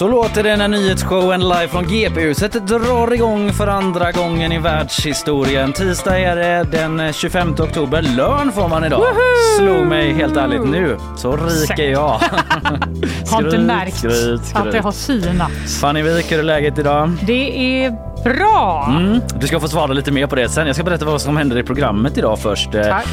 [0.00, 5.72] Så låter det när nyhetsshowen live från GP-huset drar igång för andra gången i världshistorien.
[5.72, 8.02] Tisdag är det den 25 oktober.
[8.02, 9.02] Lön får man idag.
[9.58, 10.96] Slog mig helt ärligt nu.
[11.16, 12.20] Så rik är jag.
[13.30, 14.56] har inte märkt skryt, skryt.
[14.56, 15.50] att det har synat.
[15.80, 17.12] Fanny Wik, hur är läget idag?
[17.26, 18.86] Det är Bra!
[18.90, 20.66] Mm, du ska få svara lite mer på det sen.
[20.66, 22.74] Jag ska berätta vad som händer i programmet idag först.
[22.74, 23.06] Eh, Tack.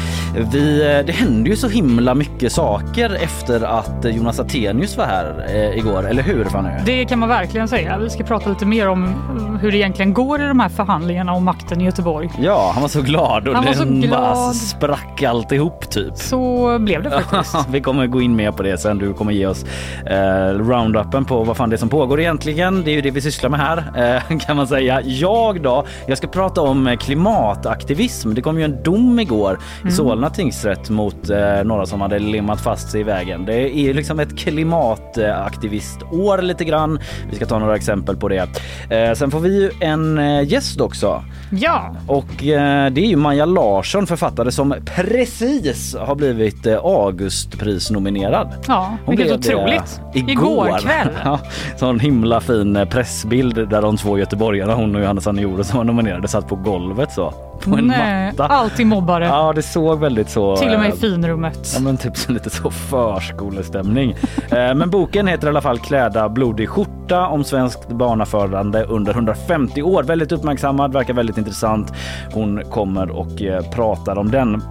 [0.52, 5.46] Vi, eh, det händer ju så himla mycket saker efter att Jonas Attenius var här
[5.48, 6.70] eh, igår, eller hur Fanny?
[6.84, 7.98] Det kan man verkligen säga.
[7.98, 9.14] Vi ska prata lite mer om
[9.62, 12.30] hur det egentligen går i de här förhandlingarna om makten i Göteborg.
[12.40, 14.10] Ja, han var så glad och han var så glad.
[14.10, 16.16] bara sprack alltihop typ.
[16.16, 17.56] Så blev det faktiskt.
[17.70, 18.98] vi kommer gå in mer på det sen.
[18.98, 19.64] Du kommer ge oss
[20.06, 22.82] eh, roundupen på vad fan det är som pågår egentligen.
[22.84, 26.18] Det är ju det vi sysslar med här eh, kan man säga jag då, jag
[26.18, 28.34] ska prata om klimataktivism.
[28.34, 29.88] Det kom ju en dom igår mm.
[29.88, 33.44] i Solna tingsrätt mot eh, några som hade limmat fast sig i vägen.
[33.44, 36.98] Det är liksom ett klimataktivistår lite grann.
[37.30, 38.48] Vi ska ta några exempel på det.
[38.90, 41.24] Eh, sen får vi ju en eh, gäst också.
[41.50, 41.96] Ja.
[42.06, 48.64] Och eh, det är ju Maja Larsson, författare som precis har blivit eh, Augustprisnominerad.
[48.68, 50.00] Ja, Hon vilket otroligt.
[50.14, 51.08] Igår, igår kväll.
[51.24, 51.40] ja,
[51.76, 55.76] så en himla fin eh, pressbild där de två göteborgarna hon och Johanna Sanjuro som
[55.76, 57.34] var nominerade satt på golvet så.
[57.64, 58.46] På en Nej, matta.
[58.46, 59.24] Alltid mobbare.
[59.24, 60.56] Ja det såg väldigt så.
[60.56, 61.72] Till och med i eh, finrummet.
[61.74, 64.16] Ja men typ så lite så förskolestämning.
[64.50, 69.82] Eh, men boken heter i alla fall Kläda blodig skjorta om svenskt barnafödande under 150
[69.82, 70.02] år.
[70.02, 71.92] Väldigt uppmärksammad, verkar väldigt intressant.
[72.32, 74.62] Hon kommer och eh, pratar om den.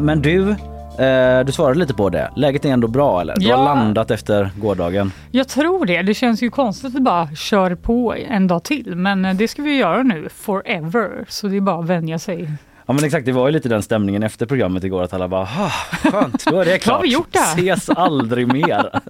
[0.00, 0.56] Men du
[0.98, 2.30] Eh, du svarade lite på det.
[2.36, 3.36] Läget är ändå bra eller?
[3.36, 5.12] Du ja, har landat efter gårdagen.
[5.30, 6.02] Jag tror det.
[6.02, 8.96] Det känns ju konstigt att bara kör på en dag till.
[8.96, 11.24] Men eh, det ska vi göra nu forever.
[11.28, 12.48] Så det är bara att vänja sig
[12.86, 15.46] Ja men exakt, det var ju lite den stämningen efter programmet igår att alla bara
[15.46, 16.96] skönt, då är det klart.
[16.96, 17.38] har vi gjort det?
[17.38, 19.00] Ses aldrig mer.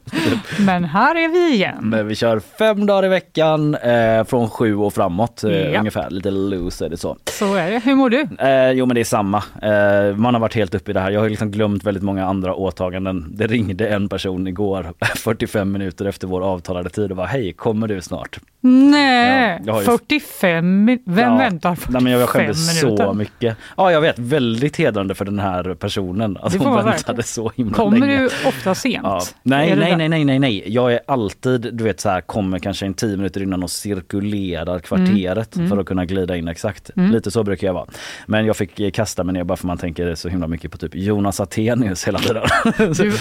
[0.67, 1.79] men här är vi igen.
[1.81, 5.79] Men vi kör fem dagar i veckan eh, från sju och framåt eh, ja.
[5.79, 6.11] ungefär.
[6.11, 7.17] Lite loose är det så.
[7.31, 7.79] Så är det.
[7.79, 8.27] Hur mår du?
[8.39, 9.43] Eh, jo men det är samma.
[9.63, 11.11] Eh, man har varit helt uppe i det här.
[11.11, 13.27] Jag har liksom glömt väldigt många andra åtaganden.
[13.31, 17.89] Det ringde en person igår 45 minuter efter vår avtalade tid och var hej, kommer
[17.89, 18.39] du snart?
[18.61, 19.85] Nej, ja, ju...
[19.85, 23.57] 45 Vem ja, väntar 45 nej, men Jag skämdes så mycket.
[23.77, 24.19] Ja, jag vet.
[24.19, 26.39] Väldigt hedrande för den här personen.
[26.41, 27.23] Alltså, hon väntade verkligen.
[27.23, 28.17] så himla kommer länge.
[28.17, 29.01] Kommer du ofta sent?
[29.03, 29.21] Ja.
[29.43, 30.65] Nej, nej, nej, nej, nej, nej.
[30.67, 34.79] Jag är alltid, du vet så här, kommer kanske en tio minuter innan och cirkulerar
[34.79, 35.69] kvarteret mm.
[35.69, 36.91] för att kunna glida in exakt.
[36.97, 37.11] Mm.
[37.11, 37.87] Lite så brukar jag vara.
[38.27, 40.95] Men jag fick kasta mig ner bara för man tänker så himla mycket på typ
[40.95, 42.43] Jonas Attenius hela tiden.
[42.95, 43.13] Du,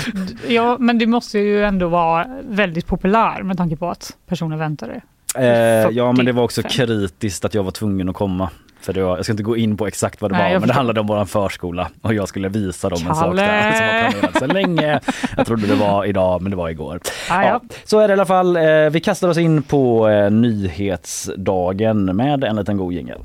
[0.47, 5.01] ja, men du måste ju ändå vara väldigt populär med tanke på att personen väntade.
[5.37, 5.45] Eh,
[5.91, 8.49] ja men det var också kritiskt att jag var tvungen att komma.
[8.83, 10.67] För det var, jag ska inte gå in på exakt vad det Nej, var, men
[10.67, 14.11] det handlade om våran förskola och jag skulle visa dem en sak där som var
[14.11, 14.99] planerad så länge.
[15.37, 16.99] Jag trodde det var idag, men det var igår.
[17.29, 17.61] Ah, ja.
[17.83, 18.55] Så är det i alla fall.
[18.55, 23.21] Eh, vi kastar oss in på eh, nyhetsdagen med en liten god jingel.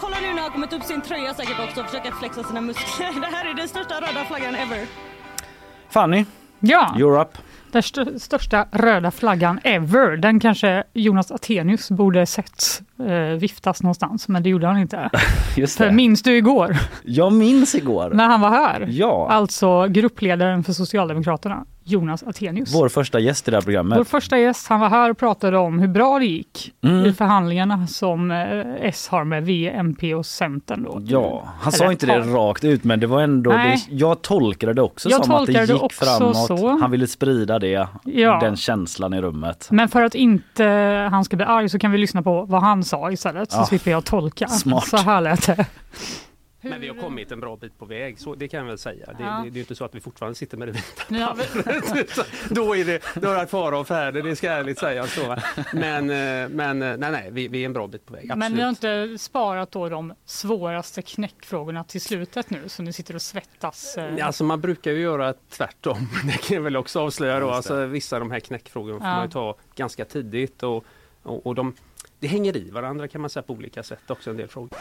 [0.00, 3.20] Kolla nu när han kommit upp sin tröja säkert också och försöker flexa sina muskler.
[3.20, 4.86] Det här är den största röda flaggan ever.
[5.90, 6.24] Fanny,
[6.60, 6.94] ja.
[6.96, 7.20] you're
[7.76, 10.16] Den största röda flaggan ever.
[10.16, 15.10] Den kanske Jonas Attenius borde sett eh, viftas någonstans, men det gjorde han inte.
[15.56, 15.92] Just det.
[15.92, 16.76] minns du igår?
[17.04, 18.10] Jag minns igår.
[18.14, 18.86] När han var här?
[18.90, 19.28] Ja.
[19.30, 21.64] Alltså gruppledaren för Socialdemokraterna.
[21.88, 22.74] Jonas Attenius.
[22.74, 23.98] Vår första gäst i det här programmet.
[23.98, 27.06] Vår första gäst, han var här och pratade om hur bra det gick mm.
[27.06, 28.38] i förhandlingarna som eh,
[28.80, 30.82] S har med V, MP och Centern.
[30.82, 31.02] Då.
[31.04, 34.72] Ja, han Eller, sa inte det rakt ut men det var ändå, det, jag tolkade
[34.74, 36.46] det också jag som att det gick framåt.
[36.46, 36.78] Så.
[36.78, 38.38] Han ville sprida det, ja.
[38.40, 39.68] den känslan i rummet.
[39.70, 40.64] Men för att inte
[41.10, 43.66] han ska bli arg så kan vi lyssna på vad han sa istället så ja.
[43.66, 44.48] slipper jag tolka.
[44.48, 44.86] Smart.
[44.86, 45.66] Så här lät det.
[46.60, 49.06] Men vi har kommit en bra bit på väg, så det kan jag väl säga.
[49.06, 49.42] Det, ja.
[49.44, 51.36] det, det är inte så att vi fortfarande sitter med det vita ja,
[52.50, 55.06] Då är det, då är det fara och färde, det ska jag ärligt säga.
[55.06, 55.36] Så.
[55.72, 58.22] Men, eh, men eh, nej, nej, vi, vi, är en bra bit på väg.
[58.24, 58.38] Absolut.
[58.38, 63.14] Men ni har inte sparat då de svåraste knäckfrågorna till slutet nu, så ni sitter
[63.14, 63.96] och svettas?
[63.96, 64.26] Eh.
[64.26, 66.08] Alltså man brukar ju göra tvärtom.
[66.26, 67.50] Det kan jag väl också avslöja då.
[67.50, 69.14] Alltså, vissa av de här knäckfrågorna får ja.
[69.14, 70.84] man ju ta ganska tidigt och,
[71.22, 71.74] och, och de,
[72.18, 74.78] det hänger i varandra kan man säga på olika sätt också en del frågor.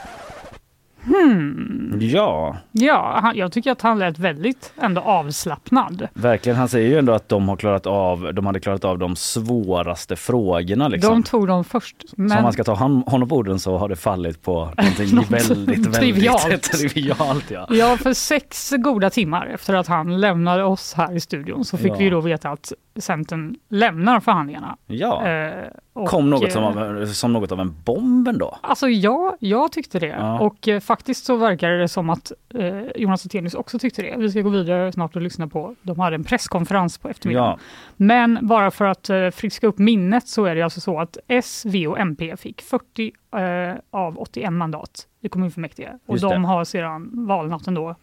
[1.06, 1.98] Hmm.
[2.02, 2.58] Ja.
[2.72, 6.08] Ja, han, jag tycker att han lät väldigt ändå avslappnad.
[6.14, 6.58] Verkligen.
[6.58, 10.16] Han säger ju ändå att de har klarat av, de hade klarat av de svåraste
[10.16, 10.88] frågorna.
[10.88, 11.12] Liksom.
[11.12, 11.96] De tog dem först.
[12.16, 12.30] Men...
[12.30, 15.94] Så om man ska ta honom på orden så har det fallit på någonting väldigt,
[15.94, 16.46] trivialt.
[16.46, 17.52] väldigt trivialt.
[17.52, 17.68] Ja.
[17.70, 21.92] ja, för sex goda timmar efter att han lämnade oss här i studion så fick
[21.92, 21.96] ja.
[21.98, 24.78] vi då veta att Centern lämnar förhandlingarna.
[24.88, 25.28] Ja.
[25.28, 28.58] Eh, och, Kom något som, eh, som något av en bomb ändå?
[28.62, 30.08] Alltså ja, jag tyckte det.
[30.08, 30.40] Ja.
[30.40, 34.16] Och eh, faktiskt så verkar det som att eh, Jonas Attenius också tyckte det.
[34.18, 35.76] Vi ska gå vidare snart och lyssna på.
[35.82, 37.50] De hade en presskonferens på eftermiddagen.
[37.50, 37.60] Ja.
[37.96, 41.64] Men bara för att eh, friska upp minnet så är det alltså så att S,
[41.66, 45.90] V och MP fick 40 eh, av 81 mandat i kommunfullmäktige.
[46.06, 47.96] Och de har sedan valnatten då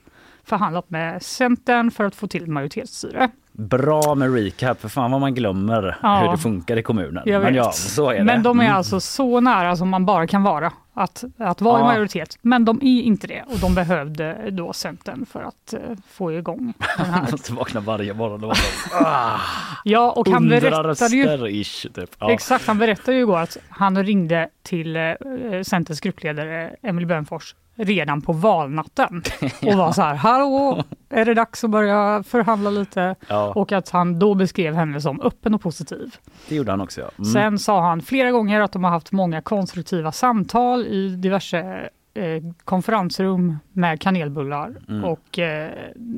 [0.44, 3.30] förhandlat med Centern för att få till majoritetsstyre.
[3.52, 7.22] Bra med recap, för fan vad man glömmer ja, hur det funkar i kommunen.
[7.26, 8.25] Men ja, så är det.
[8.25, 8.76] Men de är mm.
[8.76, 11.84] alltså så nära som man bara kan vara att, att vara ja.
[11.84, 12.38] i majoritet.
[12.43, 16.75] Men de är inte det och de behövde då Centern för att uh, få igång
[16.96, 17.31] den här.
[17.32, 18.56] måste vakna varje morgon och
[18.93, 19.40] ah,
[19.84, 21.62] Ja, och han berättade ju...
[21.62, 22.10] Ish, typ.
[22.19, 22.31] ja.
[22.32, 28.22] Exakt, han berättade ju igår att han ringde till uh, Centerns gruppledare Emil Bönfors redan
[28.22, 29.22] på valnatten
[29.62, 33.14] och var så här, hallå, är det dags att börja förhandla lite?
[33.28, 33.52] Ja.
[33.54, 36.16] Och att han då beskrev henne som öppen och positiv.
[36.48, 37.00] Det gjorde han också.
[37.00, 37.10] Ja.
[37.19, 37.32] Mm.
[37.32, 42.42] Sen sa han flera gånger att de har haft många konstruktiva samtal i diverse eh,
[42.64, 45.04] konferensrum med kanelbullar mm.
[45.04, 45.70] och eh,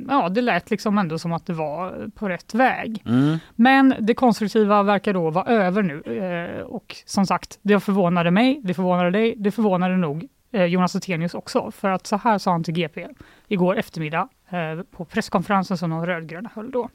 [0.08, 3.02] ja, det lät liksom ändå som att det var på rätt väg.
[3.06, 3.38] Mm.
[3.54, 8.60] Men det konstruktiva verkar då vara över nu eh, och som sagt, det förvånade mig,
[8.64, 11.70] det förvånade dig, det förvånade nog Jonas Attenius också.
[11.70, 13.08] För att så här sa han till GP
[13.48, 16.88] igår eftermiddag eh, på presskonferensen som de rödgröna höll då.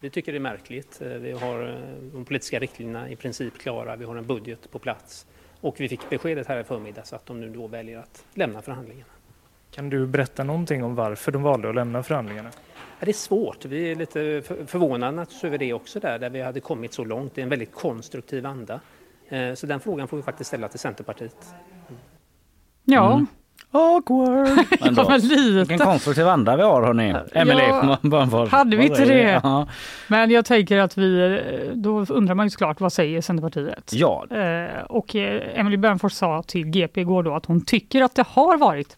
[0.00, 1.02] Vi tycker det är märkligt.
[1.02, 1.80] Eh, vi har
[2.12, 3.96] de politiska riktlinjerna i princip klara.
[3.96, 5.26] Vi har en budget på plats.
[5.60, 9.10] Och vi fick beskedet här i förmiddags att de nu då väljer att lämna förhandlingarna.
[9.70, 12.50] Kan du berätta någonting om varför de valde att lämna förhandlingarna?
[13.00, 13.64] det är svårt.
[13.64, 17.40] Vi är lite förvånade över det också där, där vi hade kommit så långt i
[17.40, 18.80] en väldigt konstruktiv anda.
[19.54, 21.54] Så den frågan får vi faktiskt ställa till Centerpartiet.
[22.86, 23.12] Ja.
[23.12, 23.26] Mm.
[23.70, 24.48] Awkward!
[24.80, 25.06] Ändå.
[25.08, 25.52] ja, lite.
[25.52, 27.14] Vilken konstruktiv anda vi har hörni.
[27.32, 29.40] Emelie ja, Hade vi inte det?
[29.42, 29.68] Ja.
[30.08, 31.40] Men jag tänker att vi,
[31.74, 33.90] då undrar man ju såklart vad säger Centerpartiet?
[33.92, 34.26] Ja.
[34.30, 38.24] Eh, och eh, Emelie Bönfors sa till GP igår då att hon tycker att det
[38.28, 38.96] har varit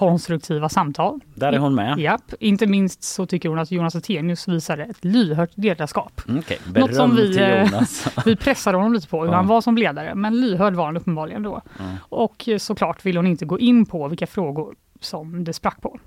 [0.00, 1.20] konstruktiva samtal.
[1.34, 1.98] Där är hon med.
[1.98, 2.32] Japp.
[2.40, 6.20] Inte minst så tycker hon att Jonas Attenius visade ett lyhört ledarskap.
[6.28, 6.56] Mm, okay.
[6.74, 8.08] Något som vi, till eh, Jonas.
[8.24, 9.36] vi pressade honom lite på hur ja.
[9.36, 11.62] han var som ledare, men lyhörd var han uppenbarligen då.
[11.80, 11.96] Mm.
[12.08, 15.98] Och såklart vill hon inte gå in på vilka frågor som det sprack på.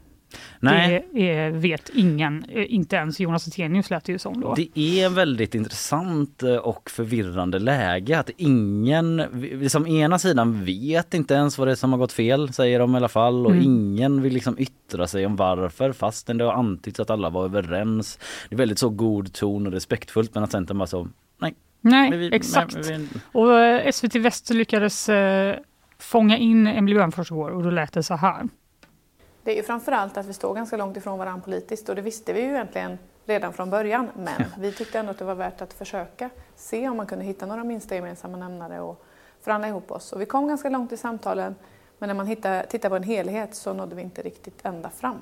[0.59, 1.07] Nej.
[1.13, 4.55] Det vet ingen, eh, inte ens Jonas Attenius lät det ju som då.
[4.55, 9.23] Det är väldigt intressant eh, och förvirrande läge att ingen,
[9.69, 12.93] som ena sidan vet inte ens vad det är som har gått fel säger de
[12.93, 13.63] i alla fall och mm.
[13.63, 18.19] ingen vill liksom yttra sig om varför fastän det har antytts att alla var överens.
[18.49, 21.07] Det är väldigt så god ton och respektfullt men att Centern bara så
[21.41, 21.55] nej.
[21.81, 22.75] Nej, vi, exakt.
[22.75, 23.07] Men, vi...
[23.31, 25.55] Och eh, SVT Väst lyckades eh,
[25.99, 28.47] fånga in Emelie Bönfors igår och då lät det så här.
[29.43, 32.33] Det är ju framförallt att vi står ganska långt ifrån varandra politiskt och det visste
[32.33, 34.09] vi ju egentligen redan från början.
[34.15, 37.45] Men vi tyckte ändå att det var värt att försöka se om man kunde hitta
[37.45, 39.05] några minsta gemensamma nämnare och
[39.41, 40.13] förhandla ihop oss.
[40.13, 41.55] Och vi kom ganska långt i samtalen
[41.97, 42.27] men när man
[42.67, 45.21] tittar på en helhet så nådde vi inte riktigt ända fram.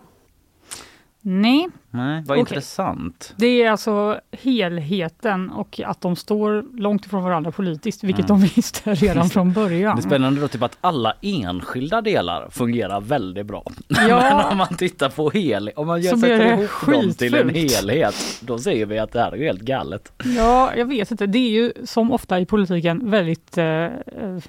[1.22, 1.68] Nej.
[1.92, 2.40] Nej vad okay.
[2.40, 3.34] intressant.
[3.38, 8.42] Det är alltså helheten och att de står långt ifrån varandra politiskt, vilket mm.
[8.42, 9.96] de visste redan från början.
[9.96, 13.64] Det är spännande då typ att alla enskilda delar fungerar väldigt bra.
[14.10, 14.22] Ja.
[14.22, 18.16] Men om man tittar på helhet, om man gör, sätter ihop dem till en helhet,
[18.42, 20.12] då ser vi att det här är helt galet.
[20.38, 21.25] Ja, jag vet inte.
[21.25, 23.88] Det är ju som ofta i politiken väldigt eh,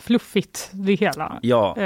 [0.00, 1.38] fluffigt det hela.
[1.42, 1.84] Ja, eh,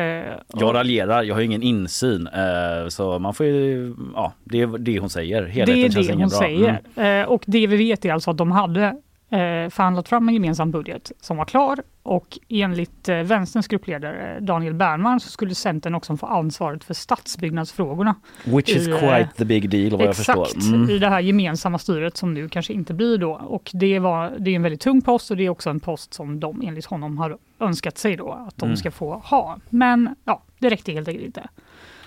[0.52, 4.98] jag raljerar, jag har ingen insyn eh, så man får ju, ja, det är det
[4.98, 5.46] hon säger.
[5.46, 6.38] Helheten det är det hon bra.
[6.38, 6.80] säger.
[6.96, 7.22] Mm.
[7.22, 8.82] Eh, och det vi vet är alltså att de hade
[9.30, 14.74] eh, förhandlat fram en gemensam budget som var klar och enligt eh, vänsterns gruppledare Daniel
[14.74, 18.14] Bernman så skulle Centern också få ansvaret för stadsbyggnadsfrågorna.
[18.44, 20.74] Which is quite the big deal vad exakt, jag förstår.
[20.74, 20.90] Mm.
[20.90, 23.32] i det här gemensamma styret som nu kanske inte blir då.
[23.32, 26.14] Och det, var, det är en väldigt tung post och det är också en post
[26.14, 28.76] som de enligt honom har önskat sig då att de mm.
[28.76, 29.58] ska få ha.
[29.70, 31.48] Men ja, det räckte helt enkelt inte.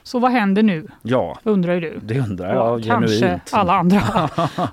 [0.10, 0.88] Så vad händer nu?
[1.02, 2.00] Ja, undrar ju du.
[2.04, 3.50] Det undrar jag och Kanske genuint.
[3.52, 4.02] alla andra.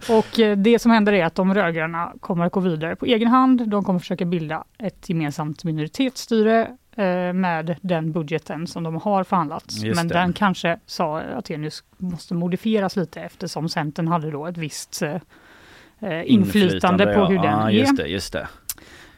[0.08, 3.28] och eh, det som händer är att de rödgröna kommer att gå vidare på egen
[3.28, 3.68] hand.
[3.68, 9.72] De kommer försöka bilda ett gemensamt minoritetsstyre eh, med den budgeten som de har förhandlat.
[9.94, 10.14] Men det.
[10.14, 15.10] den kanske, sa Atenius, måste modifieras lite eftersom Centern hade då ett visst eh,
[16.00, 17.42] inflytande, inflytande på hur ja.
[17.42, 17.70] den ah, är.
[17.70, 18.36] Just det, just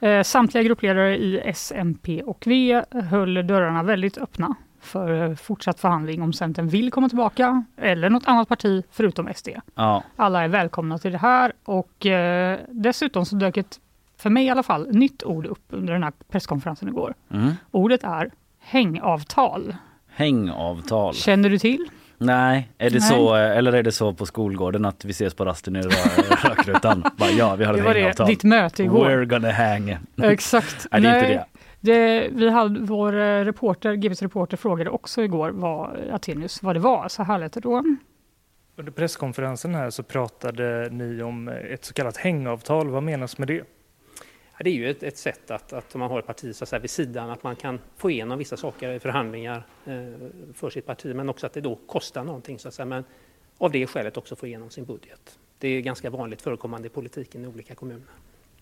[0.00, 0.24] det.
[0.24, 6.32] Samtliga gruppledare i S, MP och V höll dörrarna väldigt öppna för fortsatt förhandling om
[6.32, 9.48] Centern vill komma tillbaka eller något annat parti förutom SD.
[9.74, 10.02] Ja.
[10.16, 13.80] Alla är välkomna till det här och eh, dessutom så dök ett,
[14.18, 17.14] för mig i alla fall, nytt ord upp under den här presskonferensen igår.
[17.32, 17.52] Mm.
[17.70, 18.30] Ordet är
[18.60, 19.74] hängavtal.
[20.10, 21.14] Hängavtal.
[21.14, 21.86] Känner du till?
[22.20, 23.08] Nej, är det Nej.
[23.08, 27.04] så eller är det så på skolgården att vi ses på rasten i rö- rökrutan?
[27.16, 28.26] Bara, ja, vi har Det ett var det, hängavtal.
[28.26, 29.06] ditt möte igår.
[29.10, 29.96] We're gonna hang.
[30.22, 30.86] Exakt.
[30.92, 31.44] Nej, det är inte det.
[31.80, 36.80] Det, vi hade, vår eh, reporter, GBs reporter frågade också igår vad Atenius, vad det
[36.80, 37.08] var.
[37.08, 37.84] Så här lät det då.
[38.76, 42.88] Under presskonferensen här så pratade ni om ett så kallat hängavtal.
[42.88, 43.64] Vad menas med det?
[44.58, 46.64] Ja, det är ju ett, ett sätt att, att om man har ett parti så
[46.64, 49.94] att säga, vid sidan, att man kan få igenom vissa saker i förhandlingar eh,
[50.54, 52.58] för sitt parti, men också att det då kostar någonting.
[52.58, 53.04] Så att säga, men
[53.58, 55.38] av det skälet också få igenom sin budget.
[55.58, 58.06] Det är ganska vanligt förekommande i politiken i olika kommuner.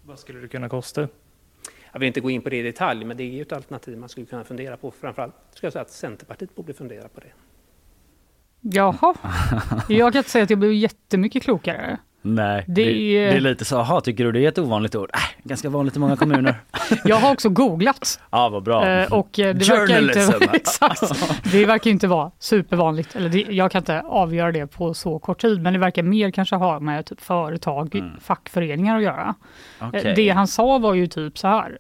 [0.03, 1.09] Vad skulle det kunna kosta?
[1.93, 3.99] Jag vill inte gå in på det i detalj, men det är ju ett alternativ
[3.99, 4.91] man skulle kunna fundera på.
[4.91, 7.33] Framförallt skulle jag säga att Centerpartiet borde fundera på det.
[8.61, 9.15] Jaha,
[9.89, 11.99] jag kan inte säga att jag blev jättemycket klokare.
[12.35, 14.95] Nej, det, Det det, är- är lite så, aha, tycker du det är ett ovanligt
[14.95, 15.11] ord?
[15.15, 16.55] Äh, ganska vanligt i många kommuner.
[17.05, 18.89] Jag har också googlat ja, vad bra.
[18.89, 21.03] eh, och eh, det verkar inte, exakt,
[21.53, 23.17] det verkar inte vara supervanligt.
[23.17, 26.31] Eller det, jag kan inte avgöra det på så kort tid, men det verkar mer
[26.31, 28.11] kanske ha med typ företag, Mm.
[28.21, 29.35] fackföreningar att göra.
[29.81, 30.13] Eh, Okej.
[30.17, 31.79] Det han sa var ju typ så här.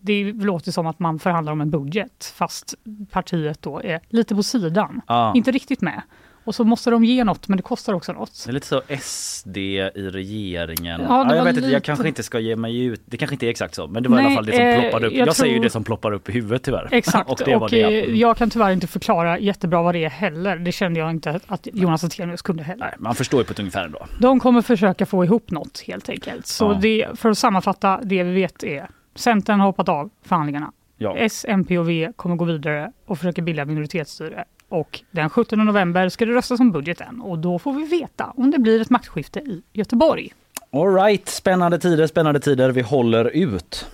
[0.00, 2.74] Det låter som att man förhandlar om en budget fast
[3.10, 5.32] partiet då är lite på sidan, Ja.
[5.36, 6.02] inte riktigt med.
[6.46, 8.42] Och så måste de ge något, men det kostar också något.
[8.44, 11.00] Det är lite så SD i regeringen.
[11.08, 13.02] Ja, det jag vet inte, jag lite- kanske inte ska ge mig ut.
[13.04, 14.62] Det kanske inte är exakt så, men det var i Nej, alla fall det som
[14.62, 15.12] eh, ploppade upp.
[15.12, 16.88] jag Jag, säger ju tror- det som ploppar upp i huvudet tyvärr.
[16.92, 17.82] Exakt, och det var och det.
[17.82, 20.56] eh, jag kan tyvärr inte förklara jättebra vad det är heller.
[20.56, 22.84] Det kände jag inte att Jonas Attenius kunde heller.
[22.86, 24.06] Nej, man förstår ju på ett ungefär ändå.
[24.20, 26.46] De kommer försöka få ihop något helt enkelt.
[26.46, 26.78] Så Ja.
[26.82, 30.72] det, för att sammanfatta, det vi vet är Centern har hoppat av förhandlingarna.
[30.98, 31.16] Ja.
[31.16, 34.44] S, MP och V kommer gå vidare och försöka bilda minoritetsstyre.
[34.68, 38.50] Och den 17 november ska det röstas om budgeten och då får vi veta om
[38.50, 40.32] det blir ett maktskifte i Göteborg.
[40.72, 42.70] All right, spännande tider, spännande tider.
[42.70, 43.86] Vi håller ut.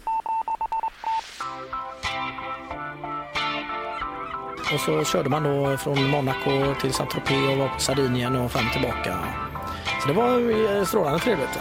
[4.74, 8.70] Och så körde man då från Monaco till Saint-Tropez och var på Sardinien och fram
[8.72, 9.18] tillbaka.
[10.02, 11.58] Så det var eh, strålande trevligt.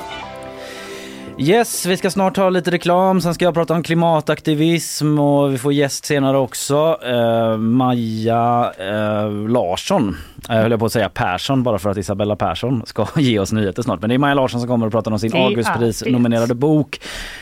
[1.38, 3.22] Yes, vi ska snart ha lite reklam.
[3.22, 6.98] Sen ska jag prata om klimataktivism och vi får gäst senare också.
[7.06, 10.18] Eh, Maja eh, Larsson,
[10.50, 13.52] eh, höll jag på att säga Persson bara för att Isabella Persson ska ge oss
[13.52, 14.02] nyheter snart.
[14.02, 17.00] Men det är Maja Larsson som kommer att prata om sin Augustpris-nominerade bok.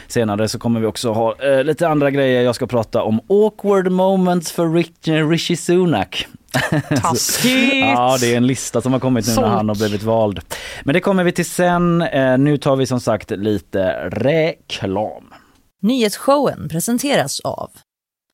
[0.08, 2.42] Senare så kommer vi också ha eh, lite andra grejer.
[2.42, 6.28] Jag ska prata om awkward moments för Rich- Rishi Sunak.
[7.02, 7.76] Taskigt!
[7.76, 9.48] Ja, det är en lista som har kommit nu när Solk.
[9.48, 10.40] han har blivit vald.
[10.84, 12.02] Men det kommer vi till sen.
[12.02, 15.34] Eh, nu tar vi som sagt lite reklam.
[15.82, 17.72] Nyhetsshowen presenteras av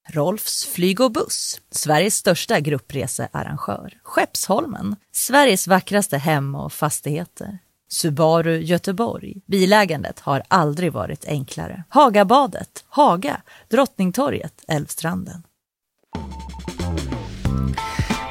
[0.10, 3.94] Rolfs flyg och buss, Sveriges största gruppresearrangör.
[4.04, 7.60] Skeppsholmen, Sveriges vackraste hem och fastigheter.
[7.90, 9.34] Subaru Göteborg.
[9.48, 11.84] Bilägandet har aldrig varit enklare.
[11.90, 15.44] Hagabadet, Haga, Drottningtorget, Älvstranden.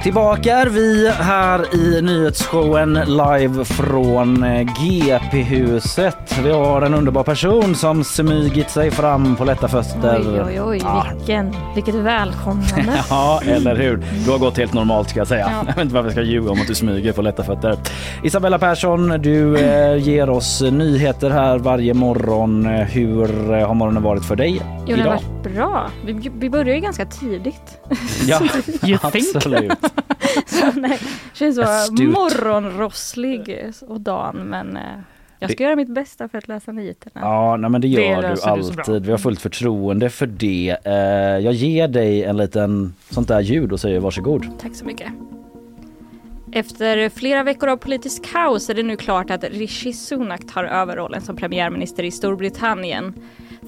[0.04, 6.38] Tillbaka är vi här i nyhetsshowen live från eh, GP-huset.
[6.44, 10.20] Vi har en underbar person som smygit sig fram på lätta fötter.
[10.26, 11.06] Oj, oj, oj, Ja.
[11.16, 13.04] vilken, vilket välkomnande.
[13.10, 14.02] Ja, eller hur?
[14.24, 15.50] Du har gått helt normalt ska jag säga.
[15.52, 15.64] Ja.
[15.66, 17.76] Jag vet inte varför jag ska ljuga om att du smyger på lätta fötter.
[18.22, 22.66] Isabella Persson, du eh, ger oss nyheter här varje morgon.
[22.66, 25.10] Hur eh, har morgonen varit för dig Jo, det har idag?
[25.42, 25.90] varit bra.
[26.06, 27.78] Vi, vi börjar ju ganska tidigt.
[28.26, 28.40] Ja,
[29.02, 29.72] absolut.
[30.46, 30.98] Så, nej,
[31.32, 31.62] känns så
[32.02, 34.82] morgonrosslig och dan, men eh,
[35.38, 37.20] jag ska göra mitt bästa för att läsa nyheterna.
[37.20, 39.06] Ja, nej, men det Det gör du löser du alltid.
[39.06, 40.76] Vi har fullt förtroende för det.
[40.84, 40.94] Eh,
[41.44, 44.46] jag ger dig en liten sånt där ljud och säger varsågod.
[44.60, 45.08] Tack så mycket.
[46.52, 50.96] Efter flera veckor av politiskt kaos är det nu klart att Rishi Sunak tar över
[50.96, 53.14] rollen som premiärminister i Storbritannien.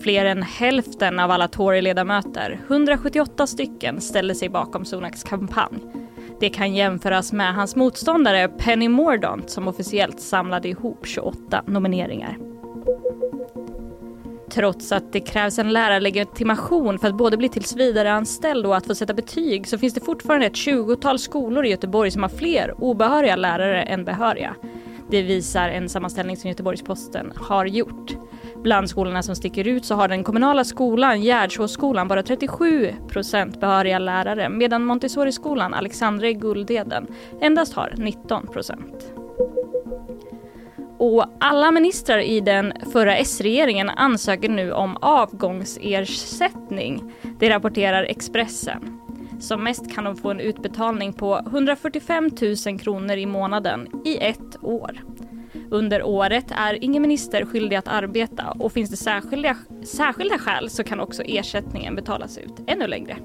[0.02, 6.05] Fler än hälften av alla Tory-ledamöter, 178 stycken, ställde sig bakom Sunaks kampanj.
[6.40, 12.38] Det kan jämföras med hans motståndare Penny Mordaunt som officiellt samlade ihop 28 nomineringar.
[14.50, 19.14] Trots att det krävs en lärarlegitimation för att både bli tillsvidareanställd och att få sätta
[19.14, 23.82] betyg så finns det fortfarande ett 20-tal skolor i Göteborg som har fler obehöriga lärare
[23.82, 24.54] än behöriga.
[25.10, 28.16] Det visar en sammanställning som Göteborgs-Posten har gjort.
[28.66, 33.98] Bland skolorna som sticker ut så har den kommunala skolan, Gärdsåsskolan, bara 37 procent behöriga
[33.98, 37.06] lärare medan Montessori-skolan, Alexandra i Guldheden,
[37.40, 39.12] endast har 19 procent.
[40.98, 47.12] Och alla ministrar i den förra S-regeringen ansöker nu om avgångsersättning.
[47.38, 49.00] Det rapporterar Expressen.
[49.40, 52.30] Som mest kan de få en utbetalning på 145
[52.66, 55.00] 000 kronor i månaden i ett år.
[55.70, 60.84] Under året är ingen minister skyldig att arbeta och finns det särskilda, särskilda skäl så
[60.84, 63.16] kan också ersättningen betalas ut ännu längre.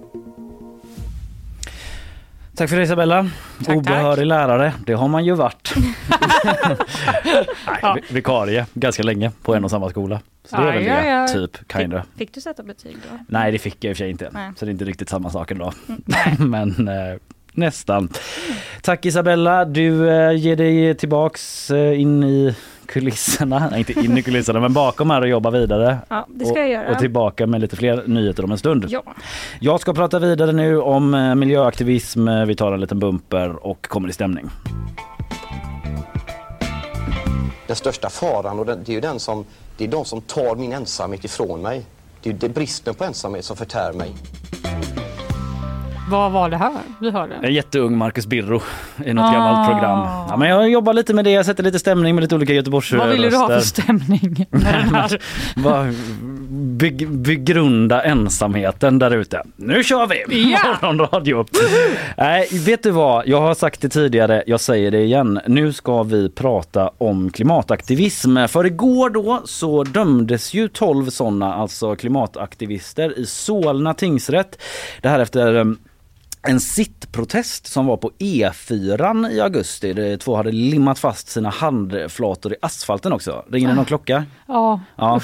[2.55, 3.29] Tack för det Isabella.
[3.65, 4.25] Tack, Obehörig tack.
[4.25, 5.73] lärare, det har man ju varit.
[6.45, 7.97] Nej, ja.
[8.09, 10.19] Vikarie ganska länge på en och samma skola.
[10.43, 12.03] Så det är väl ja, det, typ, kinda.
[12.03, 13.17] Fick, fick, du sätta betyg då?
[13.27, 14.29] Nej det fick jag i och för sig inte.
[14.31, 14.51] Nej.
[14.57, 15.73] Så det är inte riktigt samma sak ändå.
[15.87, 16.49] Mm.
[16.51, 17.17] Men eh,
[17.51, 18.09] nästan.
[18.81, 22.55] Tack Isabella, du eh, ger dig tillbaks eh, in i
[22.85, 25.97] kulisserna, nej inte in i kulisserna men bakom här och jobba vidare.
[26.09, 26.91] Ja, det ska jag göra.
[26.91, 28.85] Och tillbaka med lite fler nyheter om en stund.
[28.89, 29.03] Ja.
[29.59, 32.27] Jag ska prata vidare nu om eh, miljöaktivism.
[32.47, 34.49] Vi tar en liten bumper och kommer i stämning.
[37.67, 39.45] Den största faran och det är ju den som,
[39.77, 41.85] det är de som tar min ensamhet ifrån mig.
[42.23, 44.11] Det är, det är bristen på ensamhet som förtär mig.
[46.11, 47.35] Vad var det här vi hörde?
[47.41, 48.61] En jätteung Marcus Birro
[49.05, 49.31] i något ah.
[49.31, 49.99] gammalt program.
[50.29, 52.93] Ja, men jag jobbar lite med det, jag sätter lite stämning med lite olika Göteborgs
[52.93, 55.19] Vad vill du ha för stämning med den här?
[56.77, 59.43] Be begrunda ensamheten där ute.
[59.55, 60.51] Nu kör vi!
[60.51, 60.59] Ja!
[60.81, 61.45] Morgonradio!
[62.17, 63.27] Nej, vet du vad?
[63.27, 65.39] Jag har sagt det tidigare, jag säger det igen.
[65.47, 68.37] Nu ska vi prata om klimataktivism.
[68.47, 74.61] För igår då så dömdes ju 12 sådana, alltså klimataktivister i Solna tingsrätt.
[75.01, 75.75] Det här efter
[76.43, 79.93] en sittprotest som var på E4 i augusti.
[79.93, 83.45] De två hade limmat fast sina handflator i asfalten också.
[83.51, 84.25] Ringer det någon klocka?
[84.47, 84.79] Ja.
[84.95, 85.21] ja.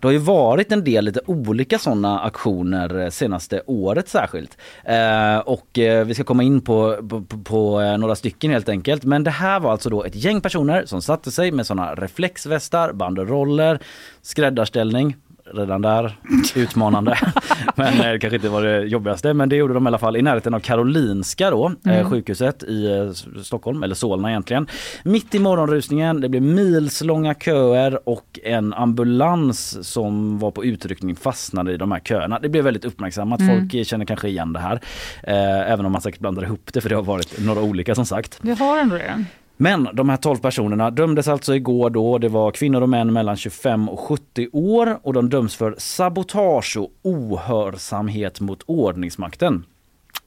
[0.00, 4.58] Det har ju varit en del lite olika sådana aktioner senaste året särskilt.
[4.84, 8.68] Eh, och eh, vi ska komma in på, på, på, på, eh, några stycken helt
[8.68, 9.04] enkelt.
[9.04, 12.92] Men det här var alltså då ett gäng personer som satte sig med sådana reflexvästar,
[12.92, 13.78] banderoller,
[14.22, 15.16] skräddarställning,
[15.54, 16.16] redan där
[16.54, 17.18] utmanande.
[17.74, 19.34] men det kanske inte var det jobbigaste.
[19.34, 22.10] Men det gjorde de i alla fall i närheten av Karolinska då, eh, mm.
[22.10, 24.66] sjukhuset i eh, Stockholm, eller Solna egentligen.
[25.02, 31.72] Mitt i morgonrusningen, det blev milslånga köer och en ambulans som var på utryckning fastnade
[31.72, 32.38] i de här köerna.
[32.38, 33.40] Det blev väldigt uppmärksammat.
[33.40, 33.58] Mm.
[33.58, 34.80] Folk känner kanske igen det här.
[35.22, 38.06] Eh, även om man säkert blandar ihop det för det har varit några olika som
[38.06, 38.38] sagt.
[38.42, 39.24] Det har ändå det.
[39.62, 42.18] Men de här 12 personerna dömdes alltså igår då.
[42.18, 46.76] Det var kvinnor och män mellan 25 och 70 år och de döms för sabotage
[46.76, 49.64] och ohörsamhet mot ordningsmakten.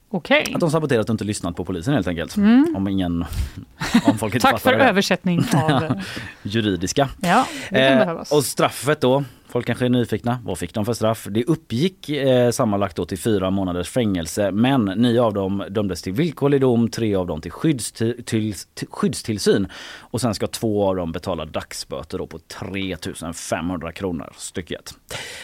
[0.10, 0.54] Okay.
[0.54, 2.38] Att de saboterat och inte lyssnat på polisen helt enkelt.
[2.38, 2.74] Mm.
[2.78, 3.26] Om ingen
[4.06, 6.02] om folk inte Tack för översättning av
[6.44, 7.10] juridiska.
[7.22, 10.40] Ja, det kan eh, och straffet då Folk kanske är nyfikna.
[10.44, 11.28] Vad fick de för straff?
[11.32, 16.14] Det uppgick eh, sammanlagt då till fyra månaders fängelse men nio av dem dömdes till
[16.14, 19.68] villkorlig dom, tre av dem till, skyddstill, till, till skyddstillsyn
[20.00, 24.94] och sen ska två av dem betala dagsböter då på 3500 kronor stycket.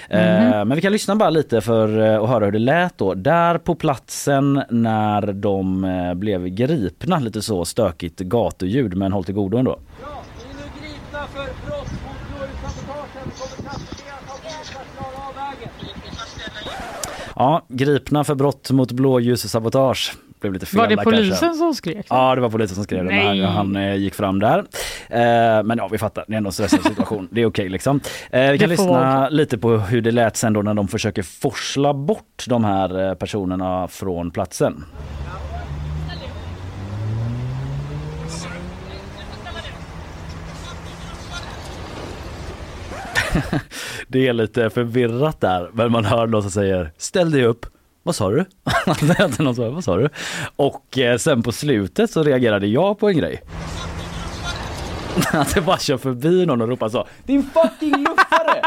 [0.10, 0.54] Mm -hmm.
[0.54, 0.67] eh, mhm.
[0.67, 3.13] men vi kan lyssna bara lite för eh, att höra hur det lät då.
[3.13, 9.36] Där på platsen när de eh, blev gripna, lite så stökigt gatuljud men håll till
[9.36, 9.80] godo ändå.
[10.02, 11.69] Ja, ni är nu gripna för
[17.39, 20.13] Ja, gripna för brott mot blåljussabotage.
[20.39, 21.58] Blev lite fel var det där, polisen kanske.
[21.58, 22.06] som skrek?
[22.10, 24.60] Ja, det var polisen som skrev det han eh, gick fram där.
[25.10, 27.28] Eh, men ja, vi fattar, det är ändå en stressad situation.
[27.32, 27.99] det är okej okay, liksom.
[28.32, 31.93] Eh, vi kan lyssna lite på hur det lät sen då när de försöker forsla
[31.93, 34.86] bort de här eh, personerna från platsen.
[44.08, 47.65] Det är lite förvirrat där, men man hör någon som säger ställ dig upp.
[48.04, 48.46] Vad sa du?
[49.58, 50.10] Vad sa du?
[50.56, 53.42] Och eh, sen på slutet så reagerade jag på en grej.
[55.34, 58.62] Att det bara kör förbi någon och ropar så Din fucking luffare!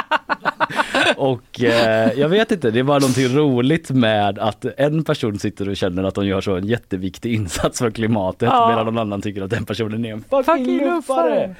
[1.16, 5.68] och eh, jag vet inte, det är bara någonting roligt med att en person sitter
[5.68, 8.68] och känner att de gör så en jätteviktig insats för klimatet ja.
[8.68, 11.54] medan någon annan tycker att den personen är en fucking, fucking luffare.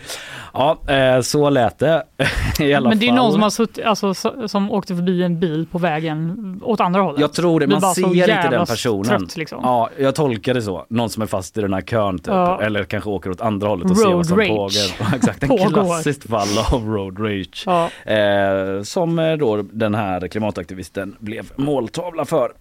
[0.52, 2.02] Ja, eh, så lät det
[2.60, 4.14] i alla Men det är någon som har suttit, alltså,
[4.46, 7.20] som åkte förbi en bil på vägen åt andra hållet.
[7.20, 9.04] Jag tror det, man ser inte den personen.
[9.04, 9.60] Trött, liksom.
[9.62, 10.86] Ja, jag tolkar det så.
[10.88, 12.26] Någon som är fast i den här kön typ.
[12.26, 12.62] ja.
[12.62, 14.81] eller kanske åker åt andra hållet och road ser vad som rage.
[14.98, 15.14] Pågår.
[15.16, 17.64] Exakt, en klassiskt fall av road rage.
[17.66, 17.90] Ja.
[18.12, 22.52] Eh, som eh, då den här klimataktivisten blev måltavla för.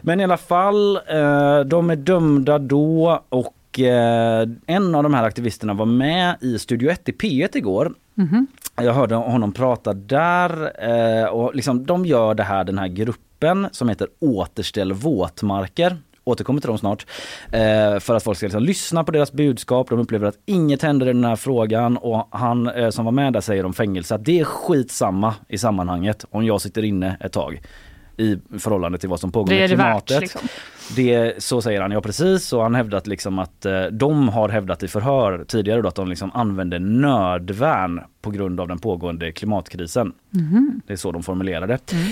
[0.00, 5.24] Men i alla fall, eh, de är dömda då och eh, en av de här
[5.24, 7.92] aktivisterna var med i Studio 1 i P1 igår.
[8.18, 8.46] Mm -hmm.
[8.84, 13.68] Jag hörde honom prata där eh, och liksom, de gör det här, den här gruppen
[13.72, 17.06] som heter Återställ våtmarker återkommer till dem snart.
[17.50, 19.88] Eh, för att folk ska liksom lyssna på deras budskap.
[19.88, 23.32] De upplever att inget händer i den här frågan och han eh, som var med
[23.32, 27.32] där säger om fängelse att det är skitsamma i sammanhanget om jag sitter inne ett
[27.32, 27.62] tag.
[28.16, 30.08] i förhållande till vad som pågår med klimatet.
[30.08, 30.48] Det, värt, liksom.
[30.96, 32.52] det Så säger han, ja precis.
[32.52, 36.08] Och han hävdat liksom att eh, de har hävdat i förhör tidigare då att de
[36.08, 40.12] liksom använder nödvärn på grund av den pågående klimatkrisen.
[40.34, 40.80] Mm.
[40.86, 41.78] Det är så de formulerade.
[41.92, 42.06] Mm.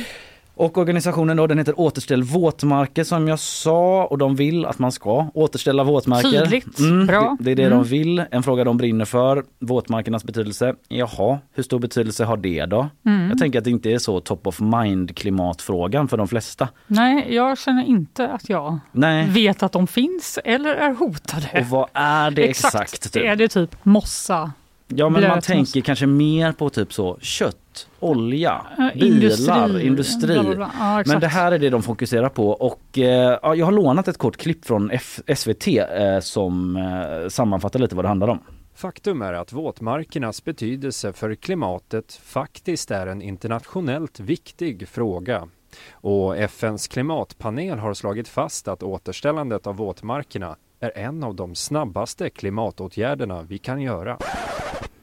[0.60, 4.92] Och organisationen då, den heter Återställ våtmarker som jag sa och de vill att man
[4.92, 6.30] ska återställa våtmarker.
[6.30, 7.36] Tydligt, mm, bra.
[7.40, 7.78] Det, det är det mm.
[7.78, 9.44] de vill, en fråga de brinner för.
[9.58, 10.74] Våtmarkernas betydelse.
[10.88, 12.88] Jaha, hur stor betydelse har det då?
[13.06, 13.28] Mm.
[13.28, 16.68] Jag tänker att det inte är så top of mind klimatfrågan för de flesta.
[16.86, 19.28] Nej, jag känner inte att jag Nej.
[19.28, 21.60] vet att de finns eller är hotade.
[21.60, 22.74] Och vad är det exakt?
[22.74, 23.22] exakt typ?
[23.22, 24.52] Är det typ mossa?
[24.94, 28.60] Ja men man tänker kanske mer på typ så kött, olja,
[28.94, 29.86] bilar, industri.
[29.86, 30.36] industri.
[30.78, 34.08] Ja, men det här är det de fokuserar på och eh, ja, jag har lånat
[34.08, 38.38] ett kort klipp från F SVT eh, som eh, sammanfattar lite vad det handlar om.
[38.74, 45.48] Faktum är att våtmarkernas betydelse för klimatet faktiskt är en internationellt viktig fråga.
[45.92, 52.30] Och FNs klimatpanel har slagit fast att återställandet av våtmarkerna är en av de snabbaste
[52.30, 54.18] klimatåtgärderna vi kan göra.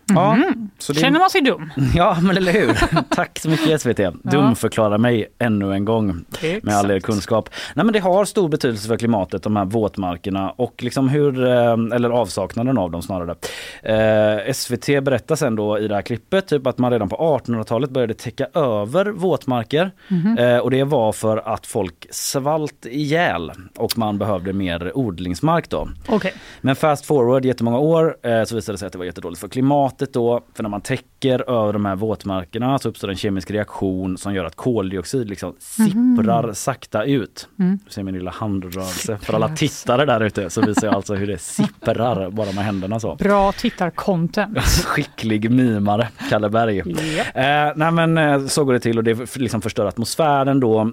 [0.09, 0.69] Ja, mm.
[0.77, 0.99] så det...
[0.99, 1.71] Känner man sig dum?
[1.95, 2.73] Ja, men eller hur.
[3.15, 3.99] Tack så mycket SVT.
[4.23, 6.63] Dumförklara mig ännu en gång Exakt.
[6.63, 7.49] med all er kunskap.
[7.73, 11.73] Nej, men det har stor betydelse för klimatet, de här våtmarkerna och liksom hur, eh,
[11.95, 13.35] eller avsaknaden av dem snarare.
[13.83, 17.89] Eh, SVT berättar sen då i det här klippet typ att man redan på 1800-talet
[17.89, 20.37] började täcka över våtmarker mm.
[20.37, 25.89] eh, och det var för att folk svalt ihjäl och man behövde mer odlingsmark då.
[26.07, 26.31] Okay.
[26.61, 29.47] Men fast forward jättemånga år eh, så visade det sig att det var jättedåligt för
[29.47, 33.51] klimatet klimatet då, för när man täcker över de här våtmarkerna så uppstår en kemisk
[33.51, 36.55] reaktion som gör att koldioxid liksom sipprar mm.
[36.55, 37.47] sakta ut.
[37.59, 37.79] Mm.
[37.85, 39.17] Du ser min lilla handrörelse.
[39.21, 42.99] För alla tittare där ute så visar jag alltså hur det sipprar bara med händerna
[42.99, 43.15] så.
[43.15, 44.57] Bra tittarcontent.
[44.85, 46.77] Skicklig mimare, Kalle Berg.
[46.77, 47.27] Yep.
[47.35, 50.91] Eh, nej men eh, så går det till och det liksom förstör atmosfären då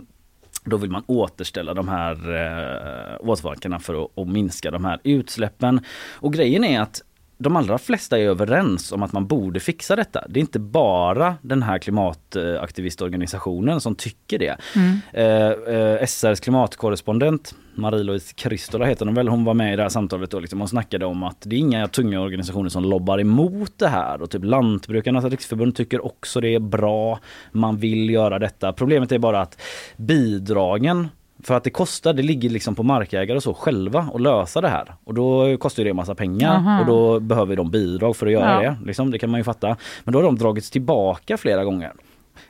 [0.67, 5.81] då vill man återställa de här eh, våtmarkerna för att minska de här utsläppen.
[6.21, 7.03] Och grejen är att
[7.39, 10.25] de allra flesta är överens om att man borde fixa detta.
[10.29, 14.57] Det är inte bara den här klimataktivistorganisationen som tycker det.
[14.77, 14.99] Mm.
[15.13, 19.89] Eh, eh, SRs klimatkorrespondent Marie-Louise Kristola heter hon väl, hon var med i det här
[19.89, 23.73] samtalet och liksom, hon snackade om att det är inga tunga organisationer som lobbar emot
[23.77, 27.19] det här och typ Lantbrukarnas riksförbund tycker också det är bra.
[27.53, 28.73] Man vill göra detta.
[28.73, 29.61] Problemet är bara att
[29.97, 31.09] bidragen
[31.45, 34.69] för att det kostar, det ligger liksom på markägare och så själva att lösa det
[34.69, 34.95] här.
[35.05, 36.81] Och då kostar det en massa pengar Aha.
[36.81, 38.71] och då behöver de bidrag för att göra ja.
[38.71, 38.77] det.
[38.87, 39.77] Liksom, det kan man ju fatta.
[40.05, 41.93] Men då har de dragits tillbaka flera gånger.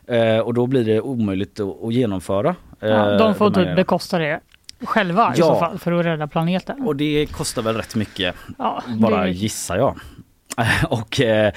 [0.07, 2.57] Eh, och då blir det omöjligt att, att genomföra.
[2.81, 4.41] Eh, ja, de får typ bekosta det
[4.81, 5.33] själva ja.
[5.35, 6.83] i så fall för att rädda planeten.
[6.83, 9.31] Och det kostar väl rätt mycket, ja, bara det...
[9.31, 9.97] gissar jag.
[10.89, 11.53] Och, eh,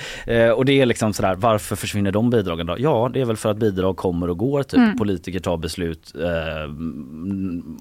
[0.52, 2.76] och det är liksom sådär, varför försvinner de bidragen då?
[2.80, 4.64] Ja, det är väl för att bidrag kommer och går.
[4.64, 4.78] Typ.
[4.78, 4.98] Mm.
[4.98, 6.72] Politiker tar beslut eh,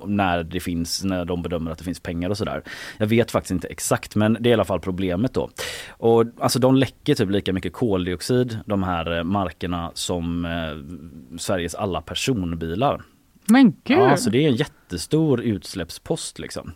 [0.07, 2.62] när det finns, när de bedömer att det finns pengar och sådär.
[2.98, 5.50] Jag vet faktiskt inte exakt men det är i alla fall problemet då.
[5.88, 12.00] Och alltså de läcker typ lika mycket koldioxid, de här markerna, som eh, Sveriges alla
[12.00, 13.02] personbilar.
[13.48, 13.98] Men gud!
[13.98, 16.72] Ja, så det är en jättestor utsläppspost liksom.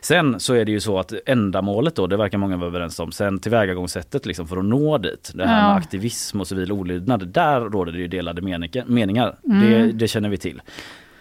[0.00, 3.12] Sen så är det ju så att ändamålet då, det verkar många vara överens om,
[3.12, 5.68] sen tillvägagångssättet liksom för att nå dit, det här ja.
[5.68, 8.42] med aktivism och civil olydnad, där råder det ju delade
[8.86, 9.36] meningar.
[9.44, 9.60] Mm.
[9.60, 10.62] Det, det känner vi till.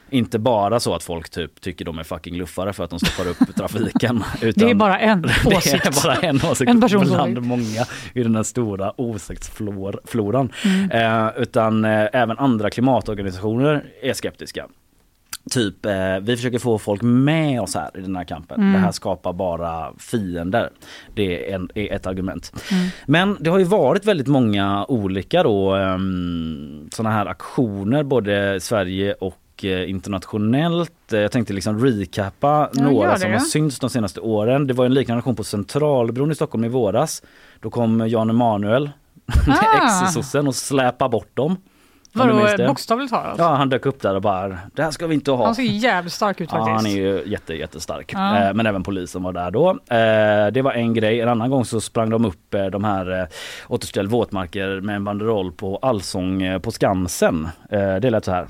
[0.10, 3.30] Inte bara så att folk typ tycker de är fucking luffare för att de stoppar
[3.30, 4.24] upp trafiken.
[4.42, 5.84] Utan det är bara en åsikt.
[5.84, 10.52] Det är bara en åsikt en person bland många i den här stora åsiktsfloran.
[10.66, 10.92] Mm.
[10.92, 14.68] Eh, utan eh, även andra klimatorganisationer är skeptiska.
[15.52, 18.62] Typ, eh, vi försöker få folk med oss här i den här kampen.
[18.62, 18.74] Mm.
[18.74, 20.70] Det här skapar bara fiender.
[21.14, 22.54] Det är, en, är ett argument.
[22.72, 22.88] Mm.
[23.06, 25.98] Men det har ju varit väldigt många olika då eh,
[26.92, 31.14] såna här aktioner både i Sverige och eh, internationellt.
[31.14, 34.68] Eh, jag tänkte liksom recappa ja, några som har synts de senaste åren.
[34.68, 37.24] Det var en liknande aktion på Centralbron i Stockholm i våras.
[37.60, 38.90] Då kom Jan Emanuel,
[39.48, 39.84] ah.
[39.84, 41.58] ex-sossen och släpa bort dem.
[42.16, 43.36] Vadå bokstavligt talat?
[43.38, 45.46] Ja han dök upp där och bara det här ska vi inte ha.
[45.46, 46.68] Han ser jävligt stark ut faktiskt.
[46.68, 48.12] Ja han är ju jätte, jättestark.
[48.14, 48.38] Ja.
[48.40, 49.70] Eh, men även polisen var där då.
[49.70, 51.22] Eh, det var en grej.
[51.22, 53.28] En annan gång så sprang de upp eh, de här eh,
[53.68, 57.50] återställ våtmarker med en banderoll på Allsång eh, på Skansen.
[57.72, 58.48] Eh, det lät så här.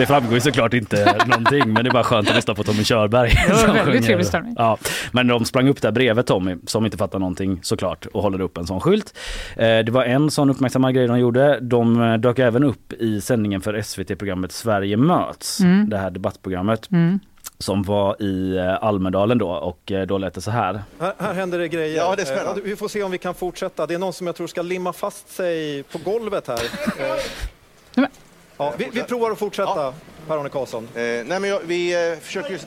[0.00, 2.84] Det framgår ju såklart inte någonting men det är bara skönt att lyssna på Tommy
[2.84, 3.30] Körberg.
[3.48, 4.54] Det var väldigt trevlig stämning.
[4.58, 4.78] Ja,
[5.12, 8.58] men de sprang upp där bredvid Tommy som inte fattar någonting såklart och håller upp
[8.58, 9.14] en sån skylt.
[9.56, 11.58] Eh, det var en sån uppmärksammad grej de gjorde.
[11.60, 15.60] De eh, dök även upp i sändningen för SVT-programmet Sverige möts.
[15.60, 15.90] Mm.
[15.90, 16.90] Det här debattprogrammet.
[16.90, 17.20] Mm.
[17.58, 20.82] som var i eh, Almedalen då och då lät det så här.
[21.00, 21.96] Här, här händer det grejer.
[21.96, 22.60] Ja, det är spännande.
[22.60, 23.86] Vi får se om vi kan fortsätta.
[23.86, 26.60] Det är någon som jag tror ska limma fast sig på golvet här.
[28.60, 29.92] Ja, vi, vi provar att fortsätta,
[30.28, 30.88] Per-Arne Karlsson.
[30.94, 32.58] Eh, nej, men jag, vi eh, försöker ju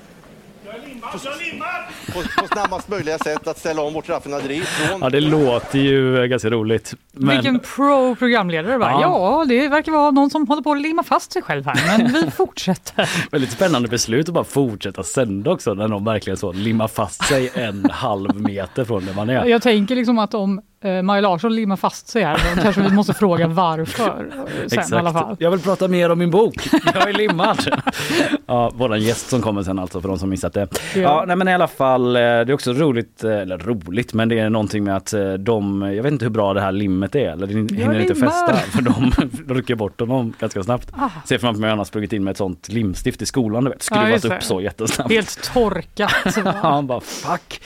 [2.14, 5.02] på, på snabbast möjliga sätt att ställa om vårt raffinaderi från...
[5.02, 6.94] Ja det låter ju eh, ganska roligt.
[7.12, 7.36] Men...
[7.36, 8.92] Vilken pro-programledare bara.
[8.92, 9.00] Ja.
[9.02, 9.46] Ja.
[9.46, 12.32] det verkar vara någon som håller på att limma fast sig själv här, men vi
[12.36, 13.10] fortsätter.
[13.32, 17.52] Väldigt spännande beslut att bara fortsätta sända också när någon verkligen så limmar fast sig
[17.54, 19.46] en halv meter från där man är.
[19.46, 22.90] Jag tänker liksom att om eh, Maja Larsson limmar fast sig här, då kanske vi
[22.92, 24.30] måste fråga varför
[24.68, 25.36] sen i alla fall.
[25.40, 26.56] Jag vill prata mer om min bok.
[26.94, 27.58] Jag är limmad.
[28.46, 30.68] ja, våran gäst som kommer sen alltså för de som missat det.
[30.96, 31.24] Ja, Ja.
[31.28, 34.40] nej, men i alla fall, eh, det är också roligt, eh, eller roligt, men det
[34.40, 37.48] är någonting med att de, jag vet inte hur bra det här limmet är, eller
[37.48, 39.12] det hinner inte fästa för de,
[39.54, 40.88] rycker bort honom ganska snabbt.
[40.98, 41.10] Ah.
[41.26, 43.70] Ser framför mig att han har sprungit in med ett sånt limstift i skolan, du
[43.70, 44.36] vet, Ja, skruvat det.
[44.36, 45.12] upp så jättesnabbt.
[45.12, 46.12] Helt torkat.
[46.46, 47.62] Ja, han bara fuck.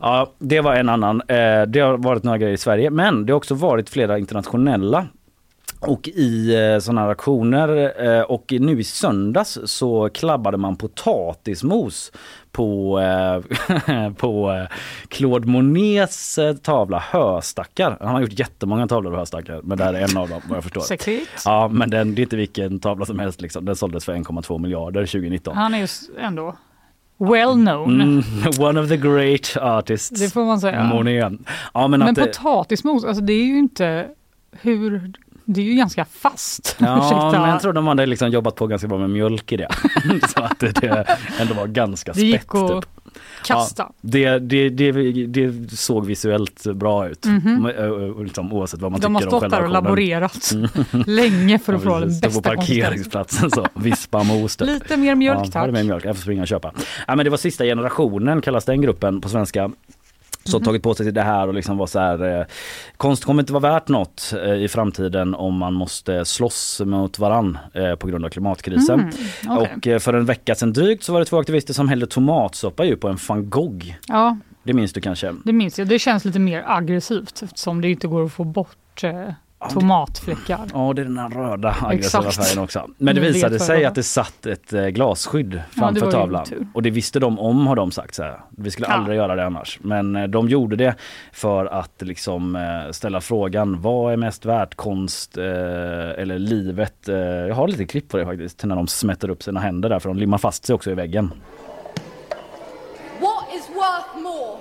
[0.00, 1.20] Ja, det var en annan.
[1.28, 5.06] Eh, Det har varit några grejer i Sverige, men det har också varit flera internationella
[5.80, 12.12] och i eh, sådana här aktioner eh, och nu i söndags så klabbade man potatismos
[12.52, 13.00] på,
[14.16, 14.66] på
[15.08, 17.96] Claude Monets tavla Höstackar.
[18.00, 20.56] Han har gjort jättemånga tavlor av Höstackar men det här är en av dem vad
[20.56, 20.80] jag förstår.
[20.80, 21.28] Säkert.
[21.44, 23.64] Ja men den, det är inte vilken tavla som helst liksom.
[23.64, 25.56] Den såldes för 1,2 miljarder 2019.
[25.56, 25.86] Han är ju
[26.20, 26.54] ändå
[27.20, 28.00] well known.
[28.00, 28.22] Mm,
[28.60, 30.20] one of the great artists.
[30.20, 30.84] Det får man säga.
[30.84, 31.32] Monet.
[31.74, 34.06] Ja, men, Men, potatismos, alltså det är ju inte
[34.52, 35.12] hur...
[35.44, 36.76] Det är ju ganska fast.
[36.78, 37.40] Ja, Ursäkta.
[37.40, 39.68] men jag tror de hade liksom jobbat på ganska bra med mjölk i det.
[40.36, 41.06] Så att det, det
[41.40, 42.26] ändå var ganska Det spett.
[42.26, 42.99] gick att typ.
[43.44, 43.82] Kasta.
[43.82, 44.92] Ja, det, det, det,
[45.26, 47.26] det såg visuellt bra ut.
[47.26, 50.50] Ö- ö- Liksom, oavsett vad man De har tycker om stått själva där och laborerat
[50.54, 50.68] Mm.
[51.06, 54.56] länge för att Ja, få den bästa på parkeringsplatsen så, vispa mos.
[54.56, 54.68] typ.
[54.68, 55.54] Lite mer mjölk, ja, tack.
[55.54, 56.04] har mer mjölk?
[56.04, 56.72] Jag får springa och köpa.
[57.06, 59.70] Ja, men det var sista generationen kallas den gruppen på svenska.
[60.50, 60.64] Så Mhm.
[60.64, 62.46] tagit på sig det här och liksom var så här, eh,
[62.96, 67.58] konst kommer inte vara värt något eh, i framtiden om man måste slåss mot varann
[67.74, 69.00] eh, på grund av klimatkrisen.
[69.00, 69.12] Mm,
[69.48, 69.70] okej.
[69.76, 72.84] Och eh, för en vecka sedan drygt så var det två aktivister som hällde tomatsoppa
[72.84, 73.94] ju på en van Gogh.
[74.06, 75.34] Ja, Det minns du kanske?
[75.44, 75.88] det minns jag.
[75.88, 79.12] Det känns lite mer aggressivt eftersom det inte går att få bort eh,
[79.68, 80.60] tomatfläckar.
[80.74, 82.86] Ja, det är den här röda aggressiva färgen också.
[82.98, 86.46] Men det visade sig att det satt ett eh, glasskydd framför ju tavlan.
[86.74, 88.40] Och det visste de om har de sagt så här.
[88.50, 88.92] Vi skulle Ja.
[88.92, 89.78] aldrig göra det annars.
[89.82, 90.94] Men eh, de gjorde det
[91.32, 96.94] för att liksom eh, ställa frågan vad är mest värt konst eller livet?
[97.48, 100.08] Jag har lite klipp på det faktiskt när de smätter upp sina händer där för
[100.08, 101.32] de limmar fast sig också i väggen.
[103.20, 104.58] What is worth more,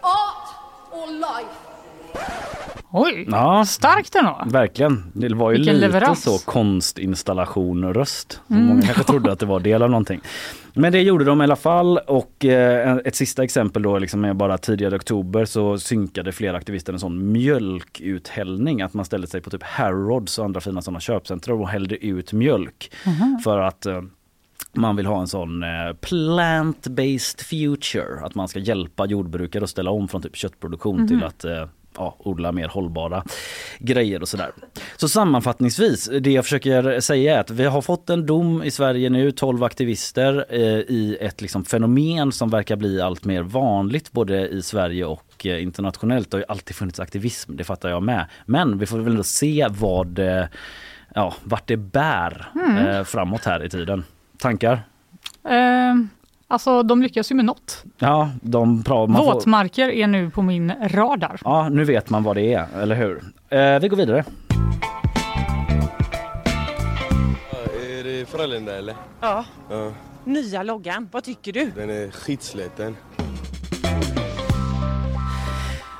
[0.00, 0.48] art
[0.92, 2.69] or life?
[2.92, 4.42] Oj, Ja, starkt ändå.
[4.46, 5.02] verkligen.
[5.14, 6.22] Det var ju Vilken lite leverans.
[6.22, 8.40] så konstinstallation röst.
[8.50, 8.64] Mm.
[8.66, 10.20] Många kanske trodde att det var del av någonting.
[10.74, 14.34] Men det gjorde de i alla fall och eh, ett sista exempel då liksom är
[14.34, 18.82] bara tidigare i oktober så synkade flera aktivister en sån mjölkuthällning.
[18.82, 22.32] Att man ställde sig på typ Harrods och andra fina sådana köpcentrum och hällde ut
[22.32, 22.92] mjölk.
[23.06, 23.38] Mhm.
[23.44, 24.02] För att eh,
[24.72, 25.68] man vill ha en sån eh,
[26.00, 28.20] plant-based future.
[28.26, 31.08] Att man ska hjälpa jordbrukare att ställa om från typ köttproduktion Mhm.
[31.08, 31.66] till att eh,
[32.00, 33.24] ja, odla mer hållbara
[33.78, 34.50] grejer och sådär.
[34.96, 39.10] Så sammanfattningsvis, det jag försöker säga är att vi har fått en dom i Sverige
[39.10, 44.48] nu, 12 aktivister eh, i ett liksom fenomen som verkar bli allt mer vanligt både
[44.48, 46.30] i Sverige och eh, internationellt.
[46.30, 48.26] Det har ju alltid funnits aktivism, det fattar jag med.
[48.46, 50.44] Men vi får väl ändå se vad, eh,
[51.14, 52.76] ja, vart det bär Mm.
[52.86, 54.04] eh, framåt här i tiden.
[54.38, 54.80] Tankar?
[55.48, 55.94] Eh,
[56.50, 57.84] alltså de lyckas ju med något.
[57.98, 59.06] Ja, de bra.
[59.06, 61.40] Man får, Våtmarker är nu på min radar.
[61.44, 63.22] ja, nu vet man vad det är, eller hur?
[63.48, 64.24] Eh, vi går vidare.
[68.00, 68.94] Är det Frölunda eller?
[69.20, 69.44] Ja.
[69.70, 69.92] Ja,
[70.24, 71.70] Nya loggan, vad tycker du?
[71.76, 72.96] den är skitsliten.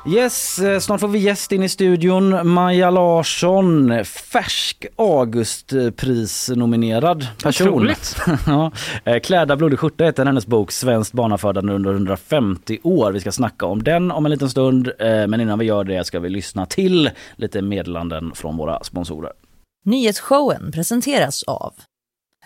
[0.07, 2.49] Yes, eh, snart får vi gäst in i studion.
[2.49, 7.69] Maja Larsson, färsk Augustprisnominerad person.
[7.69, 8.17] Otroligt.
[8.47, 8.73] ja.
[9.05, 13.13] Eh, Kläda blodig skjorta heter hennes bok Svenskt barnafödande under 150 år.
[13.13, 14.91] Vi ska snacka om den om en liten stund.
[14.99, 19.33] Eh, Men innan vi gör det ska vi lyssna till lite meddelanden från våra sponsorer.
[19.85, 21.73] Nyhetsshowen presenteras av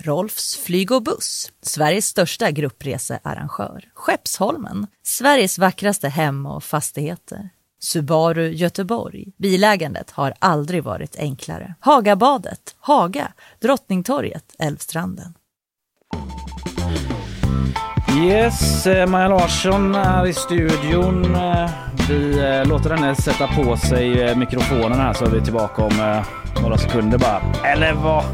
[0.00, 3.84] Rolfs flyg och buss, Sveriges största gruppresearrangör.
[3.94, 7.50] Skeppsholmen, Sveriges vackraste hem och fastigheter.
[7.80, 9.24] Subaru Göteborg.
[9.38, 11.74] Bilägandet har aldrig varit enklare.
[11.80, 15.34] Hagabadet, Haga, Drottningtorget, Älvstranden.
[18.22, 21.34] Yes, eh, Maja Larsson är i studion.
[21.34, 21.70] Eh,
[22.08, 26.22] vi eh, låter henne sätta på sig mikrofonen här så är vi tillbaka om
[26.62, 27.42] några sekunder bara.
[27.72, 28.24] Eller vad?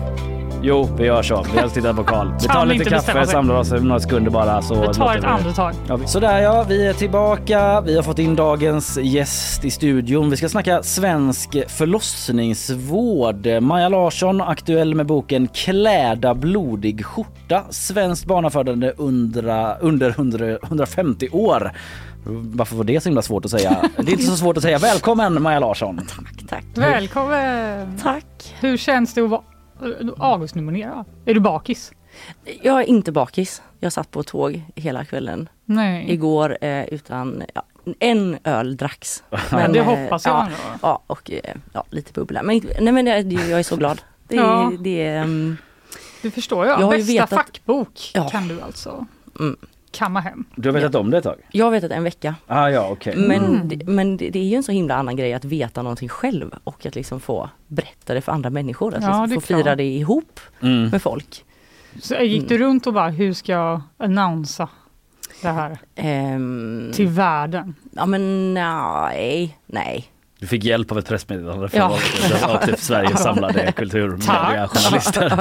[0.62, 1.46] Jo, vi gör så.
[1.54, 2.32] Vi har tittat på Karl.
[2.40, 4.62] Vi tar lite kaffe, samlar oss några sekunder bara.
[4.62, 5.74] Så vi tar ett andetag.
[5.88, 7.80] Ja, sådär ja, vi är tillbaka.
[7.80, 10.30] Vi har fått in dagens gäst i studion.
[10.30, 13.46] Vi ska snacka svensk förlossningsvård.
[13.62, 17.64] Maja Larsson, aktuell med boken Kläda blodig skjorta.
[17.70, 21.72] Svenskt barnafödande under, under 100, 150 år.
[22.24, 23.76] Varför var det så himla svårt att säga?
[23.96, 24.78] Det är inte så svårt att säga.
[24.78, 25.96] Välkommen Maja Larsson!
[25.96, 26.64] Tack, tack.
[26.74, 27.98] Välkommen!
[28.02, 28.54] Tack!
[28.60, 29.42] Hur känns det att vara
[30.18, 31.04] Augustnominerad?
[31.24, 31.92] Är du bakis?
[32.62, 33.62] Jag är inte bakis.
[33.78, 36.12] Jag satt på tåg hela kvällen Nej.
[36.12, 37.62] igår eh, utan ja,
[37.98, 39.22] en öl dracks.
[39.50, 40.34] Men, det hoppas jag.
[40.34, 42.42] Ja, ja och eh, ja, lite bubbla.
[42.42, 44.02] Men, nej, men jag är så glad.
[44.28, 44.72] Det, ja.
[44.80, 45.56] det, um,
[46.22, 46.80] du förstår jag.
[46.80, 47.30] jag Bästa vetat...
[47.30, 48.28] fackbok ja.
[48.28, 49.06] kan du alltså.
[49.40, 49.56] Mm
[49.90, 50.44] kamma hem.
[50.56, 51.38] Du har vetat om det ett tag?
[51.50, 52.34] Jag har vetat en vecka.
[52.46, 53.16] Ah, ja, okay.
[53.16, 53.68] Men, mm.
[53.68, 56.54] det, men det, det, är ju en så himla annan grej att veta någonting själv
[56.64, 58.94] och att liksom få berätta det för andra människor.
[58.94, 60.88] Att ja, liksom få fira det ihop mm.
[60.88, 61.44] med folk.
[62.00, 64.68] Så gick du runt och bara, hur ska jag annonsa
[65.42, 65.78] det här
[66.34, 67.74] um, till världen?
[67.90, 70.10] Ja men nej, nej.
[70.40, 71.80] Du fick hjälp av ett pressmeddelande från
[72.40, 72.60] ja.
[72.66, 75.40] typ Sveriges samlade kulturmediajournalister.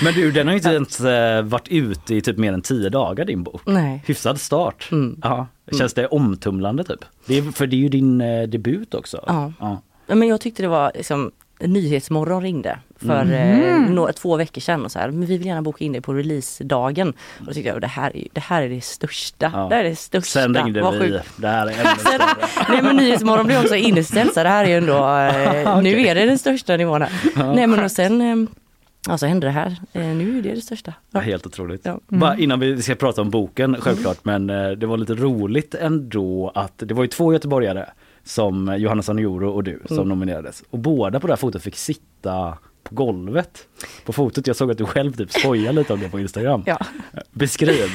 [0.04, 2.88] Men du, den har ju inte ens eh, varit ute i typ mer än tio
[2.88, 3.62] dagar din bok.
[3.64, 4.02] Nej.
[4.06, 4.88] Hyfsad start.
[4.92, 5.20] Mm.
[5.22, 5.46] Ja.
[5.78, 7.04] Känns det omtumlande typ?
[7.26, 9.24] Det är, för det är ju din eh, debut också.
[9.26, 9.52] Ja.
[9.60, 9.82] ja.
[10.06, 13.84] Men jag tyckte det var liksom Nyhetsmorgon ringde för mm.
[13.84, 16.00] eh, några, två veckor sedan och så här, men vi vill gärna boka in det
[16.00, 17.08] på releasedagen.
[17.08, 19.50] Och då tyckte jag det här, det här är det största.
[19.54, 19.66] Ja.
[19.68, 20.40] Det här är det största.
[20.40, 21.20] Sen ringde Var vi.
[21.36, 22.20] Det här är Sen,
[22.68, 25.82] Nej men Nyhetsmorgon blev också inställt så det här är ju ändå, eh, okay.
[25.82, 27.10] nu är det den största nivån här.
[27.36, 27.54] Ja.
[27.54, 28.50] Nej men och sen eh,
[29.08, 29.76] Ja, så hände det här.
[29.92, 30.94] Eh, nu är det det största.
[31.10, 31.20] Ja.
[31.20, 31.80] Helt otroligt.
[31.84, 31.90] Ja.
[31.90, 32.20] Mm.
[32.20, 34.46] Bara innan vi ska prata om boken självklart, mm.
[34.46, 37.86] men eh, det var lite roligt ändå att det var ju två göteborgare
[38.24, 40.08] som Johanna Sanioro och du som mm.
[40.08, 40.62] nominerades.
[40.70, 43.68] Och båda på det här fotot fick sitta på golvet
[44.04, 44.46] på fotot.
[44.46, 46.62] Jag såg att du själv typ skojade lite om det på Instagram.
[46.66, 46.78] Ja.
[47.30, 47.88] Beskriv.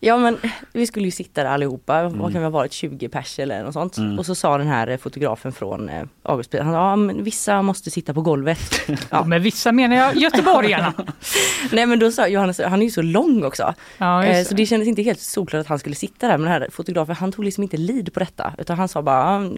[0.00, 0.38] Ja men
[0.72, 2.18] vi skulle ju sitta där allihopa, mm.
[2.18, 3.96] vad kan vi ha varit, 20 pers eller något sånt.
[3.96, 4.18] Mm.
[4.18, 8.14] Och så sa den här fotografen från eh, August, han ja men vissa måste sitta
[8.14, 8.58] på golvet.
[9.10, 10.92] Ja men vissa menar jag göteborgarna.
[11.72, 13.74] Nej men då sa Johannes, han är ju så lång också.
[13.98, 16.38] Ja, eh, så det kändes inte helt solklart att han skulle sitta där.
[16.38, 18.54] Men den här fotografen han tog liksom inte lid på detta.
[18.58, 19.50] Utan han sa bara,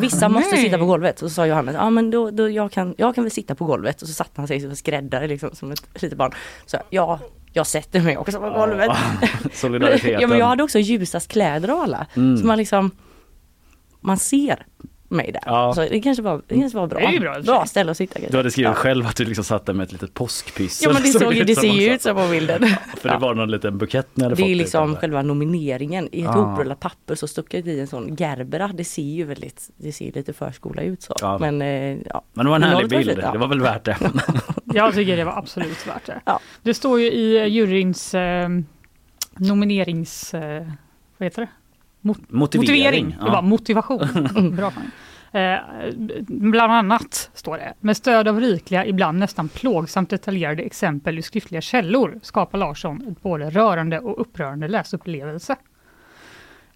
[0.00, 1.22] vissa måste sitta på golvet.
[1.22, 3.64] Och så sa Johannes, ja men då, då jag, kan, jag kan väl sitta på
[3.64, 4.02] golvet.
[4.02, 6.32] Och så satte han sig som skräddare liksom som ett litet barn.
[6.66, 7.20] Så ja,
[7.56, 8.90] jag sätter mig också på golvet.
[9.52, 10.20] Solidariteten.
[10.20, 12.06] ja men jag hade också ljusast kläder av alla.
[12.14, 12.36] Mm.
[12.36, 12.90] Så man liksom,
[14.00, 14.66] man ser
[15.08, 15.42] mig där.
[15.46, 15.74] Ja.
[15.74, 17.10] Så det kanske var, det kanske var bra.
[17.10, 18.20] Det bra, bra ställe att sitta.
[18.30, 18.74] Du hade skrivit ja.
[18.74, 20.88] själv att du liksom satt där med ett litet påskpyssel.
[20.88, 22.66] Ja men det, såg, det, det ser ju ut så på bilden.
[22.96, 26.08] För det var någon liten bukett hade Det fått är liksom själva nomineringen.
[26.12, 26.32] I ett ja.
[26.32, 28.70] hoprullat papper så stuck jag i en sån gerbera.
[28.74, 31.14] Det ser ju väldigt, det ser lite förskola ut så.
[31.20, 31.38] Ja.
[31.38, 32.24] Men, eh, ja.
[32.32, 33.06] men det var en härlig bild.
[33.06, 33.96] Lite, det var väl värt det.
[34.74, 36.20] jag tycker det var absolut värt det.
[36.24, 36.40] Ja.
[36.62, 38.48] Det står ju i juryns eh,
[39.36, 40.34] nominerings...
[40.34, 40.66] Eh,
[41.18, 41.48] vad heter det?
[42.00, 43.06] Mot motivering.
[43.06, 43.16] motivering.
[43.24, 44.56] Det var motivation.
[44.56, 44.72] Bra.
[45.40, 45.58] Eh,
[46.26, 51.60] bland annat, står det, med stöd av rikliga, ibland nästan plågsamt detaljerade exempel ur skriftliga
[51.60, 55.56] källor skapar Larsson ett både rörande och upprörande läsupplevelse.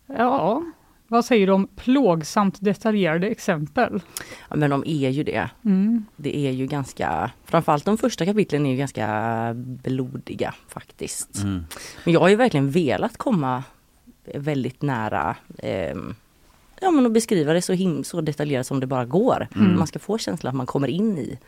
[0.07, 0.63] Ja,
[1.09, 4.01] vad säger du om plågsamt detaljerade exempel?
[4.49, 5.51] Ja, men de är ju det.
[5.65, 6.07] Mm.
[6.17, 11.43] Det är ju ganska, framförallt de första kapitlen är ju ganska blodiga faktiskt.
[11.43, 11.65] Mm.
[12.05, 13.65] Men jag har ju verkligen velat komma
[14.35, 15.97] väldigt nära eh,
[16.81, 19.49] ja, men att beskriva det så, him så detaljerat som det bara går.
[19.57, 19.77] Mm.
[19.77, 21.39] Man ska få känslan att man kommer in i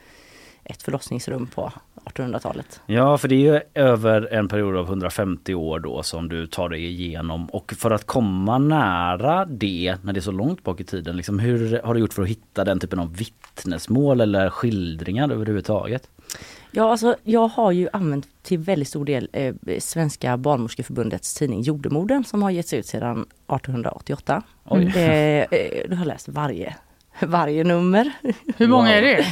[0.71, 1.73] ett förlossningsrum på
[2.05, 2.81] 1800-talet.
[2.87, 6.69] Ja, för det är ju över en period av 150 år då som du tar
[6.69, 10.85] dig igenom och för att komma nära det när det är så långt bak i
[10.85, 15.31] tiden, liksom, hur har du gjort för att hitta den typen av vittnesmål eller skildringar
[15.31, 16.11] överhuvudtaget?
[16.73, 22.25] Ja, alltså jag har ju använt till väldigt stor del eh, Svenska barnmorskeförbundets tidning Jordemodern
[22.25, 24.43] som har getts ut sedan 1888.
[24.65, 24.93] Oj.
[24.97, 26.77] Eh, eh, du har läst varje,
[27.27, 28.13] varje nummer.
[28.57, 28.97] Hur många wow.
[28.97, 29.27] är det?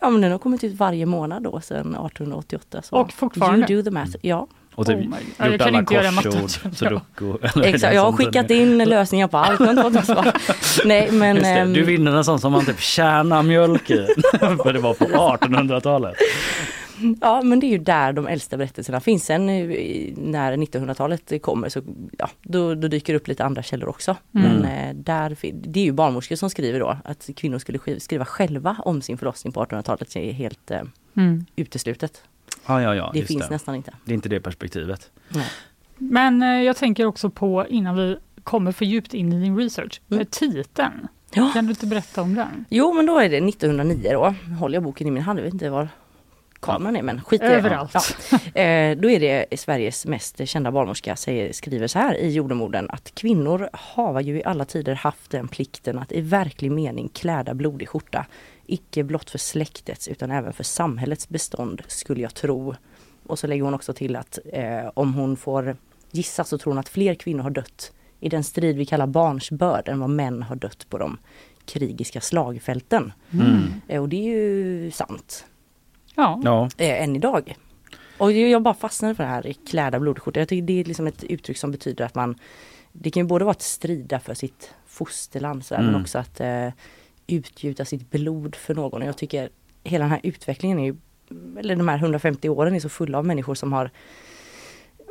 [0.00, 2.82] Ja, men den har kommit ut varje månad då sedan 1888.
[2.82, 3.72] Så Och fortfarande?
[3.72, 4.46] You do the math, ja.
[4.74, 7.34] Och typ oh gjort jag alla korsord, sudoku.
[7.64, 9.60] Exakt, jag har skickat in lösningar på allt.
[10.84, 14.06] Nej, men, det, du ehm, vinner en sån som man typ tjänar mjölk i.
[14.38, 16.14] För det var på 1800-talet.
[17.20, 19.24] Ja men det är ju där de äldsta berättelserna finns.
[19.24, 21.82] Sen när 1900-talet kommer så
[22.18, 24.16] ja, då, då dyker det upp lite andra källor också.
[24.34, 24.52] Mm.
[24.52, 28.76] Men eh, där, det är ju barnmorskor som skriver då att kvinnor skulle skriva själva
[28.78, 30.10] om sin förlossning på 1800-talet.
[30.14, 30.82] Det är helt eh,
[31.16, 31.46] mm.
[31.56, 32.22] uteslutet.
[32.66, 33.50] Ja, ja, ja, det finns det.
[33.50, 33.92] nästan inte.
[34.04, 35.10] Det är inte det perspektivet.
[35.28, 35.46] Nej.
[35.98, 40.00] Men eh, jag tänker också på innan vi kommer för djupt in i din research,
[40.10, 40.26] mm.
[40.30, 41.08] titeln.
[41.34, 41.50] Ja.
[41.54, 42.64] Kan du inte berätta om den?
[42.70, 45.52] Jo men då är det 1909 då, håller jag boken i min hand, jag vet
[45.52, 45.88] inte var
[46.62, 47.94] kameran är men skit i Överallt.
[47.94, 48.60] Ja.
[48.60, 53.14] Eh, då är det Sveriges mest kända barnmorska säger, skriver så här i jordemorden att
[53.14, 57.88] kvinnor har ju i alla tider haft den plikten att i verklig mening kläda blodig
[57.88, 58.26] skjorta.
[58.66, 62.74] Icke blott för släktets utan även för samhällets bestånd skulle jag tro.
[63.26, 65.76] Och så lägger hon också till att eh, om hon får
[66.10, 69.88] gissa så tror hon att fler kvinnor har dött i den strid vi kallar barnsbörd
[69.88, 71.18] än vad män har dött på de
[71.64, 73.12] krigiska slagfälten.
[73.30, 73.62] Mm.
[73.88, 75.46] Eh, och det är ju sant.
[76.14, 76.40] Ja.
[76.44, 76.68] Ja.
[76.78, 77.56] Eh, än idag.
[78.18, 80.40] Och jag bara fastnade för det här kläda blodskjorta.
[80.40, 82.34] Jag tycker det är liksom ett uttryck som betyder att man
[82.92, 85.92] Det kan ju både vara att strida för sitt fosterland så här, Mm.
[85.92, 86.68] men också att eh,
[87.26, 89.02] utgjuta sitt blod för någon.
[89.02, 89.48] Och jag tycker
[89.84, 90.96] hela den här utvecklingen är ju,
[91.58, 93.90] eller de här 150 åren är så fulla av människor som har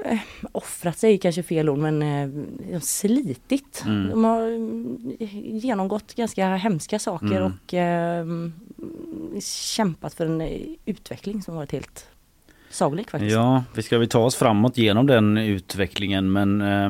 [0.05, 0.19] eh,
[0.51, 2.27] offrat sig, kanske fel ord, men eh,
[2.67, 3.83] de har slitit.
[3.85, 4.09] Mm.
[4.09, 5.15] De har mm,
[5.59, 7.43] genomgått ganska hemska saker Mm.
[7.65, 8.25] och eh,
[9.41, 12.07] kämpat för en eh, utveckling som varit helt
[12.69, 13.33] sagolik faktiskt.
[13.35, 16.89] Ja, vi ska väl ta oss framåt genom den utvecklingen men eh,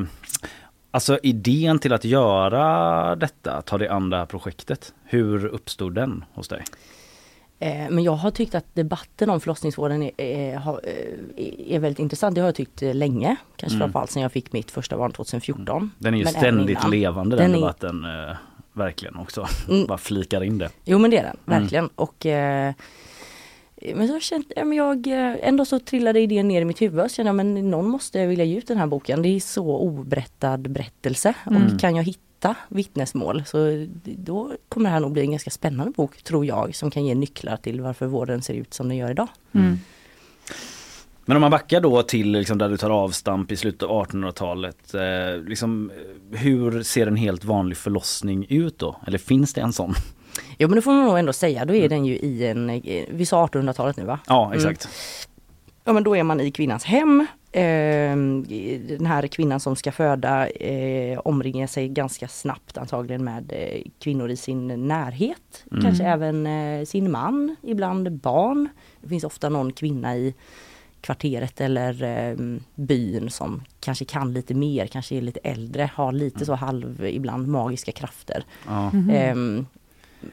[0.94, 4.94] Alltså idén till att göra detta, ta dig an det här projektet.
[5.04, 6.64] Hur uppstod den hos dig?
[7.58, 12.34] Eh, Men jag har tyckt att debatten om förlossningsvården är, är, eh, är väldigt intressant.
[12.34, 13.36] Det har jag tyckt länge.
[13.56, 13.84] Kanske Mm.
[13.86, 15.90] framförallt sedan jag fick mitt första barn 2014.
[15.98, 18.04] Den är ju Men ständigt levande den, Den är- debatten.
[18.04, 18.36] Eh,
[18.72, 19.46] verkligen också.
[19.68, 19.86] Mm.
[19.86, 20.70] Bara flikar in det.
[20.84, 21.60] Jo men det är den, Mm.
[21.62, 21.88] verkligen.
[21.88, 22.74] Och eh,
[23.94, 27.10] men jag känt, ja, men jag, eh, ändå så trillade idén ner i mitt huvud.
[27.10, 29.22] Så kände jag men någon måste vilja ge ut den här boken.
[29.22, 31.34] Det är så oberättad berättelse.
[31.50, 31.66] Mm.
[31.74, 35.92] Och kan jag hitta vittnesmål så då kommer det här nog bli en ganska spännande
[35.92, 36.74] bok tror jag.
[36.74, 39.28] Som kan ge nycklar till varför vården ser ut som den gör idag.
[39.54, 39.78] Mm.
[41.24, 44.94] Men om man backar då till liksom där du tar avstamp i slutet av 1800-talet.
[44.94, 48.96] Eh, liksom, eh, hur ser en helt vanlig förlossning ut då?
[49.06, 49.94] Eller finns det en sån?
[50.58, 51.64] Jo men det får man nog ändå säga.
[51.64, 54.18] Då är den ju i en, eh, vi sa 1800-talet nu va?
[54.26, 54.88] Ja exakt.
[55.84, 57.26] Ja men då är man i kvinnans hem.
[57.52, 58.44] Ehm,
[58.88, 64.30] Den här kvinnan som ska föda eh, omringar sig ganska snabbt antagligen med eh, kvinnor
[64.30, 65.64] i sin närhet.
[65.70, 65.84] Mm.
[65.84, 68.68] Kanske även eh, sin man, ibland barn.
[69.00, 70.34] Det finns ofta någon kvinna i
[71.02, 72.36] kvarteret eller eh,
[72.74, 77.48] byn som kanske kan lite mer, kanske är lite äldre, har lite så halv ibland
[77.48, 78.44] magiska krafter.
[78.66, 78.90] Ja.
[78.92, 79.10] Mhm.
[79.10, 79.66] Ehm,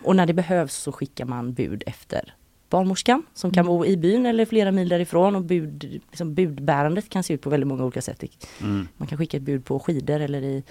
[0.04, 2.34] och när det behövs så skickar man bud efter
[2.70, 3.78] barnmorskan som kan Mm.
[3.78, 7.50] bo i byn eller flera mil därifrån och bud, liksom budbärandet kan se ut på
[7.50, 8.24] väldigt många olika sätt.
[8.62, 8.88] Mm.
[8.98, 10.64] Man kan skicka ett bud på skidor eller i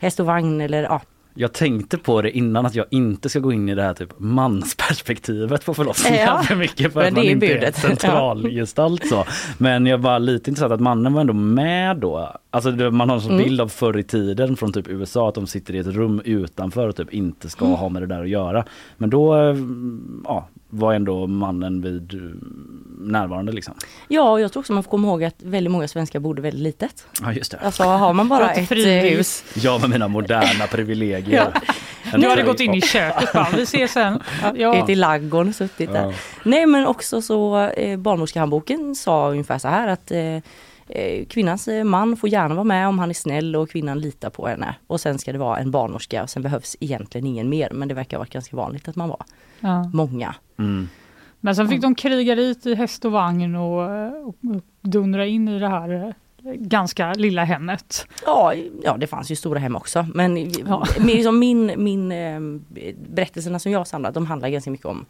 [0.00, 1.00] häst och vagn eller ja.
[1.34, 4.08] Jag tänkte på det innan att jag inte ska gå in i det här typ
[4.18, 9.24] mansperspektivet på förlossningar Ja, för mycket för att man inte är centralgestalt så.
[9.58, 12.36] Men jag var lite intresserad att mannen var ändå med då.
[12.50, 13.44] Alltså man har en sån Mm.
[13.44, 16.88] bild av förr i tiden från typ USA att de sitter i ett rum utanför
[16.88, 17.76] och typ inte ska Mm.
[17.76, 18.64] ha med det där att göra.
[18.96, 19.56] Men då eh,
[20.24, 22.20] ja, var ändå mannen vid eh,
[22.98, 23.74] närvarande liksom.
[24.08, 26.62] Ja, och jag tror också man får komma ihåg att väldigt många svenskar bodde väldigt
[26.62, 27.06] litet.
[27.22, 27.58] Ja just det.
[27.58, 29.44] Alltså har man bara Ett eh, hus.
[29.54, 31.52] Jag med mina moderna privilegier.
[32.12, 34.20] En Du hade tröj- gått in i köket bara, vi ses sen.
[34.56, 34.82] Ja.
[34.82, 36.02] Ute i ladugården och suttit där.
[36.06, 36.12] Ja.
[36.42, 40.18] Nej men också så eh, barnmorskehandboken sa ungefär så här att eh,
[41.28, 44.46] kvinnans eh, man får gärna vara med om han är snäll och kvinnan litar på
[44.46, 44.74] henne.
[44.86, 47.70] Och sen ska det vara en barnmorska och sen behövs egentligen ingen mer.
[47.70, 49.24] Men det verkar varit ganska vanligt att man var
[49.60, 49.90] Ja.
[49.92, 50.34] många.
[50.58, 50.88] Mm.
[51.40, 53.82] Men sen fick de kriga dit i häst och vagn och,
[54.28, 54.34] och,
[54.80, 56.14] dundra in i det här
[56.44, 58.06] eh, ganska lilla hemmet.
[58.26, 60.06] Ja, ja det fanns ju stora hem också.
[60.14, 60.86] Men Ja.
[60.98, 62.40] liksom min, min eh,
[63.08, 65.06] berättelserna som jag samlat de handlar ganska mycket om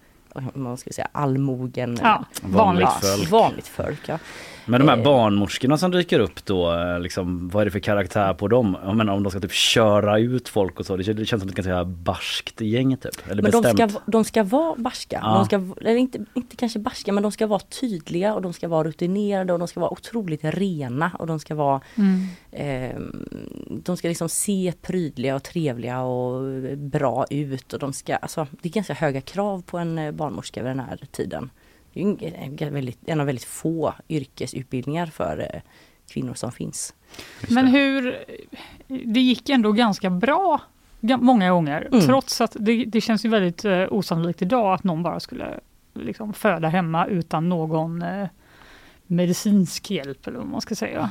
[0.55, 1.99] man ska säga, allmogen.
[2.03, 3.31] Ja, vanligt ja, folk.
[3.31, 4.19] Vanligt folk ja.
[4.67, 5.05] Men de här Eh.
[5.05, 8.77] barnmorskorna som dyker upp då, eh, liksom, vad är det för karaktär på dem?
[8.85, 11.55] Jag menar om de ska typ köra ut folk och så, det känns, som ett
[11.55, 13.31] ganska barskt gäng typ.
[13.31, 15.21] Eller Men de ska, de ska vara barska.
[15.23, 15.35] Ja.
[15.35, 18.69] De ska, eller inte, inte kanske barska men de ska vara tydliga och de ska
[18.69, 22.27] vara rutinerade och de ska vara otroligt rena och de ska vara Mm.
[22.51, 23.01] eh,
[23.85, 26.43] De ska liksom se prydliga och trevliga och
[26.79, 30.63] bra ut och de ska, alltså det är ganska höga krav på en eh, barnmorska
[30.63, 31.51] vid den här tiden.
[31.93, 35.61] Det är en, en, väldigt, en av väldigt få yrkesutbildningar för eh,
[36.09, 36.95] kvinnor som finns.
[37.51, 38.25] Men hur,
[39.05, 40.61] det gick ändå ganska bra
[41.01, 42.07] ga- många gånger Mm.
[42.07, 45.61] trots att det, det känns ju väldigt eh, osannolikt idag att någon bara skulle
[45.95, 48.27] liksom, föda hemma utan någon eh,
[49.07, 51.11] medicinsk hjälp eller vad man ska säga.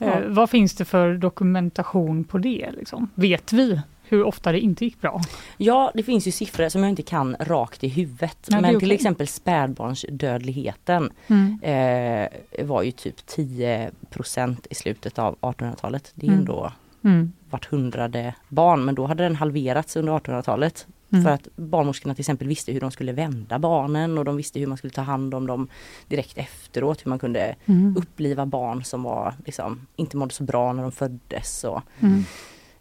[0.00, 0.06] Ja.
[0.06, 2.70] Eh, vad finns det för dokumentation på det?
[2.72, 3.10] Liksom?
[3.14, 3.80] Vet vi
[4.12, 5.20] hur ofta det inte gick bra?
[5.56, 8.46] Ja, det finns ju siffror som jag inte kan rakt i huvudet.
[8.50, 11.58] Nej, men till exempel spädbarnsdödligheten Mm.
[11.62, 16.12] eh, var ju typ 10% i slutet av 1800-talet.
[16.14, 16.40] Det är Mm.
[16.40, 16.72] ändå
[17.04, 17.32] Mm.
[17.50, 20.86] vart hundrade barn men då hade den halverats under 1800-talet.
[21.12, 21.24] Mm.
[21.24, 24.66] För att barnmorskorna till exempel visste hur de skulle vända barnen och de visste hur
[24.66, 25.68] man skulle ta hand om dem
[26.08, 27.04] direkt efteråt.
[27.04, 27.96] Hur man kunde mm.
[27.96, 31.64] uppliva barn som var, liksom, inte mådde så bra när de föddes.
[31.64, 31.80] Och,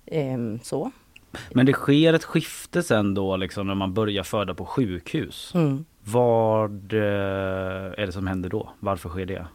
[0.05, 0.91] eh, så.
[1.51, 5.51] Men det sker ett skifte sen då liksom när man börjar föda på sjukhus.
[5.55, 5.85] Mm.
[6.03, 8.69] Vad eh, är det som händer då?
[8.79, 9.45] Varför sker det?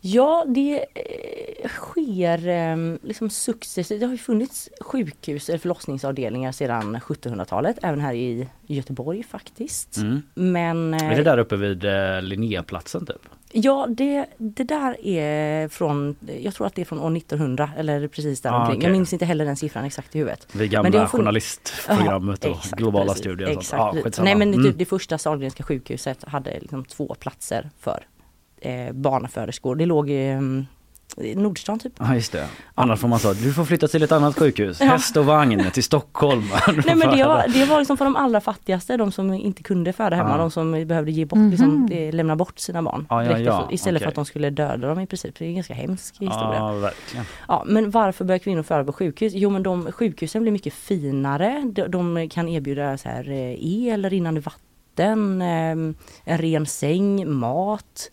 [0.00, 4.00] Ja, det eh, sker ehm, liksom successivt.
[4.00, 9.96] Det har ju funnits sjukhus eller förlossningsavdelningar sedan 1700-talet, även här i Göteborg faktiskt.
[9.96, 10.22] Mm.
[10.34, 11.84] Men, är det eh, där uppe vid
[12.22, 13.28] Linnéplatsen typ?
[13.52, 18.08] Ja, det, det där är från, jag tror att det är från år 1900 eller
[18.08, 18.76] precis där Ah, omkring.
[18.78, 18.88] okej.
[18.88, 20.46] Jag minns inte heller den siffran exakt i huvudet.
[20.52, 23.20] Men det gamla har funnits- journalistprogrammet och exakt, globala precis.
[23.20, 23.48] studier.
[23.48, 23.82] och sånt.
[23.92, 24.04] Exakt.
[24.04, 24.24] Skitsamma.
[24.24, 24.62] Nej men Mm.
[24.62, 28.06] det, det första Sahlgrenska sjukhuset hade liksom två platser för
[28.60, 29.76] eh, barnaföderskor.
[29.76, 30.40] Det låg eh,
[31.16, 31.92] Nordstan typ.
[31.98, 32.46] Ja just det.
[32.74, 34.80] Annars får man säga du får flytta till ett annat sjukhus.
[34.80, 34.86] Ja.
[34.86, 36.42] Häst och vagn till Stockholm.
[36.86, 39.92] Nej men det var, det var liksom för de allra fattigaste, de som inte kunde
[39.92, 40.36] föda hemma, Ja.
[40.36, 41.50] de som behövde ge bort, Mhm.
[41.50, 43.06] liksom, eh, lämna bort sina barn.
[43.10, 44.08] Ja, ja, ja, efter- Istället för okej.
[44.08, 45.38] att de skulle döda dem i princip.
[45.38, 46.54] Det är en ganska hemsk historia.
[46.58, 47.24] Ja verkligen.
[47.48, 49.32] Ja, men varför börjar kvinnor föda på sjukhus?
[49.36, 51.62] Jo men de, sjukhusen blir mycket finare.
[51.72, 53.54] De, de kan erbjuda så här, eh,
[53.88, 55.70] el, rinnande vatten, eh,
[56.24, 58.10] en ren säng, mat,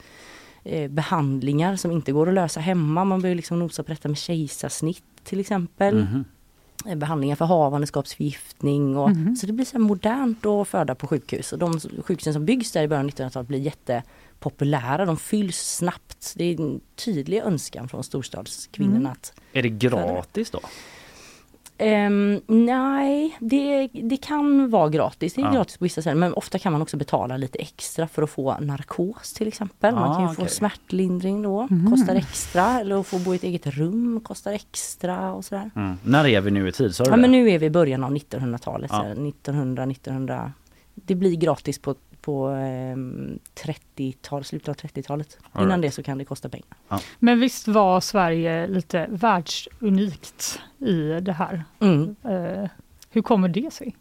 [0.65, 3.05] eh, behandlingar som inte går att lösa hemma.
[3.05, 5.95] Man behöver liksom nosa på detta med kejsarsnitt till exempel.
[6.03, 6.25] Mhm.
[6.85, 8.97] Eh, Behandlingar för havandeskapsförgiftning.
[8.97, 9.35] Och, Mhm.
[9.35, 11.53] Så det blir så modernt att föda på sjukhus.
[11.53, 15.05] Och de sjukhusen som byggs där i början av 1900-talet blir jättepopulära.
[15.05, 16.33] De fylls snabbt.
[16.35, 19.11] Det är en tydlig önskan från storstadskvinnorna Mm.
[19.11, 20.59] att Är det gratis då?
[21.77, 25.33] Ehm, nej, det, det kan vara gratis.
[25.33, 25.51] Det är Ja.
[25.51, 26.19] gratis på vissa ställen.
[26.19, 29.95] Men ofta kan man också betala lite extra för att få narkos till exempel.
[29.95, 30.53] man Ah, kan ju få okej.
[30.53, 31.67] smärtlindring då.
[31.69, 31.91] Mhm.
[31.91, 32.79] Kostar extra.
[32.79, 35.71] Eller att få bo i ett eget rum kostar extra och sådär.
[35.75, 35.97] Mm.
[36.03, 36.95] När är vi nu i tid?
[36.95, 37.21] Sa du Ja det?
[37.21, 38.89] men nu är vi i början av 1900-talet.
[38.93, 38.97] Ja.
[38.99, 40.51] så här 1900, 1900.
[40.93, 41.95] Det blir gratis på,
[42.25, 45.37] på ehm, 30-tal, slutet av 30-talet.
[45.51, 45.91] All Innan right.
[45.91, 46.67] det så kan det kosta pengar.
[47.19, 51.63] Men visst var Sverige lite världsunikt i det här?
[51.79, 52.15] Mm.
[52.23, 52.69] Eh,
[53.09, 53.95] hur kommer det sig?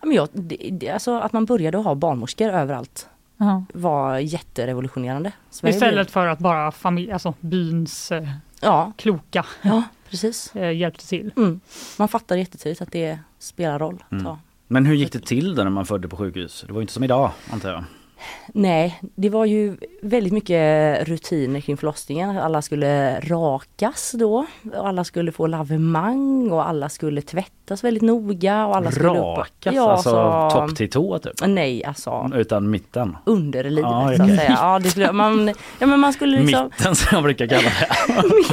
[0.00, 3.64] Ja, men jag, det, det, alltså att man började ha barnmorskor överallt Ja.
[3.74, 5.32] var jätterevolutionerande.
[5.50, 8.28] Sverige Istället för att bara familj, alltså byns eh,
[8.60, 8.92] Ja.
[8.96, 10.52] kloka Ja, precis.
[10.56, 11.32] eh, hjälpte till.
[11.36, 11.60] Mm.
[11.98, 14.02] Man fattar jättetidigt att det spelar roll.
[14.06, 14.26] att Mm.
[14.26, 14.38] ha.
[14.68, 16.64] Men hur gick det till då när man födde på sjukhus?
[16.66, 17.84] Det var ju inte som idag antar jag.
[18.54, 22.38] Nej, det var ju väldigt mycket rutiner kring förlossningen.
[22.38, 24.46] Alla skulle rakas då.
[24.74, 28.66] och Alla skulle få lavemang och alla skulle tvättas väldigt noga.
[28.66, 29.74] Och alla skulle upp Rakas?
[29.74, 31.32] Ja, alltså så- topp till tå typ?
[31.46, 33.16] Nej, alltså Utan mitten?
[33.24, 34.56] underlivet Ja, så att säga.
[34.60, 35.48] Ja, det skulle, man,
[35.78, 36.64] ja, men man skulle liksom...
[36.64, 37.88] Mitten som jag brukar kalla det.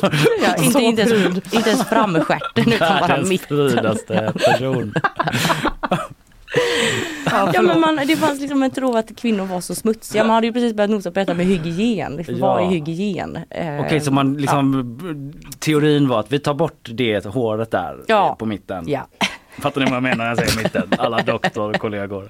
[0.45, 3.47] Ja, inte, inte, ens, inte ens framstjärten utan bara Världens mitten.
[3.69, 4.93] frydaste person.
[7.31, 10.23] Ja, men man, det fanns liksom en tro att kvinnor var så smutsiga.
[10.23, 12.15] Man hade ju precis börjat nosa på detta med hygien.
[12.15, 12.45] Liksom, Ja.
[12.47, 13.39] Vad är hygien?
[13.49, 14.99] Eh, Okej så man liksom,
[15.59, 18.35] teorin var att vi tar bort det håret där Ja.
[18.39, 18.83] på mitten.
[18.87, 19.07] Ja.
[19.59, 20.83] Fattar ni vad jag menar när jag säger mitten?
[20.99, 22.23] Alla doktorkollegor.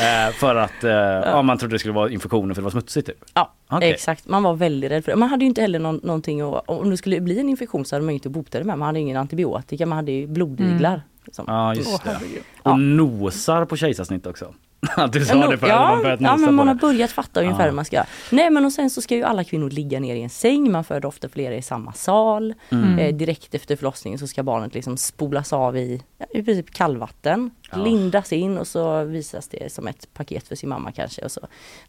[0.00, 1.42] Eh, för att eh, ja.
[1.42, 3.24] man trodde det skulle vara infektioner för det var smutsigt typ.
[3.34, 3.90] Ja, Okej.
[3.90, 4.28] exakt.
[4.28, 5.16] Man var väldigt rädd för det.
[5.18, 7.94] Man hade ju inte heller någon, någonting att, om det skulle bli en infektion så
[7.96, 8.78] hade man ju inte bota det med.
[8.78, 10.88] Man hade ingen antibiotika, man hade ju blodiglar.
[10.94, 11.00] Mm.
[11.24, 11.44] Liksom.
[11.48, 12.18] Ja just det.
[12.62, 14.54] Och nosar på kejsarsnitt också.
[15.12, 17.84] Du sa det förut, ja, man ja, men man har börjat fatta ungefär hur man
[17.84, 18.04] ska.
[18.30, 20.84] Nej men och sen så ska ju alla kvinnor ligga ner i en säng, man
[20.84, 22.54] föder ofta flera i samma sal.
[22.70, 22.98] Mm.
[22.98, 27.78] Eh, direkt efter förlossningen så ska barnet liksom spolas av i, i princip kallvatten, Ja.
[27.78, 31.22] lindas in och så visas det som ett paket för sin mamma kanske.
[31.24, 31.40] Och så.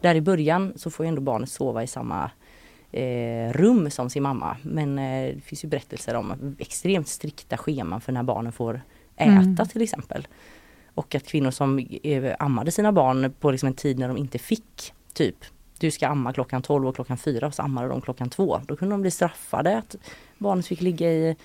[0.02, 2.32] Där i början så får ju ändå barnet sova i samma
[2.92, 4.58] eh, rum som sin mamma.
[4.62, 8.82] Men eh, det finns ju berättelser om extremt strikta scheman för när barnen får
[9.16, 9.56] äta Mm.
[9.56, 10.28] till exempel.
[10.96, 14.38] Och att kvinnor som eh, ammade sina barn på liksom en tid när de inte
[14.40, 15.36] fick, typ
[15.80, 18.62] du ska amma klockan 12 och klockan 4 och så ammade de klockan 2.
[18.68, 19.96] Då kunde de bli straffade att
[20.38, 21.36] barnet fick ligga i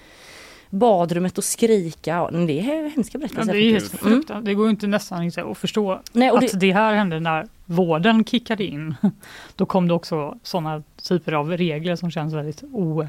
[0.71, 2.11] badrummet och skrika.
[2.11, 3.53] Ja, Det är hemska Ja, berättelser.
[3.53, 4.03] det är helt.
[4.31, 4.45] Mm.
[4.45, 6.73] Det går ju inte nästan inte att förstå Nej, och att det- det...
[6.73, 8.95] här hände när vården kickade in.
[9.57, 13.09] Då kom det också sådana typer av regler som känns väldigt o,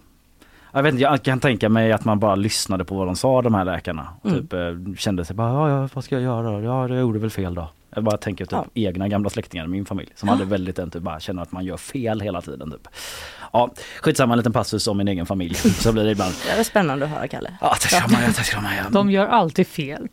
[0.72, 3.42] jag vet inte, jag kan tänka mig att man bara lyssnade på vad de sa
[3.42, 4.08] de här läkarna.
[4.22, 4.42] Och Mm.
[4.42, 6.62] typ eh, kände sig bara, ja, ja vad ska jag göra?
[6.62, 7.70] Ja, jag gjorde väl fel då.
[7.98, 8.66] Jag bara tänker typ ja.
[8.74, 10.34] egna gamla släktingar i min familj som ja.
[10.34, 12.72] hade väldigt den typ bara känner att man gör fel hela tiden.
[12.72, 12.88] Typ.
[13.54, 13.72] Ja,
[14.02, 15.56] skitsamma en liten passus om min egen familj.
[15.56, 16.34] Så blir det ibland.
[16.46, 17.58] Det är spännande att höra Kalle.
[17.62, 18.90] Ja, tack ska Maja, tack ska Maja.
[18.90, 20.08] De gör alltid fel.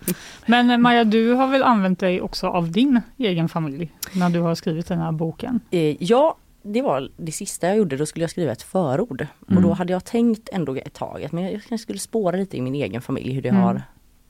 [0.46, 4.40] Men eh, Maja, du har väl använt dig också av din egen familj när du
[4.40, 5.60] har skrivit den här boken?
[5.70, 9.26] Eh, ja, det var det sista jag gjorde, då skulle jag skriva ett förord.
[9.48, 9.56] Mm.
[9.56, 12.56] Och då hade jag tänkt ändå ett tag att men jag kanske skulle spåra lite
[12.56, 13.62] i min egen familj hur det mm.
[13.62, 13.82] har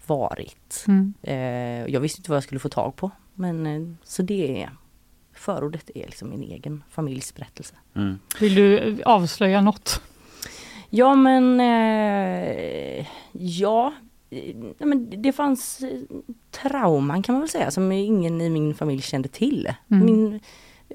[0.07, 0.85] varit.
[0.89, 1.15] Mm.
[1.23, 3.11] Eh, jag visste inte vad jag skulle få tag på.
[3.35, 4.71] Men eh, så det är
[5.33, 7.75] förordet är liksom min egen familjs berättelse.
[7.97, 8.19] Mm.
[8.41, 10.01] Vill du avslöja något?
[10.91, 13.93] Ja men eh, ja,
[14.31, 16.01] eh, men det fanns eh,
[16.51, 19.75] trauman kan man väl säga som ingen i min familj kände till.
[19.91, 20.07] Mm.
[20.07, 20.41] Min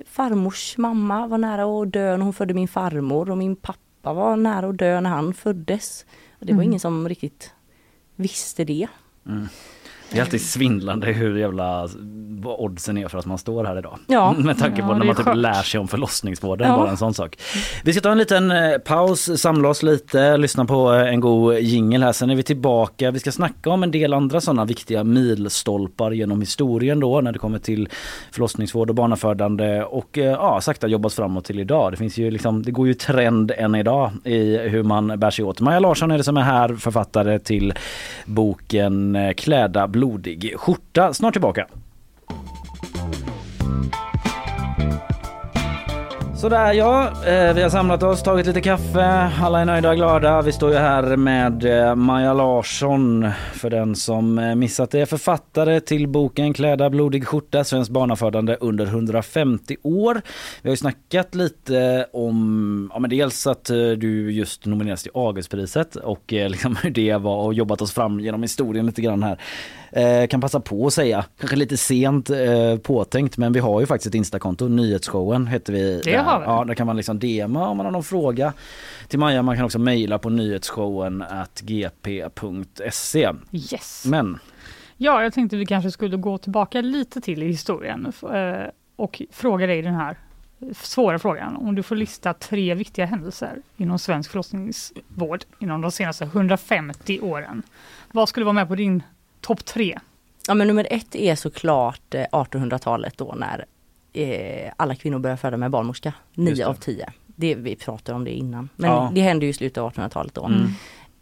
[0.05, 4.35] farmors mamma var nära att dö när hon födde min farmor och min pappa var
[4.35, 6.05] nära att dö när han föddes.
[6.39, 6.69] Och det var mm.
[6.69, 7.53] ingen som riktigt
[8.19, 8.87] visste det.
[9.25, 9.47] Mm.
[10.11, 11.89] Det är alltid svindlande hur jävla
[12.41, 13.99] vad oddsen är för att man står här idag.
[14.07, 14.33] Ja.
[14.37, 16.77] Med tanke på ja, när man typ lär sig om förlossningsvården, ja.
[16.77, 17.37] bara en sån sak.
[17.83, 21.59] Vi ska ta en liten eh, paus, samla oss lite, lyssna på eh, en god
[21.59, 22.11] jingel här.
[22.11, 23.11] Sen är vi tillbaka.
[23.11, 27.39] Vi ska snacka om en del andra sådana viktiga milstolpar genom historien då när det
[27.39, 27.89] kommer till
[28.31, 31.91] förlossningsvård och barnafödande och eh, ja, sakta jobbas framåt till idag.
[31.91, 35.45] Det finns ju liksom, det går ju trend än idag i hur man bär sig
[35.45, 35.59] åt.
[35.59, 37.73] Maja Larsson är det som är här, författare till
[38.25, 41.13] boken Kläda blodig skjorta.
[41.13, 41.67] Snart tillbaka.
[46.39, 50.41] Sådär ja, eh, vi har samlat oss, tagit lite kaffe, alla är nöjda och glada.
[50.41, 55.05] Vi står ju här med eh, Maja Larsson för den som eh, missat det.
[55.05, 60.21] Författare till boken Kläda blodig skjorta, svenskt barnafödande under 150 år.
[60.61, 63.65] Vi har ju snackat lite om, ja men dels att
[63.97, 68.41] du just nomineras till Augustpriset och liksom hur det var och jobbat oss fram genom
[68.41, 69.39] historien lite grann här.
[69.91, 73.85] Eh, kan passa på att säga, kanske lite sent eh, påtänkt men vi har ju
[73.85, 76.01] faktiskt ett instakonto, nyhetsshowen heter vi.
[76.03, 76.45] Det har vi.
[76.45, 78.53] Ja, där kan man liksom DMa om man har någon fråga
[79.07, 79.41] till Maja.
[79.41, 83.29] Man kan också mejla på nyhetsshowen at gp.se.
[83.51, 84.05] Yes.
[84.05, 84.39] Men
[85.01, 89.67] Ja, jag tänkte vi kanske skulle gå tillbaka lite till i historien eh, och fråga
[89.67, 90.17] dig den här
[90.73, 91.55] svåra frågan.
[91.55, 97.63] Om du får lista tre viktiga händelser inom svensk förlossningsvård inom de senaste 150 åren.
[98.11, 99.03] Vad skulle vara med på din
[99.41, 99.99] topp tre?
[100.47, 103.65] Ja men nummer ett är såklart 1800-talet eh, då när
[104.13, 106.13] eh, alla kvinnor börjar föda med barnmorska.
[106.33, 107.13] Nio av tio.
[107.25, 108.69] Det, vi pratade om det innan.
[108.75, 109.11] Men ja.
[109.15, 110.45] det hände ju i slutet av 1800-talet då.
[110.45, 110.69] Mm.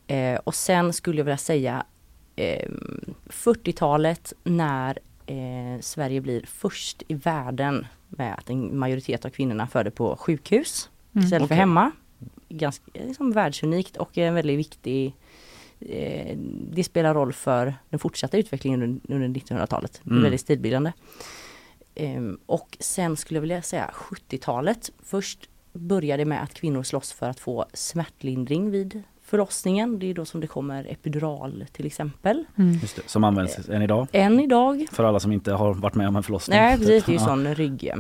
[0.08, 1.86] Eh, och sen skulle jag vilja säga
[2.36, 2.70] eh,
[3.26, 9.92] 40-talet när eh, Sverige blir först i världen med att en majoritet av kvinnorna föder
[9.92, 11.26] på sjukhus mm.
[11.26, 11.56] istället okay.
[11.56, 11.92] för hemma.
[12.50, 15.16] Ganska liksom, världsunikt och en väldigt viktig
[15.80, 16.38] Eh,
[16.72, 20.02] det spelar roll för den fortsatta utvecklingen under, 1900-talet.
[20.04, 20.24] Det är mm.
[20.24, 20.92] väldigt stilbildande.
[21.96, 24.92] Ehm, och sen skulle jag vilja säga 70-talet.
[25.04, 30.00] Först började med att kvinnor slåss för att få smärtlindring vid förlossningen.
[30.00, 32.46] Det är då som det kommer epidural till exempel.
[32.56, 32.80] Mm.
[32.80, 34.08] Det, som används än idag?
[34.12, 34.86] Än idag.
[34.92, 36.58] För alla som inte har varit med om en förlossning?
[36.58, 37.92] Nej precis, det är ju sån rygg...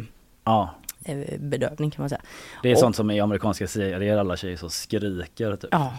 [0.43, 0.75] Ja.
[1.03, 2.21] Eh, bedövning kan man säga.
[2.63, 5.69] Det är och, sånt som i amerikanska serier alla tjejer så skriker typ.
[5.71, 5.93] Ja.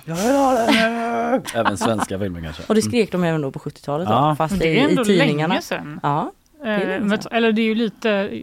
[1.55, 2.63] Även svenska filmer kanske.
[2.67, 4.37] Och det skrek de även då på 70-talet ja.
[4.39, 5.55] fast det är ändå i tidningarna.
[5.55, 6.01] länge sedan.
[6.03, 6.33] Ja.
[6.63, 8.43] Det eh, eller det är ju lite,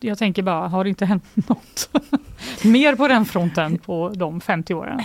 [0.00, 1.90] jag tänker bara, har det inte hänt något
[2.64, 5.02] mer på den fronten på de 50 åren?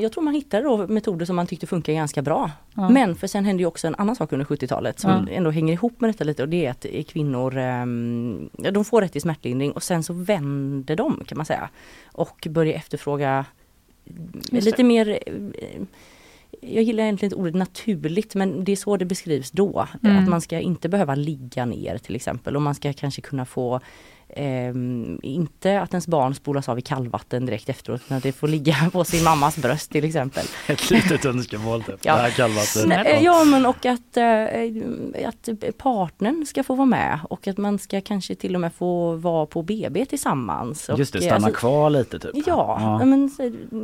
[0.00, 2.50] Jag tror man hittade då metoder som man tyckte funkar ganska bra.
[2.74, 2.88] Ja.
[2.88, 5.34] Men för sen hände ju också en annan sak under 70-talet som ja.
[5.34, 9.12] ändå hänger ihop med detta lite och det är att kvinnor ehm, de får rätt
[9.12, 11.68] till smärtlindring och sen så vänder de kan man säga.
[12.12, 13.44] Och börjar efterfråga
[14.50, 15.82] lite mer eh,
[16.60, 19.88] jag gillar egentligen inte ordet naturligt men det är så det beskrivs då.
[20.02, 20.18] Mm.
[20.18, 23.80] Att man ska inte behöva ligga ner till exempel och man ska kanske kunna få
[24.36, 24.74] Eh,
[25.22, 28.76] inte att ens barn spolas av i kallvatten direkt efteråt, utan att det får ligga
[28.92, 30.44] på sin mammas bröst till exempel.
[30.66, 32.16] Ett litet önskemål typ, ja.
[32.16, 33.22] det här kallvatten.
[33.22, 38.00] Ja men och att, eh, att partnern ska få vara med och att man ska
[38.00, 40.90] kanske till och med få vara på BB tillsammans.
[40.96, 42.30] Just det, stanna alltså, kvar lite typ.
[42.34, 43.04] Ja, ja.
[43.04, 43.30] Men,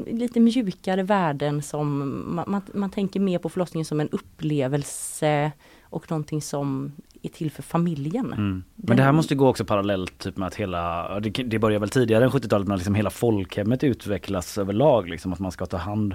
[0.06, 1.98] lite mjukare värden som
[2.34, 5.52] man, man, man tänker mer på förlossningen som en upplevelse
[5.90, 6.92] och någonting som
[7.22, 8.32] är till för familjen.
[8.32, 8.64] Mm.
[8.76, 11.88] Men det här måste gå också parallellt typ med att hela, det, det börjar väl
[11.88, 15.08] tidigare än 70-talet, men liksom hela folkhemmet utvecklas överlag.
[15.08, 16.14] Liksom, att man ska ta hand.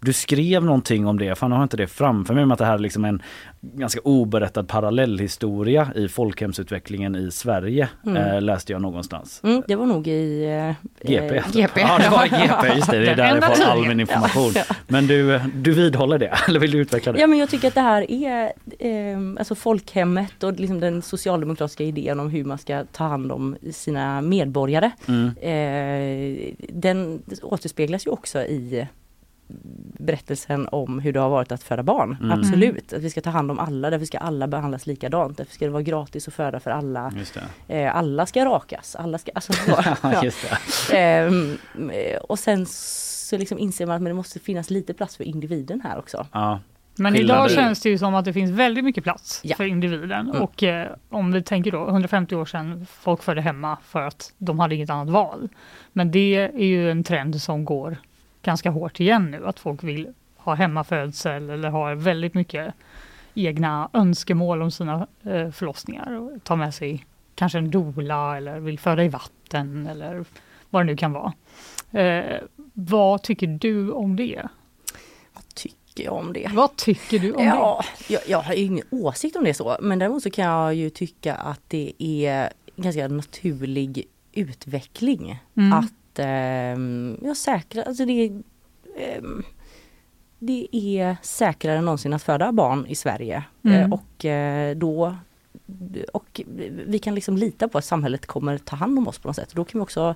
[0.00, 2.64] Du skrev någonting om det, fan jag har inte det framför mig, men att det
[2.64, 3.22] här är liksom en
[3.60, 8.16] ganska oberättad parallellhistoria i folkhemsutvecklingen i Sverige mm.
[8.16, 9.40] eh, läste jag någonstans.
[9.44, 11.42] Mm, det var nog i eh, GP.
[11.52, 11.80] GP.
[11.80, 14.52] Ja det var GP, just det, det är där jag får all min information.
[14.54, 14.62] Ja.
[14.86, 17.20] Men du, du vidhåller det, eller vill du utveckla det?
[17.20, 21.84] Ja men jag tycker att det här är eh, alltså folkhemmet och liksom den socialdemokratiska
[21.84, 24.90] idén om hur man ska ta hand om sina medborgare.
[25.08, 25.36] Mm.
[25.36, 28.86] Eh, den återspeglas ju också i
[29.98, 32.16] berättelsen om hur det har varit att föda barn.
[32.20, 32.38] Mm.
[32.38, 35.36] Absolut, att vi ska ta hand om alla, därför ska alla behandlas likadant.
[35.36, 37.12] Därför ska det vara gratis att föda för alla.
[37.68, 39.32] Eh, alla ska rakas, alla ska...
[39.34, 39.52] Alltså,
[40.92, 41.32] ja, eh,
[42.20, 45.98] och sen så liksom inser man att det måste finnas lite plats för individen här
[45.98, 46.26] också.
[46.32, 46.60] Ja.
[46.98, 49.56] Men idag känns det ju som att det finns väldigt mycket plats ja.
[49.56, 50.30] för individen.
[50.30, 50.42] Mm.
[50.42, 54.58] Och eh, om vi tänker då 150 år sedan, folk födde hemma för att de
[54.58, 55.48] hade inget annat val.
[55.92, 57.96] Men det är ju en trend som går
[58.48, 62.74] ganska hårt igen nu, att folk vill ha hemmafödsel eller har väldigt mycket
[63.34, 68.78] egna önskemål om sina eh, förlossningar och ta med sig kanske en dola eller vill
[68.78, 70.24] föda i vatten eller
[70.70, 71.32] vad det nu kan vara.
[71.90, 72.40] Eh,
[72.72, 74.42] vad tycker du om det?
[75.32, 76.50] Vad tycker jag om det?
[76.54, 78.14] Vad tycker du om ja, det?
[78.14, 81.34] Jag, jag har ingen åsikt om det så, men däremot så kan jag ju tycka
[81.34, 85.72] att det är ganska naturlig utveckling mm.
[85.72, 86.78] att eh,
[87.22, 88.24] ja, säkra, alltså det,
[88.96, 89.22] eh,
[90.38, 93.44] det är säkrare än någonsin att föda barn i Sverige.
[93.64, 93.82] Mm.
[93.82, 95.16] Eh, och eh, då
[96.12, 96.40] och
[96.86, 99.52] vi kan liksom lita på att samhället kommer ta hand om oss på något sätt.
[99.54, 100.14] Då kan vi också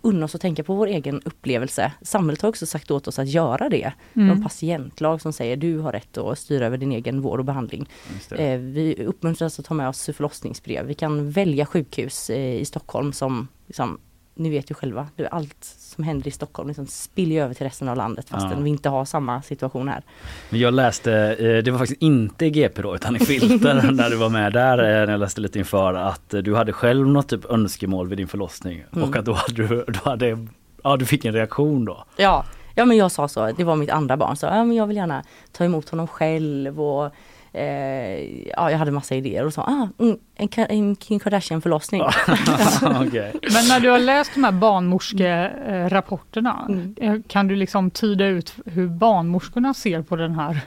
[0.00, 1.92] unna oss att tänka på vår egen upplevelse.
[2.02, 3.92] Samhället har också sagt åt oss att göra det.
[4.14, 4.28] Mm.
[4.28, 7.88] De patientlag som säger du har rätt att styra över din egen vård och behandling.
[8.30, 10.86] Eh, vi uppmuntras att ta med oss förlossningsbrev.
[10.86, 13.98] Vi kan välja sjukhus eh, i Stockholm som liksom,
[14.40, 17.96] ni vet ju själva, allt som händer i Stockholm liksom spiller över till resten av
[17.96, 18.58] landet fastän ja.
[18.58, 20.02] vi inte har samma situation här.
[20.50, 24.10] Men jag läste, eh, det var faktiskt inte i GP då utan i Filter när
[24.10, 27.28] du var med där, eh, när jag läste lite inför att du hade själv något
[27.28, 29.08] typ önskemål vid din förlossning mm.
[29.08, 30.46] och att då hade du, då hade,
[30.82, 32.04] ja du fick en reaktion då.
[32.16, 34.86] Ja, ja men jag sa så, det var mitt andra barn, så ja, men jag
[34.86, 37.12] vill gärna ta emot honom själv och Eh,
[37.52, 42.02] ja, jag hade massa idéer och sa ah, mm, en, en Kim Kardashian förlossning.
[43.06, 43.32] okay.
[43.52, 46.94] Men när du har läst de här barnmorskerapporterna, mm.
[47.00, 50.60] Eh, kan du liksom tyda ut hur barnmorskorna ser på den här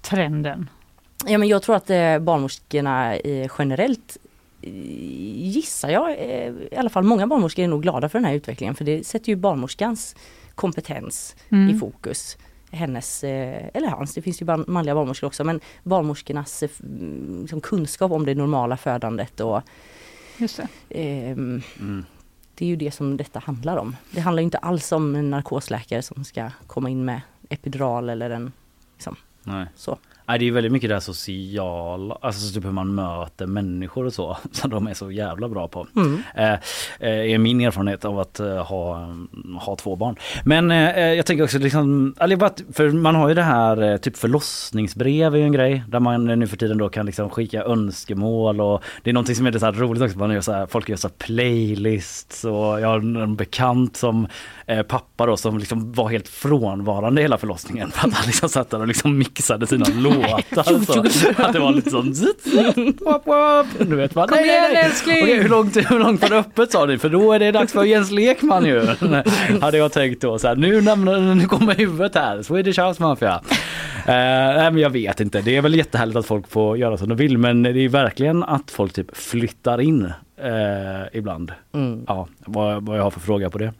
[0.00, 0.68] trenden?
[1.26, 3.16] Ja men jag tror att eh, barnmorskorna
[3.58, 4.16] generellt
[4.62, 8.84] gissar jag, i alla fall många barnmorskor är nog glada för den här utvecklingen för
[8.84, 10.16] det sätter ju barnmorskans
[10.54, 11.76] kompetens mm.
[11.76, 12.36] i fokus
[12.70, 16.70] hennes, eh, eller hans, det finns ju manliga barnmorskor också, men barnmorskornas eh,
[17.40, 19.62] liksom, kunskap om det normala födandet och
[20.38, 20.68] Just det.
[21.00, 22.04] Eh, mm.
[22.54, 23.96] det är ju det som detta handlar om.
[24.10, 28.52] Det handlar inte alls om en narkosläkare som ska komma in med epidural eller en
[28.94, 29.66] liksom, Nej.
[29.76, 29.98] så.
[30.30, 34.12] Nej, det är väldigt mycket det här sociala, alltså typ hur man möter människor och
[34.12, 35.86] så, som de är så jävla bra på.
[35.96, 36.22] Mm.
[36.34, 36.52] Eh,
[37.00, 39.14] eh är min erfarenhet av att eh, ha,
[39.60, 40.16] ha två barn.
[40.44, 42.14] Men eh, eh jag tänker också liksom,
[42.72, 46.46] för man har ju det här typ förlossningsbrev är ju en grej där man nu
[46.46, 50.02] för tiden då kan liksom skicka önskemål och det är någonting som är så roligt
[50.02, 54.26] också, man gör så här, folk gör så playlists och jag har en bekant som
[54.88, 58.80] pappa då som liksom var helt frånvarande hela förlossningen för att han liksom satt där
[58.80, 60.84] och liksom mixade sina låtar.
[60.84, 61.00] Så,
[61.42, 63.04] att det var.
[63.04, 63.66] Wap, wap.
[63.78, 64.82] Du vet, bara, Kom nej, igen nej.
[64.84, 65.22] älskling!
[65.22, 66.98] Okej, hur, långt, hur långt var det öppet sa ni?
[66.98, 68.86] För då är det dags för Jens Lekman ju.
[69.60, 70.38] Hade jag tänkt då.
[70.38, 72.42] Så här, nu, nämner, nu kommer huvudet här.
[72.42, 73.40] Swedish House Mafia.
[74.10, 74.16] Uh,
[74.56, 75.40] nej men jag vet inte.
[75.40, 77.38] Det är väl jättehärligt att folk får göra som de vill.
[77.38, 80.12] Men det är verkligen att folk typ flyttar in uh,
[81.12, 81.52] ibland.
[81.72, 82.04] Mm.
[82.08, 83.72] Ja, vad, vad jag har för fråga på det.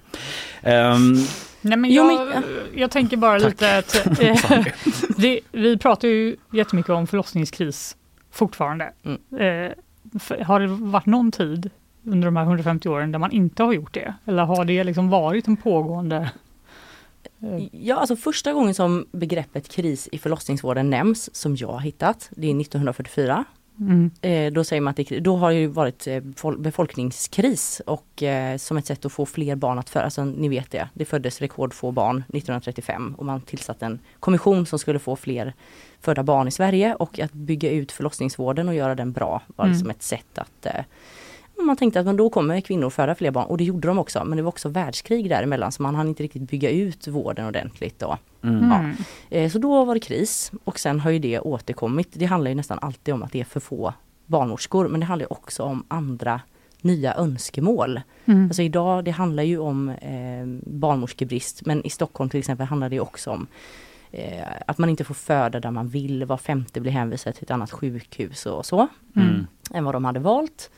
[0.65, 1.17] Um,
[1.63, 3.51] Nej, men jag, jo, men, jag tänker bara Tack.
[3.51, 4.67] lite att eh,
[5.17, 7.97] det, vi pratar ju jättemycket om förlossningskris
[8.31, 8.93] fortfarande.
[9.05, 9.19] Mm.
[9.67, 9.73] Eh,
[10.21, 11.71] för, har det varit någon tid
[12.05, 14.15] under de här 150 åren där man inte har gjort det?
[14.25, 16.29] Eller har det liksom varit en pågående eh?
[17.73, 22.47] Ja, alltså första gången som begreppet kris i förlossningsvården nämns, som jag har hittat, det
[22.47, 23.45] är 1944.
[23.81, 24.11] Mm.
[24.21, 26.21] Eh, då säger man att det, då har det varit eh,
[26.59, 30.71] befolkningskris och eh, som ett sätt att få fler barn att födas, alltså, ni vet
[30.71, 35.55] det, det föddes rekordfå barn 1935 och man tillsatte en kommission som skulle få fler
[36.01, 39.73] födda barn i Sverige och att bygga ut förlossningsvården och göra den bra var mm.
[39.73, 40.67] liksom ett sätt att
[41.67, 44.25] man tänkte att men då kommer kvinnor föda fler barn och det gjorde de också.
[44.25, 47.99] Men det var också världskrig däremellan så man hann inte riktigt bygga ut vården ordentligt.
[47.99, 48.19] Då.
[48.43, 48.71] Mm.
[48.71, 48.91] Ja.
[49.37, 52.09] Eh, så då var det kris och sen har ju det återkommit.
[52.13, 53.95] Det handlar ju nästan alltid om att det är för få
[54.27, 56.41] barnmorskor men det handlar också om andra
[56.83, 58.01] nya önskemål.
[58.25, 58.45] Mm.
[58.45, 63.01] Alltså idag det handlar ju om eh, barnmorskebrist men i Stockholm till exempel handlar det
[63.01, 63.47] också om
[64.11, 67.51] eh, att man inte får föda där man vill, var femte blir hänvisad till ett
[67.51, 68.89] annat sjukhus och så.
[69.17, 69.47] Mm.
[69.75, 70.71] Än vad de hade valt.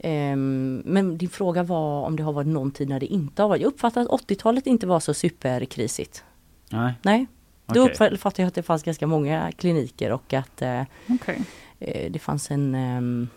[0.00, 3.48] Ehm, men din fråga var om det har varit någon tid när det inte har
[3.48, 3.62] varit.
[3.62, 6.24] Jag uppfattar att 80-talet inte var så superkrisigt.
[6.70, 6.92] Nej.
[7.02, 7.26] Nej.
[7.66, 8.10] Då Okej.
[8.12, 11.42] uppfattade jag att det fanns ganska många kliniker och att eh, Okej.
[11.78, 13.28] eh, det fanns en ehm,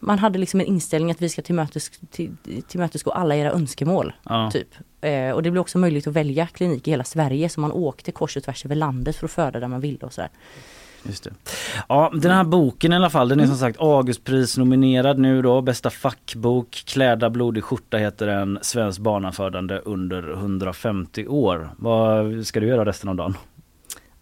[0.00, 2.36] man hade liksom en inställning att vi ska tillmötes, till,
[2.68, 4.12] tillmötesgå alla era önskemål.
[4.22, 4.50] Ja.
[4.50, 4.68] Typ.
[5.00, 8.12] Eh, och det blev också möjligt att välja klinik i hela Sverige så man åkte
[8.12, 10.30] kors och tvärs över landet för att föda där man ville och sådär.
[11.06, 11.30] Just det.
[11.88, 15.60] Ja, den här boken i alla fall, den är som sagt Augustpris nominerad nu då.
[15.60, 18.58] Bästa fackbok, Klädda blodig skjorta heter den.
[18.62, 21.70] Svensk barnafödande under 150 år.
[21.76, 23.34] Vad ska du göra resten av dagen?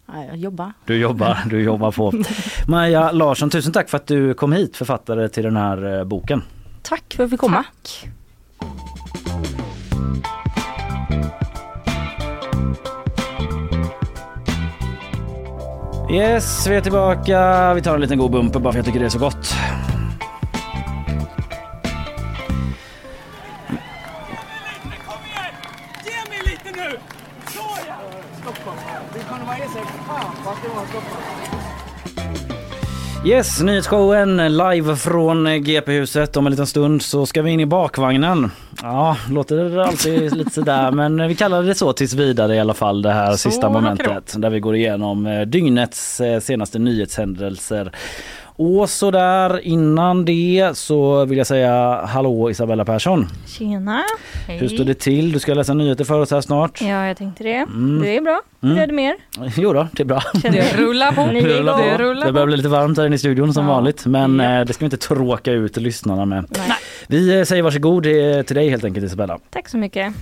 [0.05, 0.73] Ja, Jag jobbar.
[0.85, 2.13] Du jobbar, du jobbar på.
[2.67, 6.41] Maja Larsson, tusen tack för att du kom hit, författare till den här eh, boken.
[6.81, 7.63] Tack för att jag fick komma.
[7.63, 8.09] Tack.
[16.09, 17.73] Yes, vi är tillbaka.
[17.73, 19.55] Vi tar en liten god bumper bara för jag tycker det är så gott.
[33.25, 36.37] Yes, nyhetsshowen live från GP-huset.
[36.37, 38.51] Om en liten stund så ska vi in i bakvagnen.
[38.81, 43.01] Ja, låter alltid lite sådär men vi kallar det så tills vidare i alla fall
[43.01, 47.91] det här Så sista momentet där vi går igenom eh, dygnets eh, senaste nyhetshändelser.
[48.57, 53.27] Och så där innan det så vill jag säga hallå Isabella Persson.
[53.47, 54.03] Tjena.
[54.47, 55.31] Hur står det till?
[55.31, 56.81] Du ska läsa nyheter för oss här snart.
[56.81, 57.53] Ja, jag tänkte det.
[57.55, 58.01] Mm.
[58.01, 58.41] Det är bra.
[58.61, 58.83] Hur Mm.
[58.83, 59.05] är det med
[59.39, 59.53] er?
[59.57, 60.21] Jo då, det är bra.
[60.33, 61.21] Det rullar på.
[61.31, 61.91] Det rullar igång.
[61.91, 61.97] på.
[61.97, 63.73] Det rullar Det börjar bli lite varmt här inne i studion som Ja.
[63.73, 66.45] vanligt men eh, det ska vi inte tråka ut lyssnarna med.
[66.49, 66.77] Nej.
[67.07, 69.39] Vi eh, säger varsågod eh, till dig helt enkelt Isabella.
[69.49, 70.13] Tack så mycket.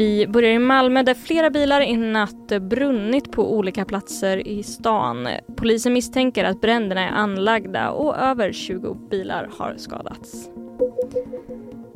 [0.00, 5.28] Vi börjar i Malmö där flera bilar i natt brunnit på olika platser i stan.
[5.56, 10.48] Polisen misstänker att bränderna är anlagda och över 20 bilar har skadats.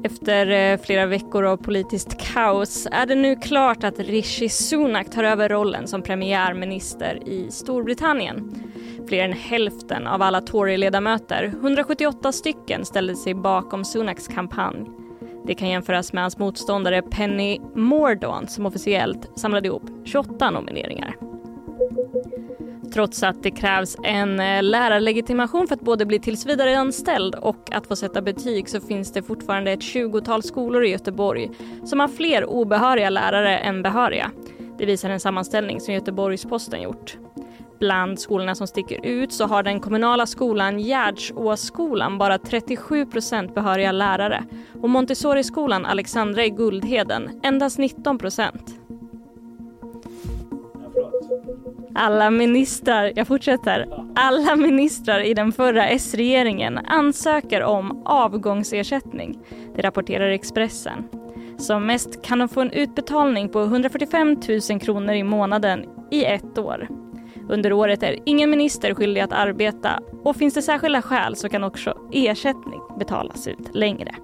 [0.04, 5.24] Efter eh, flera veckor av politiskt kaos är det nu klart att Rishi Sunak tar
[5.24, 8.54] över rollen som premiärminister i Storbritannien.
[9.08, 15.03] Fler än hälften av alla Tory-ledamöter, 178 stycken, ställde sig bakom Sunaks kampanj.
[15.46, 21.16] Det kan jämföras med hans motståndare Penny Mordaunt som officiellt samlade ihop 28 nomineringar.
[22.94, 27.96] Trots att det krävs en eh, lärarlegitimation för att både bli tillsvidareanställd och att få
[27.96, 31.50] sätta betyg så finns det fortfarande ett 20-tal skolor i Göteborg
[31.84, 34.30] som har fler obehöriga lärare än behöriga.
[34.78, 37.16] Det visar en sammanställning som Göteborgs-Posten gjort.
[37.84, 43.92] Bland skolorna som sticker ut så har den kommunala skolan Gärdsåsskolan bara 37 procent behöriga
[43.92, 44.44] lärare
[44.82, 48.74] och Montessori-skolan Alexandra i Guldheden endast 19 procent.
[51.94, 59.38] alla ministrar, jag fortsätter, alla ministrar i den förra S-regeringen ansöker om avgångsersättning.
[59.76, 61.04] Det rapporterar Expressen.
[61.58, 64.36] Som mest kan de få en utbetalning på 145
[64.70, 67.03] 000 kronor i månaden i ett år.
[67.48, 71.64] Under året är ingen minister skyldig att arbeta och finns det särskilda skäl så kan
[71.64, 74.14] också ersättning betalas ut längre.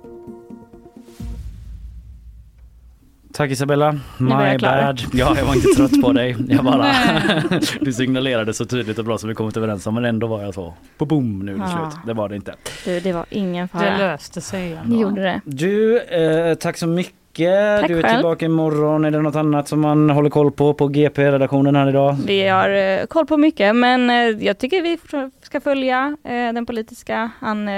[3.33, 3.93] Tack Isabella.
[4.18, 5.01] My bad.
[5.12, 6.37] Ja, jag var inte trött på dig.
[6.49, 6.93] Jag bara...
[7.81, 10.55] du signalerade så tydligt och bra som vi kommit överens om men ändå var jag
[10.55, 11.91] så på boom nu är det Ja.
[11.91, 12.03] slut.
[12.07, 12.55] Det var det inte.
[12.85, 13.99] Du, det var ingen Det fara.
[13.99, 14.79] löste sig.
[14.85, 15.41] Det gjorde det.
[15.45, 17.14] Du, eh, tack så mycket.
[17.33, 18.16] Tack du är själv.
[18.16, 19.05] tillbaka imorgon.
[19.05, 22.16] Är det något annat som man håller koll på på GP-redaktionen här idag?
[22.26, 24.99] Vi har eh, koll på mycket men eh, jag tycker vi
[25.43, 27.31] ska följa eh, den politiska.
[27.41, 27.68] Han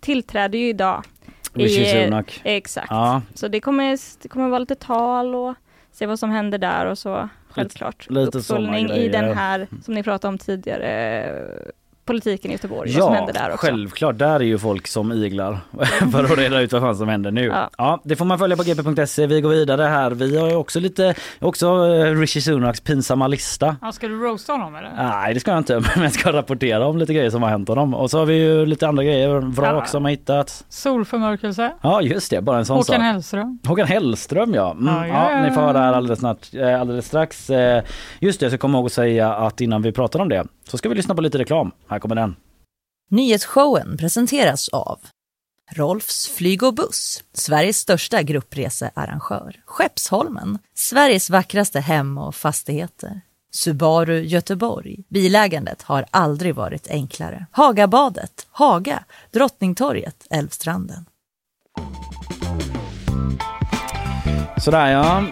[0.00, 1.02] tillträder ju idag.
[1.54, 2.40] Rishi Sunak.
[2.44, 2.90] Exakt.
[2.90, 3.22] Ja.
[3.34, 5.54] Så det kommer, det kommer vara lite tal och
[5.92, 9.94] se vad som händer där och så självklart lite såna uppföljning i den här som
[9.94, 11.24] ni pratade om tidigare
[12.04, 13.66] politiken i Göteborg, vad som händer där också.
[13.66, 14.18] självklart.
[14.18, 15.58] Där är ju folk som iglar
[16.12, 17.44] för att reda ut vad fan som händer nu.
[17.46, 17.70] Ja.
[17.78, 18.00] Ja.
[18.04, 19.26] det får man följa på gp.se.
[19.26, 20.10] Vi går vidare här.
[20.10, 23.76] Vi har ju också lite, också eh, Rishi Sunaks pinsamma lista.
[23.80, 24.90] Ja, ska du roasta honom eller?
[24.96, 27.68] Nej det ska jag inte men jag ska rapportera om lite grejer som har hänt
[27.68, 27.94] honom.
[27.94, 29.86] Och så har vi ju lite andra grejer, vrak Ja.
[29.86, 30.64] som har hittats.
[30.68, 31.72] Solförmörkelse.
[31.82, 33.02] Ja just det, bara en sån Håkan sak.
[33.02, 33.58] Hellström.
[33.66, 34.70] Håkan Hellström ja.
[34.70, 35.72] Mm, Ja, ja, ja, Ni får höra ja.
[35.72, 37.50] det här alldeles, snart, eh, alldeles strax.
[37.50, 37.82] Eh,
[38.20, 40.88] Just det, så kom ihåg att säga att innan vi pratar om det så ska
[40.88, 41.70] vi lyssna på lite reklam.
[41.88, 42.36] Här kommer den.
[43.10, 45.00] Nyhetsshowen presenteras av
[45.72, 49.62] Rolfs flyg och buss, Sveriges största gruppresearrangör.
[49.66, 53.20] Skeppsholmen, Sveriges vackraste hem och fastigheter.
[53.54, 55.04] Subaru Göteborg.
[55.08, 57.46] Bilägandet har aldrig varit enklare.
[57.50, 61.04] Hagabadet, Haga, Drottningtorget, Älvstranden.
[64.62, 65.22] Sådär ja.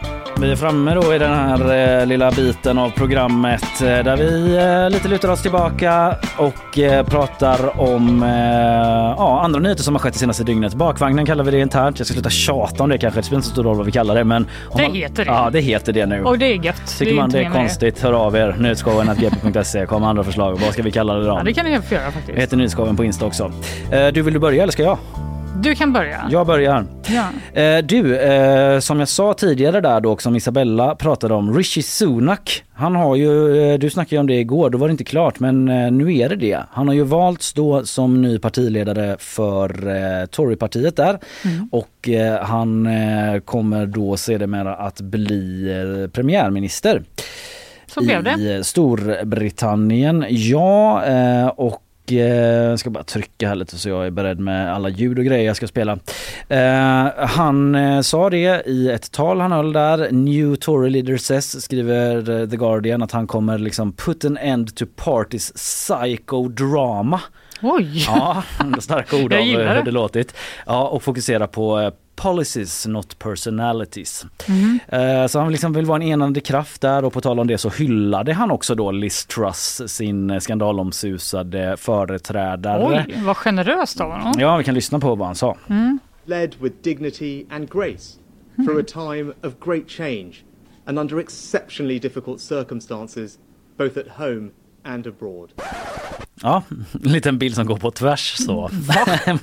[0.41, 4.57] Vi är framme då i den här eh, lilla biten av programmet eh, där vi
[4.57, 8.29] eh, lite lutar oss tillbaka och eh, pratar om eh,
[9.19, 10.75] ja, andra nyheter som har skett det senaste dygnet.
[10.75, 11.99] Bakvagnen kallar vi det internt.
[11.99, 13.21] Jag ska sluta tjata om det kanske.
[13.21, 14.25] Det spelar inte så stor roll vad vi kallar det.
[14.25, 15.31] Men Det heter det.
[15.31, 16.25] Ja, det heter det nu.
[16.25, 16.99] Och det är gött.
[16.99, 18.57] Tycker är man det är konstigt, hör av er.
[18.59, 19.87] Nyhetsshowen.gp.se.
[19.87, 20.59] Kom andra förslag.
[20.65, 21.29] Vad ska vi kalla det då?
[21.29, 22.39] Ja, det kan ni göra Vi faktiskt.
[22.39, 23.53] heter Nyhetsshowen på Insta också.
[23.93, 24.99] Eh, Du, vill du börja eller ska jag?
[25.63, 26.29] Du kan börja.
[26.31, 26.85] Jag börjar.
[27.09, 27.61] Ja.
[27.63, 32.65] Eh, du, eh, som jag sa tidigare där då, som Isabella pratade om, Rishi Sunak.
[32.75, 35.41] Han har ju, eh, du snackade ju om det igår, då var det inte klart,
[35.41, 36.59] men eh, nu är det det.
[36.71, 41.69] Han har ju valts då som ny partiledare för eh, Torypartiet där Mm.
[41.73, 42.89] och eh, han
[43.45, 47.03] kommer då sedermera att bli premiärminister.
[47.87, 48.31] Så blev det.
[48.31, 51.03] I Storbritannien, ja
[51.57, 51.83] och
[52.13, 55.25] eh, jag ska bara trycka här lite så jag är beredd med alla ljud och
[55.25, 55.99] grejer jag ska spela.
[56.49, 60.11] Eh, han eh, sa det i ett tal han höll där.
[60.11, 64.75] New Tory leader says, skriver eh, The Guardian, att han kommer liksom put an end
[64.75, 67.21] to parties psychodrama.
[67.63, 68.05] Oj!
[68.07, 68.43] Ja,
[68.79, 69.91] starka ord av hur det.
[69.91, 70.35] låtit.
[70.67, 71.93] Ja, och fokusera på eh,
[72.23, 74.27] policies not personalities.
[74.49, 74.79] Mhm.
[74.89, 77.59] Eh, Så han liksom vill vara en enande kraft där och på tal om det
[77.59, 83.05] så hyllade han också då Liz Truss, sin eh, skandalomsusade företrädare.
[83.09, 84.33] Oj, vad generöst av honom.
[84.39, 85.57] Ja, vi kan lyssna på vad han sa.
[85.69, 85.99] Mm.
[86.27, 88.19] led with dignity and grace
[88.57, 90.33] through a time of great change
[90.87, 93.39] and under exceptionally difficult circumstances,
[93.79, 94.51] both at home
[94.85, 95.51] and abroad.
[96.43, 96.63] Ja,
[97.05, 98.71] en liten bild som går på tvärs så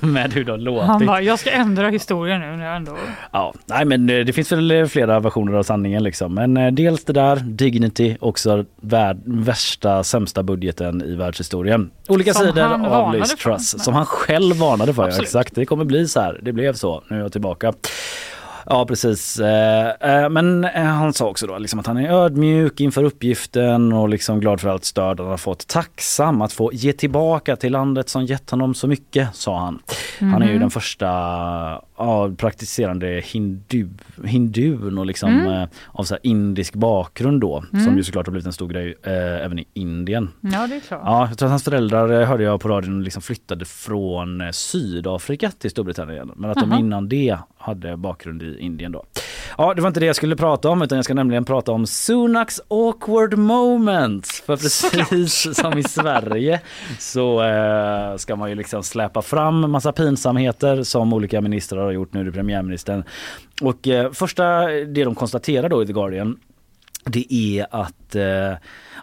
[0.00, 0.86] med hur det har låtit.
[0.86, 2.96] Han bara, jag ska ändra historien nu när jag ändå...
[3.32, 6.34] Ja, nej men eh, det finns väl flera versioner av sanningen liksom.
[6.34, 11.90] Men eh, dels det där, Dignity, också värld, värsta sämsta budgeten i världshistorien.
[12.08, 13.36] Olika Som sidor av Liz.
[13.36, 15.08] Truss som han själv varnade för.
[15.08, 16.40] Ja, exakt, det kommer bli så här.
[16.42, 17.02] Det blev så.
[17.08, 17.72] Nu är jag tillbaka.
[18.70, 19.38] Ja precis.
[19.38, 23.92] Eh, eh, Men eh, han sa också då liksom att han är ödmjuk inför uppgiften
[23.92, 25.66] och liksom glad för allt stöd han har fått.
[25.66, 29.78] Tacksam att få ge tillbaka till landet som gett honom så mycket, sa han.
[30.20, 30.60] Han är ju Mhm.
[30.60, 31.06] den första
[31.96, 33.88] ja, praktiserande hindu,
[34.24, 35.68] hindun och liksom Mm.
[35.92, 37.64] av så indisk bakgrund då.
[37.70, 37.96] Som Mm.
[37.96, 40.30] ju såklart har blivit en stor grej eh, även i Indien.
[40.40, 41.00] Ja, det är klart.
[41.04, 45.70] Ja, jag tror att hans föräldrar hörde jag på radion liksom flyttade från Sydafrika till
[45.70, 46.30] Storbritannien.
[46.36, 46.80] Men att de Jaha.
[46.80, 47.38] innan det
[47.68, 49.04] hade bakgrund i Indien då.
[49.58, 51.86] Ja, det var inte det jag skulle prata om utan jag ska nämligen prata om
[51.86, 54.40] Sunaks awkward moments.
[54.40, 56.60] För precis som i Sverige
[56.98, 62.12] så eh, ska man ju liksom släpa fram massa pinsamheter som olika ministrar har gjort
[62.12, 63.04] nu, det är premiärministern.
[63.62, 66.38] Och eh, första det de konstaterar då i The Guardian
[67.04, 68.58] det är att, eh,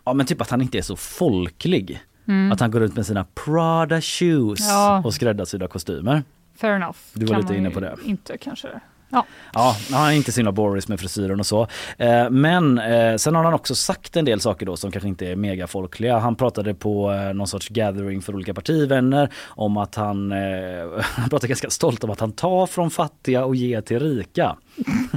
[0.06, 2.00] ja men typ att han inte är så folklig.
[2.28, 2.52] Mm.
[2.52, 5.02] Att han går runt med sina Prada shoes Ja.
[5.06, 6.24] och skräddarsydda kostymer.
[6.56, 6.98] Fair enough.
[7.14, 7.96] Du var Kan lite inne på det.
[8.06, 8.70] Inte kanske.
[9.10, 9.26] Ja.
[9.54, 11.68] Ja, han är inte så himla Boris med frisyren och så.
[11.98, 15.28] Eh, men eh, sen har han också sagt en del saker då som kanske inte
[15.28, 16.18] är megafolkliga.
[16.18, 20.32] Han pratade på eh, någon sorts gathering för olika partivänner om att han,
[21.02, 24.56] han pratade ganska stolt om att han tar från fattiga och ger till rika.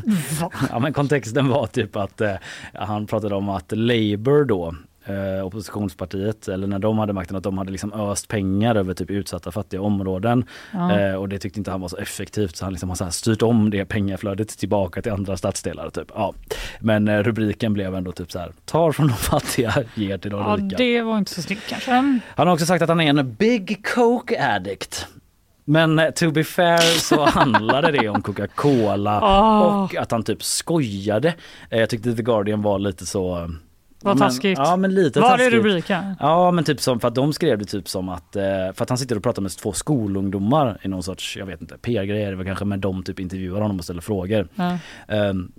[0.70, 2.20] ja men kontexten var typ att
[2.74, 4.74] han pratade om att Labour då
[5.08, 9.10] eh, oppositionspartiet eller när de hade makten att de hade liksom öst pengar över typ
[9.10, 10.98] utsatta fattiga områden Ja.
[11.00, 13.42] eh, och det tyckte inte han var så effektivt så han liksom har så styrt
[13.42, 16.08] om det pengaflödet tillbaka till andra stadsdelar typ.
[16.14, 16.34] Ja.
[16.80, 20.40] Men eh, rubriken blev ändå typ så här tar från de fattiga ger till de
[20.40, 20.76] ja, rika.
[20.76, 21.90] det var inte så snyggt kanske.
[21.90, 25.06] Han har också sagt att han är en big coke addict.
[25.64, 29.60] Men eh, to be fair så handlade det om Coca-Cola Ah.
[29.84, 31.34] och att han typ skojade.
[31.70, 33.50] Eh, Jag tyckte The Guardian var lite så...
[34.02, 34.58] Vad men- taskigt.
[34.58, 35.52] Ja men lite Var är taskigt.
[35.52, 36.14] rubriken?
[36.20, 38.42] Ja men typ som för att de skrev det typ som att eh,
[38.74, 41.78] för att han sitter och pratar med två skolungdomar i någon sorts, jag vet inte,
[41.78, 44.48] PR-grejer, det var kanske med de typ intervjuar honom och ställer frågor.
[45.08, 45.52] Ehm,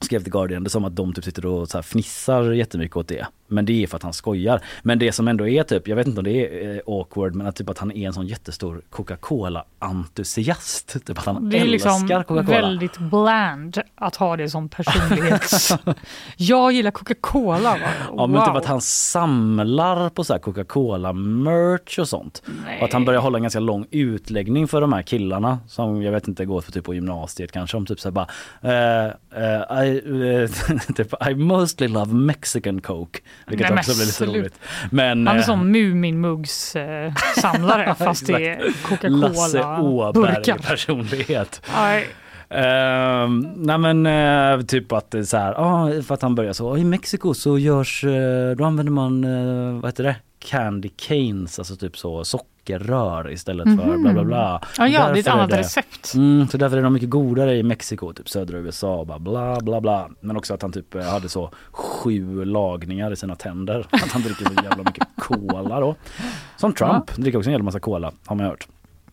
[0.00, 3.08] skrev The Guardian det som att de typ sitter och så här fnissar jättemycket åt
[3.08, 3.26] det.
[3.50, 4.60] Men det är för att han skojar.
[4.82, 7.46] Men det som ändå är typ, jag vet inte om det är eh, awkward men
[7.46, 10.96] att typ att han är en sån jättestor Coca-Cola-entusiast.
[11.06, 12.42] Typ att han Det är älskar liksom Coca-Cola.
[12.42, 15.72] väldigt bland att ha det som personlighets...
[16.36, 17.70] jag gillar Coca-Cola.
[17.72, 17.78] va?
[18.16, 18.56] Ja men typ Wow.
[18.56, 22.42] att han samlar på så här Coca-Cola merch och sånt.
[22.64, 22.78] Nej.
[22.78, 26.12] Och att han börjar hålla en ganska lång utläggning för de här killarna som jag
[26.12, 28.26] vet inte går för typ på gymnasiet kanske om typ så här bara
[28.62, 29.06] eh,
[29.44, 30.50] eh, I, eh,
[30.94, 33.20] typ, I mostly love Mexican Coke.
[33.46, 34.60] Vilket Nej, också blir lite roligt.
[34.90, 40.58] Men, Han är eh, som Muminmuggs-samlare fast det är Coca-Cola-burkar.
[40.58, 41.62] personlighet.
[41.74, 42.08] Nej.
[42.50, 46.52] Ehm, nej men eh, typ att det är så här, ah, för att han börjar
[46.52, 51.58] så, i Mexiko så görs, eh, då använder man, eh, vad heter det, candy canes,
[51.58, 54.02] alltså typ så socker sockerrör istället för Mhm.
[54.02, 54.60] bla bla bla.
[54.78, 56.14] Ja, ja, det är ett annat recept.
[56.14, 59.80] Mm, så därför är de mycket godare i Mexiko, typ södra USA bara bla bla
[59.80, 60.08] bla.
[60.20, 63.80] Men också att han typ eh, hade så sju lagningar i sina tänder.
[63.90, 65.94] Att han dricker så jävla mycket cola då.
[66.56, 68.68] Som Trump, dricker också en jävla massa cola har man hört.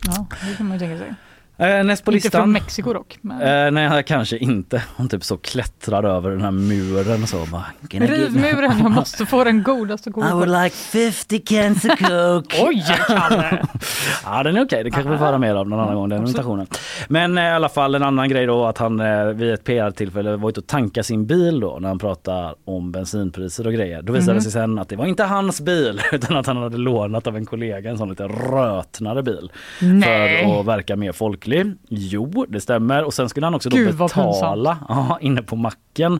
[0.05, 1.13] Ja, det kan man ju tänka sig.
[1.57, 2.41] Eh, näst på Inte listan.
[2.41, 3.17] från Mexiko dock.
[3.21, 3.41] Men...
[3.65, 4.83] Eh, nej kanske inte.
[4.97, 7.65] Hon typ så klättrar över den här muren så bara.
[7.89, 11.91] "Can I get-" Rivmuren, jag måste få den godaste I would like 50 cans of
[11.99, 12.63] coke.
[12.67, 13.65] Oj, Kalle!
[14.25, 16.23] ja den är okej, det kanske vi får höra mer av någon annan gång den
[16.23, 16.67] imitationen.
[17.07, 20.35] Men eh, i alla fall en annan grej då att han eh, vid ett PR-tillfälle
[20.35, 24.01] var ute och tanka sin bil då när han pratar om bensinpriser och grejer.
[24.01, 24.41] Då visade det Mhm.
[24.41, 27.45] sig sen att det var inte hans bil utan att han hade lånat av en
[27.45, 29.51] kollega en sån lite rötnare bil.
[29.81, 30.43] Nej.
[30.45, 31.11] För att verka mer
[31.45, 31.75] folklig.
[31.89, 33.03] Jo, det stämmer.
[33.03, 36.19] Och sen skulle han också då Gud, vad betala ja, inne på macken.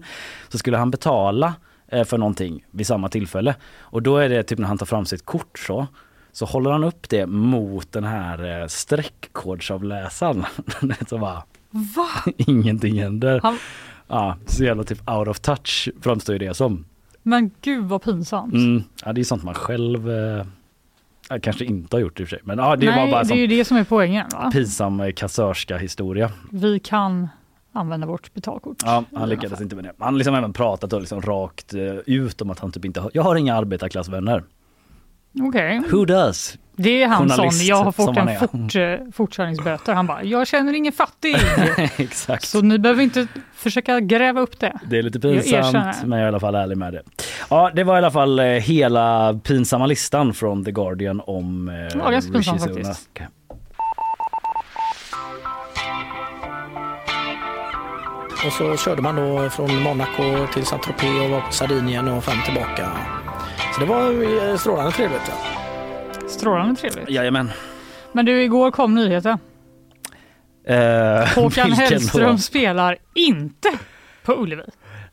[0.49, 1.53] Så skulle han betala
[1.87, 3.55] eh, för någonting vid samma tillfälle.
[3.77, 5.87] Och då är det typ när han tar fram sitt kort så
[6.31, 10.45] så håller han upp det mot den här eh, streckkodsavläsaren.
[11.09, 12.07] så bara, Va?
[12.37, 13.39] ingenting händer.
[13.43, 13.57] Han...
[14.07, 16.85] Ja, så jävla typ out of touch framstår ju det som.
[17.23, 18.53] Men gud vad pinsamt.
[18.53, 18.83] Mm.
[19.05, 20.45] Ja, det är sånt man själv eh,
[21.41, 22.45] kanske inte har gjort i och för sig.
[22.45, 24.25] Men ja, det Nej, var bara det är ju det som är poängen.
[24.33, 24.49] Va?
[24.53, 26.31] pinsam eh, kassörska historia.
[26.51, 27.27] Vi kan
[27.73, 28.77] använda vårt betalkort.
[28.85, 29.91] Ja, han lyckades inte med det.
[29.99, 33.01] Han har liksom även pratat och liksom rakt eh, ut om att han typ inte
[33.01, 34.43] har, jag har inga arbetarklassvänner.
[35.41, 35.81] Okej.
[35.91, 36.57] Who does?
[36.77, 39.93] Det är han som, Journalist jag har fått en fort, eh, fortkörningsböter.
[39.93, 41.35] Han bara, jag känner ingen fattig.
[41.97, 42.47] Exakt.
[42.47, 44.73] Så ni behöver inte försöka gräva upp det.
[44.89, 45.95] Det är lite Jag pinsamt erkänner.
[46.05, 47.01] men jag är i alla fall ärlig med det.
[47.49, 51.75] Ja det var i alla fall eh, hela pinsamma listan från The Guardian om eh,
[51.99, 52.59] Ja, ganska Sunak.
[52.59, 53.09] faktiskt.
[58.45, 62.41] Och så körde man då från Monaco till Saint-Tropez och var på Sardinien och fram
[62.45, 62.91] tillbaka.
[63.75, 64.11] Så det var
[64.51, 65.21] eh, strålande trevligt.
[65.27, 66.27] Ja.
[66.27, 67.09] Strålande trevligt.
[67.09, 67.51] Jajamän.
[68.11, 69.37] Men du, igår kom nyheten.
[70.67, 72.37] Eh, Håkan Hellström då?
[72.37, 73.69] spelar inte
[74.25, 74.63] på Ullevi.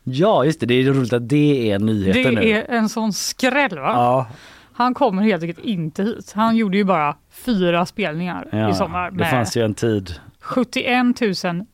[0.03, 2.51] Ja just det, det är roligt att det är nyheten Det nu.
[2.51, 3.93] är en sån skräll va?
[3.93, 4.27] Ja,
[4.73, 6.33] Han kommer helt enkelt inte hit.
[6.35, 8.71] Han gjorde ju bara fyra spelningar ja.
[8.71, 10.15] i sommar det med fanns ju en tid.
[10.41, 10.87] 71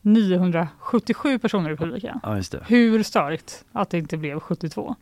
[0.01, 2.19] 977 personer i publiken.
[2.23, 2.59] Ja just det.
[2.67, 4.95] Hur störigt att det inte blev 72?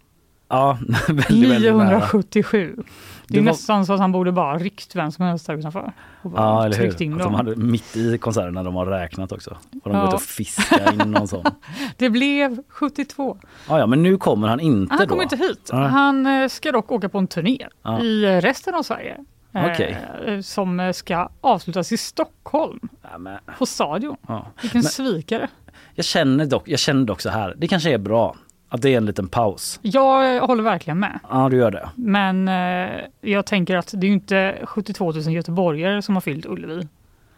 [0.50, 0.78] Ja,
[1.08, 1.84] väldigt, väldigt nära.
[1.84, 2.76] 977.
[2.76, 2.86] Det är
[3.28, 5.94] Det var- nästan så att han borde bara ryckt vem som helst där utanför.
[6.22, 7.02] Och bara Ja eller hur.
[7.02, 9.50] in Att de hade mitt i konserten när de har räknat också.
[9.84, 10.06] Och de Ja.
[10.06, 11.44] gått och fiska in någon sån.
[11.98, 13.38] Det blev 72.
[13.70, 15.10] Ja, ja men nu kommer han inte Han då.
[15.10, 15.70] kommer inte hit.
[15.74, 15.88] Nej.
[15.88, 18.00] Han eh, ska dock åka på en turné Ja.
[18.00, 19.18] i resten av Sverige.
[19.54, 19.98] Okej.
[20.28, 22.80] eh, Som eh, ska avslutas i Stockholm.
[23.12, 24.16] Ja, men, På Stadion.
[24.28, 24.48] ja.
[24.62, 25.48] Vilken Men- svikare.
[25.96, 28.36] Jag känner dock, jag känner dock så här, det kanske är bra
[28.70, 29.80] att det är en liten paus.
[29.82, 31.20] Jag eh, håller verkligen med.
[31.30, 31.90] Ja du gör det.
[31.96, 36.46] Men eh, jag tänker att det är ju inte 72 000 göteborgare som har fyllt
[36.46, 36.88] Ullevi.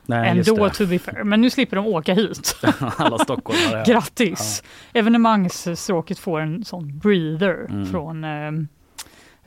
[0.05, 0.73] Nej, Ändå det.
[0.73, 1.23] to be fair.
[1.23, 2.55] Men nu slipper de åka hit.
[2.97, 3.83] Alla stockholmare.
[3.87, 4.63] Grattis!
[4.93, 7.85] Evenemangsstråket får en sån breather Mm.
[7.85, 8.51] från eh,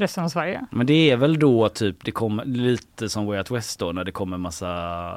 [0.03, 0.67] resten av Sverige.
[0.71, 4.05] Men det är väl då typ, det kommer lite som Way Out West då när
[4.05, 4.69] det kommer massa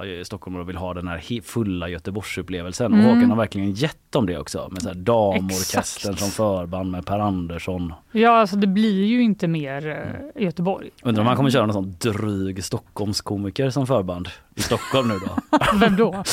[0.06, 2.94] eh, stockholmare och vill ha den här fulla Göteborgsupplevelsen.
[2.94, 3.06] Mm.
[3.06, 4.68] Och Håkan har verkligen gett dem det också.
[4.72, 7.94] Med så här damorkestern som förband med Per Andersson.
[8.12, 9.88] Ja, alltså det blir ju inte mer
[10.36, 10.90] eh, Göteborg.
[11.04, 15.58] Undrar om han kommer köra någon sån dryg Stockholmskomiker som förband i Stockholm nu då.
[15.80, 16.24] Vem då?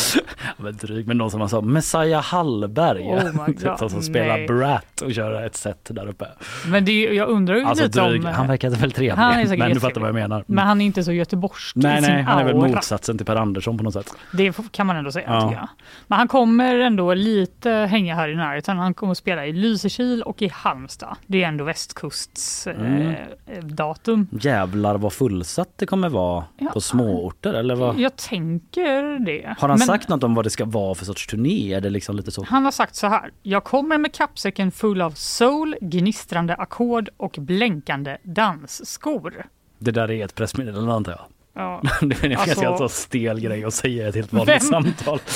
[0.56, 3.02] Men dryg, men någon som man sa Messiah Hallberg.
[3.02, 4.46] Oh my Typ God, som, som spelar nej.
[4.46, 6.26] Brat och kör ett set där uppe.
[6.66, 8.32] Men det, jag undrar ju Alltså lite dryg, om...
[8.32, 9.10] han verkar väl trevlig.
[9.22, 10.44] Han är men du fattar vad jag menar.
[10.46, 12.68] Men han är inte så göteborgsk nej, i sin nej, han är väl aura.
[12.68, 14.14] motsatsen till Per Andersson på något sätt.
[14.32, 15.40] Det kan man ändå säga Ja.
[15.40, 15.68] tycker jag.
[16.06, 18.78] Men han kommer ändå lite hänga här i närheten.
[18.78, 21.16] Han kommer att spela i Lysekil och i Halmstad.
[21.26, 23.14] Det är ändå västkusts Mm.
[23.46, 24.26] eh, datum.
[24.40, 26.70] Jävlar vad fullsatt det kommer vara Ja.
[26.72, 27.98] på småorter eller vad?
[27.98, 29.54] Jag tänker det.
[29.58, 31.74] Har han Men sagt något om vad det ska vara för sorts turné?
[31.74, 32.44] Är det liksom lite så?
[32.48, 33.30] Han har sagt så här.
[33.42, 39.46] Jag kommer med kappsäcken full av soul, gnistrande ackord och blänkande dansskor.
[39.78, 41.20] Det där är ett pressmeddelande antar jag.
[41.54, 41.82] Ja.
[42.00, 44.60] Det är en Alltså- ganska stel grej att säga i ett helt vanligt Vem?
[44.60, 45.18] samtal.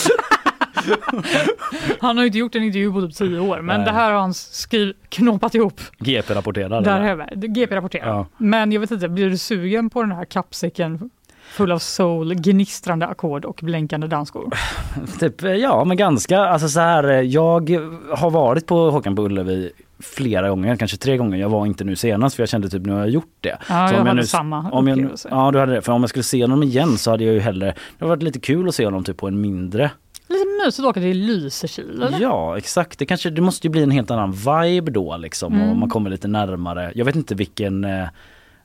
[2.01, 3.87] Han har ju inte gjort en intervju på typ tio år, men Nej.
[3.87, 5.81] det här har han skriv, knåpat ihop.
[5.99, 6.81] GP rapporterar.
[6.83, 7.37] Där.
[7.47, 8.07] GP rapporterar.
[8.09, 8.27] Ja.
[8.37, 11.11] Men jag vet inte, blir du sugen på den här kappsäcken
[11.57, 14.51] full av soul, gnistrande ackord och blänkande dansskor?
[15.21, 16.39] Typ, ja men ganska.
[16.41, 17.71] Alltså så här, jag
[18.17, 21.39] har varit på Håkan på Ullevi flera gånger, kanske tre gånger.
[21.39, 23.59] Jag var inte nu senast för jag kände typ nu har jag gjort det.
[23.69, 25.11] Ja, Så jag om hade nu, samma om jag.
[25.31, 25.83] Ja du hade det.
[25.83, 27.75] För om jag skulle se honom igen så hade jag ju hellre, det
[28.05, 29.91] hade varit lite kul att se honom typ på en mindre.
[30.29, 32.21] Lite mysigt att åka till Lysekil eller?
[32.21, 35.71] Ja exakt, det kanske det måste ju bli en helt annan vibe då liksom Mm.
[35.71, 36.93] och man kommer lite närmare.
[36.95, 38.07] Jag vet inte vilken eh,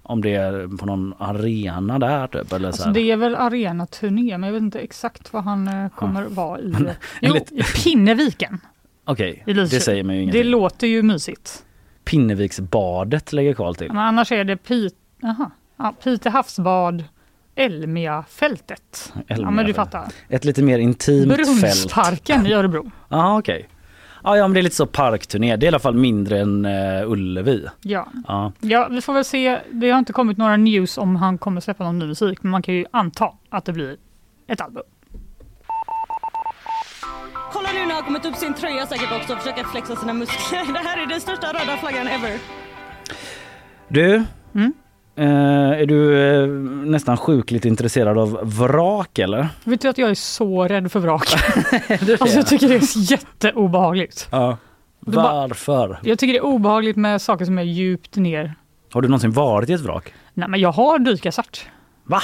[0.04, 2.54] Om det är på någon arena där typ?
[2.54, 2.94] Eller så Alltså här.
[2.94, 6.74] det är väl arenaturné men jag vet inte exakt vad han eh, kommer vara i.
[7.22, 8.60] Jo, i Pinneviken.
[9.06, 10.52] Okej, i det säger mig ju Det ingenting.
[10.52, 11.66] låter ju mysigt.
[12.04, 13.88] Pinneviksbadet lägger Karl till.
[13.88, 17.04] Men annars är det Pite, aha, ja, Pite havsbad,
[17.56, 19.14] Elmiafältet.
[19.28, 20.08] Ja men du fattar.
[20.30, 21.48] Ett lite mer intimt fält.
[21.48, 22.92] Brunnsparken i Örebro.
[23.10, 23.68] Ja okej.
[24.24, 25.56] Ja, ja men det är lite så parkturné.
[25.56, 27.66] Det är i alla fall mindre än uh, Ullevi.
[27.82, 28.08] Ja.
[28.28, 28.52] Ja.
[28.60, 29.60] ja, vi får väl se.
[29.72, 32.62] Det har inte kommit några news om han kommer släppa någon ny musik, men man
[32.62, 33.98] kan ju anta att det blir
[34.48, 34.84] ett album.
[37.54, 40.14] Kolla nu när han har kommit upp sin tröja säkert också och försöker flexa sina
[40.14, 40.74] muskler.
[40.74, 42.40] Det här är den största röda flaggan ever.
[43.88, 44.24] Du,
[44.54, 44.74] Mm.
[45.22, 46.48] Eh, är du eh,
[46.86, 49.48] nästan sjukligt intresserad av vrak eller?
[49.64, 51.28] Vet du att jag är så rädd för vrak?
[52.20, 54.28] alltså jag tycker det är jätteobehagligt.
[54.32, 54.58] Ja.
[55.00, 56.00] Varför?
[56.04, 58.56] Jag tycker det är obehagligt med saker som är djupt ner.
[58.94, 60.14] Har du någonsin varit i ett vrak?
[60.34, 61.66] Nej men jag har dykarcert.
[62.04, 62.22] Va?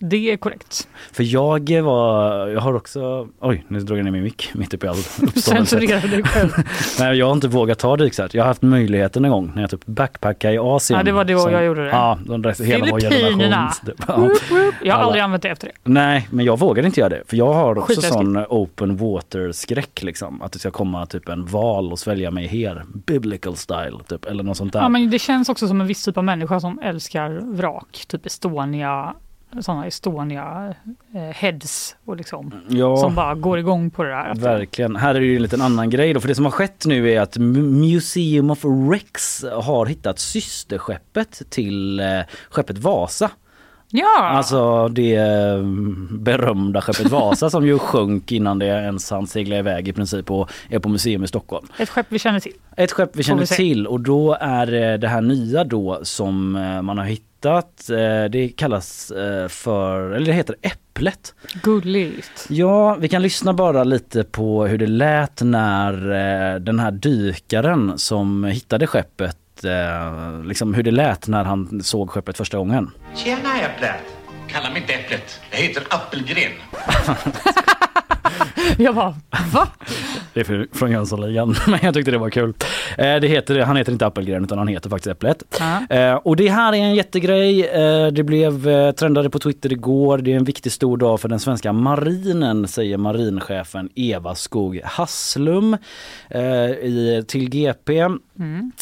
[0.00, 0.88] Det är korrekt.
[1.12, 4.86] För jag var, jag har också, oj nu drog jag ner min mick mitt uppe
[4.86, 5.78] i all uppståndelse.
[6.98, 8.34] Nej jag har inte vågat ta dykcert.
[8.34, 10.98] Jag har haft möjligheten en gång när jag typ backpackade i Asien.
[10.98, 11.90] Ja, det var då Som- jag gjorde det.
[11.90, 13.80] Ja, de reste hela vår generation.
[13.86, 13.94] typ.
[14.08, 14.30] Ja.
[14.82, 15.72] Jag har aldrig använt det efter det.
[15.90, 17.22] Nej, men jag vågade inte göra det.
[17.26, 18.14] För jag har också Skitläskigt.
[18.14, 20.42] sån open water skräck liksom.
[20.42, 22.84] Att det ska komma typ en val och svälja mig her.
[23.06, 24.24] Biblical style typ.
[24.24, 24.80] Eller något sånt där.
[24.80, 28.04] Ja, men det känns också som en viss typ av människa som älskar vrak.
[28.08, 29.14] Typ Estonia,
[29.60, 30.74] sådana Estonia
[31.14, 32.52] eh, heads och liksom.
[32.68, 32.96] Ja.
[32.96, 34.34] Som bara går igång på det där.
[34.34, 34.96] Verkligen.
[34.96, 36.20] Här är det ju en liten annan grej då.
[36.20, 42.00] För det som har skett nu är att Museum of Rex har hittat systerskeppet till
[42.00, 42.06] eh,
[42.50, 43.30] skeppet Vasa.
[43.90, 44.18] Ja!
[44.20, 45.62] Alltså det eh,
[46.10, 50.50] berömda skeppet Vasa som ju sjönk innan det ens hann segla iväg i princip och
[50.68, 51.66] är på museum i Stockholm.
[51.78, 52.52] Ett skepp vi känner till.
[52.76, 56.52] Ett skepp vi känner vi till och då är det här nya då som
[56.82, 57.27] man har hittat.
[57.44, 61.34] Eh, Det kallas eh, för, eller det heter Äpplet.
[61.62, 62.46] Gulligt.
[62.48, 67.98] Ja, vi kan lyssna bara lite på hur det lät när eh, den här dykaren
[67.98, 72.90] som hittade skeppet, eh, liksom hur det lät när han såg skeppet första gången.
[73.16, 73.94] Tjena Äpplet!
[74.48, 75.40] Kalla mig inte Äpplet.
[75.50, 76.52] Jag heter Appelgren.
[78.78, 79.14] Jag bara,
[79.52, 79.68] va?
[80.34, 82.54] Det är från Jönssonligan, men jag tyckte det var kul.
[82.98, 85.60] Eh, det heter, han heter inte Appelgren utan han heter faktiskt Äpplet.
[85.90, 87.66] Eh, och det här är en jättegrej.
[87.66, 88.62] Eh, det blev
[88.92, 90.18] trendade på Twitter igår.
[90.18, 95.76] Det är en viktig stor dag för den svenska marinen säger marinchefen Eva Skog Hasslum
[96.82, 98.00] i, till GP.
[98.00, 98.72] Mm.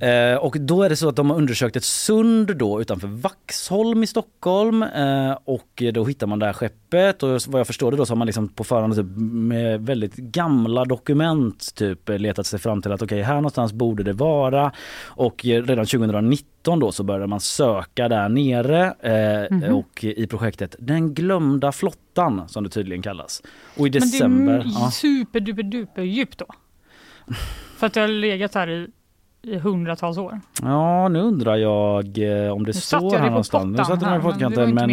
[0.00, 4.02] Eh, och då är det så att de har undersökt ett sund då utanför Vaxholm
[4.02, 7.96] i Stockholm eh, och då hittar man det här skeppet och vad jag förstår det
[7.96, 12.58] då så har man liksom på förhand typ med väldigt gamla dokument typ letat sig
[12.58, 14.72] fram till att okej här någonstans borde det vara
[15.04, 19.74] och redan 2019 då så började man söka där nere eh, Mhm.
[19.74, 23.42] och i projektet Den glömda flottan som det tydligen kallas.
[23.76, 24.52] Och i Men det december...
[24.58, 24.90] är ja.
[24.90, 26.46] superduper duper djupt då.
[27.78, 28.88] För att det har legat här i,
[29.42, 30.40] i hundratals år.
[30.62, 33.78] Ja, nu undrar jag eh, om det Nu står jag här någonstans.
[33.78, 34.90] Nu satte här på men pottkanten, inte men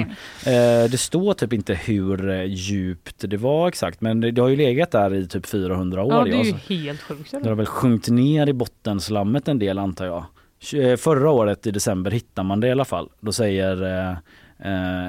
[0.84, 4.02] eh, det står typ inte hur eh, djupt det var exakt.
[4.02, 6.14] Men det, det har ju legat där i typ 400 år.
[6.14, 7.32] Ja, det är ju så helt sjukt.
[7.44, 10.26] det har väl sjunkit ner i bottenslammet en del antar jag.
[10.74, 13.10] Eh, Förra året i december hittar man det i alla fall.
[13.20, 14.16] Då säger eh,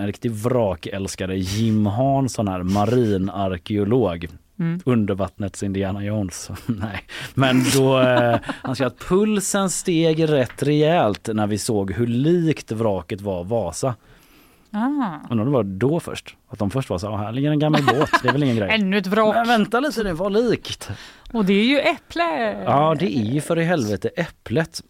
[0.00, 4.28] en riktig vrakälskare Jim Hansson här, marinarkeolog.
[4.58, 4.80] Mm.
[4.84, 6.50] Undervattnets Indiana Jones.
[6.66, 7.00] Nej,
[7.34, 12.72] men då eh, han säger att pulsen steg rätt rejält när vi såg hur likt
[12.72, 13.94] vraket var Vasa.
[14.70, 15.30] Ah.
[15.30, 16.36] Undrar det var då först?
[16.48, 18.56] Att de först var så här, här ligger en gammal båt, det är väl ingen
[18.56, 18.68] grej.
[18.72, 19.34] Ännu ett vrak.
[19.34, 20.90] Men vänta lite, det var likt.
[21.32, 22.62] Och det är ju äpple.
[22.64, 24.82] Ja, det är ju för i helvete äpplet.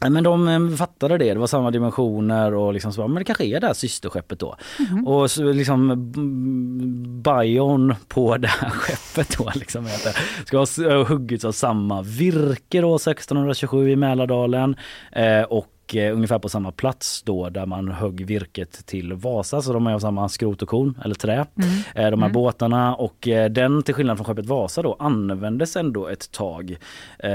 [0.00, 3.44] Men de eh, fattade det, det var samma dimensioner och liksom så, men det kanske
[3.44, 4.56] är det här systerskeppet då.
[4.78, 5.06] Mhm.
[5.06, 10.14] Och så liksom mm, bion på det här skeppet då liksom det
[10.46, 14.76] ska ha ha huggits av samma virke då 1627 i Mälardalen
[15.12, 19.72] eh, och eh, ungefär på samma plats då där man högg virket till Vasa så
[19.72, 21.32] de är av samma skrot och korn eller trä.
[21.34, 21.68] Mm.
[21.94, 22.32] Eh, de här Mm.
[22.32, 26.76] båtarna och eh, den till skillnad från skeppet Vasa då användes ändå ett tag.
[27.18, 27.30] Eh,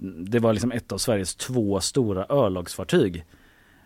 [0.00, 3.24] det var liksom ett av Sveriges två stora örlogsfartyg.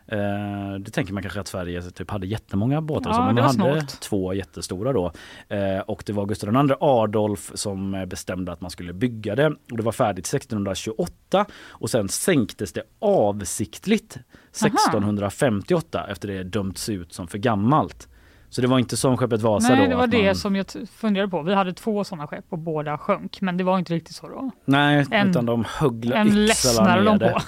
[0.09, 3.43] Eh, det tänker man kanske att Sverige typ hade jättemånga båtar så, Ja, men det
[3.43, 4.01] man hade snålt.
[4.01, 5.13] två jättestora då.
[5.49, 9.47] Eh, och det var Gustav II Adolf som eh, bestämde att man skulle bygga det.
[9.47, 14.19] Och det var färdigt 1628 och sen sänktes det avsiktligt
[14.51, 18.09] 1658 efter det dömts ut som för gammalt.
[18.51, 19.91] Så det var inte som skeppet Vasa Nej, då?
[19.91, 20.35] det var det man...
[20.35, 20.67] som jag
[20.97, 21.43] funderade på.
[21.43, 24.51] Vi hade två sådana skepp och båda sjönk, men det var inte riktigt så då.
[24.65, 27.41] Nej, En- utan de högla en ledsnare de på.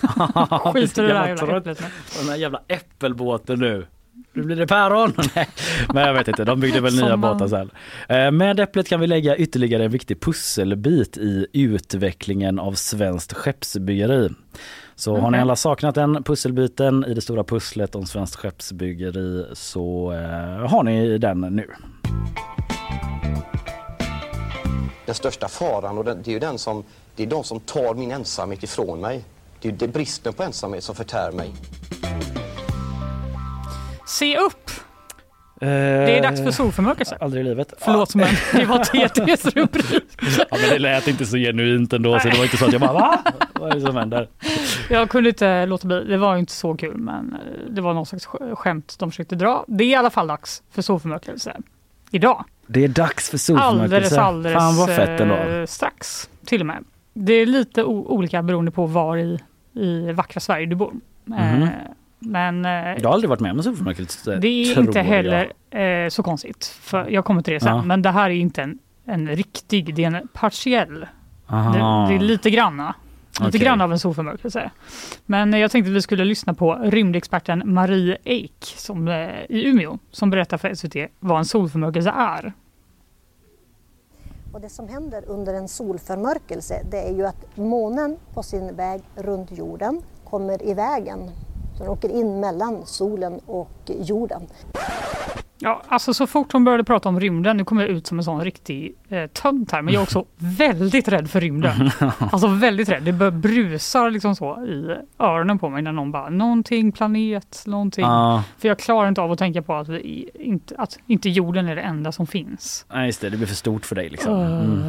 [0.73, 1.79] Skiter i det där jävla äpplet
[2.21, 3.87] Den här jävla äppelbåten nu.
[4.33, 5.13] Nu blir det päron!
[5.35, 5.49] Nej,
[5.95, 7.71] men jag vet inte, de byggde väl nya man- båtar sen.
[8.09, 14.29] Eh, Med Äpplet kan vi lägga ytterligare en viktig pusselbit i utvecklingen av svenskt skeppsbyggeri.
[14.99, 20.13] Så har ni alla saknat den pusselbiten i det stora pusslet om svenskt skeppsbyggeri så
[20.13, 21.71] eh, har ni den nu.
[25.07, 26.85] Den största faran, och den, det är ju den som,
[27.17, 29.25] det är de som tar min ensamhet ifrån mig.
[29.61, 31.53] Det är det bristen på ensamhet som förtär mig.
[34.07, 34.71] Se upp!
[35.61, 37.15] Det är dags för solförmörkelse.
[37.15, 37.73] Eh, Aldrig i livet.
[37.79, 40.03] Förlåt men det var TTs rubrik.
[40.51, 42.81] Ja, men det lät inte så genuint ändå så det var inte så att jag
[42.81, 43.19] bara va?
[43.53, 44.29] Vad är det som händer?
[44.91, 46.05] Jag kunde inte låta bli.
[46.05, 49.35] Det var inte så kul men eh, det var någon slags sk- skämt de försökte
[49.37, 49.65] dra.
[49.69, 51.57] Det är i alla fall dags för solförmörkelse.
[52.11, 52.45] Idag.
[52.67, 54.21] Det är dags för Alldeles, solförmörkelse.
[54.21, 55.35] alldeles Fan vad fett ändå.
[55.35, 56.85] eh, strax till och med.
[57.15, 59.39] Det är lite olika beroende på var i,
[59.75, 60.93] i vackra Sverige du bor.
[61.25, 61.69] Mhm.
[62.21, 64.37] Eh, men eh, Jag har aldrig varit med om en solförmörkelse.
[64.37, 66.67] det är inte heller eh, så konstigt.
[66.81, 67.77] För jag kommer till det sen.
[67.77, 67.83] Ja.
[67.83, 71.01] Men det här är inte en, en riktig, det är en partiell.
[71.49, 71.57] Det,
[72.09, 72.95] det är lite granna.
[73.41, 73.61] Lite Okej.
[73.61, 74.71] grann av en solförmörkelse.
[75.27, 79.69] Men eh, jag tänkte att vi skulle lyssna på rymdexperten Marie Eik som, eh, i
[79.69, 82.53] Umeå som berättar för SVT vad en solförmörkelse är.
[84.53, 89.03] Och det som händer under en solförmörkelse det är ju att månen på sin väg
[89.17, 91.31] runt jorden kommer i vägen.
[91.79, 94.43] Så den åker in mellan solen och jorden.
[95.61, 98.25] Ja, alltså så fort hon började prata om rymden, nu kommer jag ut som en
[98.25, 101.91] sån riktig eh, tönt här, men jag är också väldigt rädd för rymden.
[102.19, 103.03] Alltså väldigt rädd.
[103.03, 108.05] Det bör brusar liksom så i öronen på mig när någon bara någonting, planet, någonting.
[108.05, 108.45] Ja.
[108.59, 111.77] För jag klarar inte av att tänka på att, vi inte, att inte jorden är
[111.77, 112.87] det enda som finns.
[112.93, 114.35] Nej just det, det blir för stort för dig liksom.
[114.35, 114.83] Mm.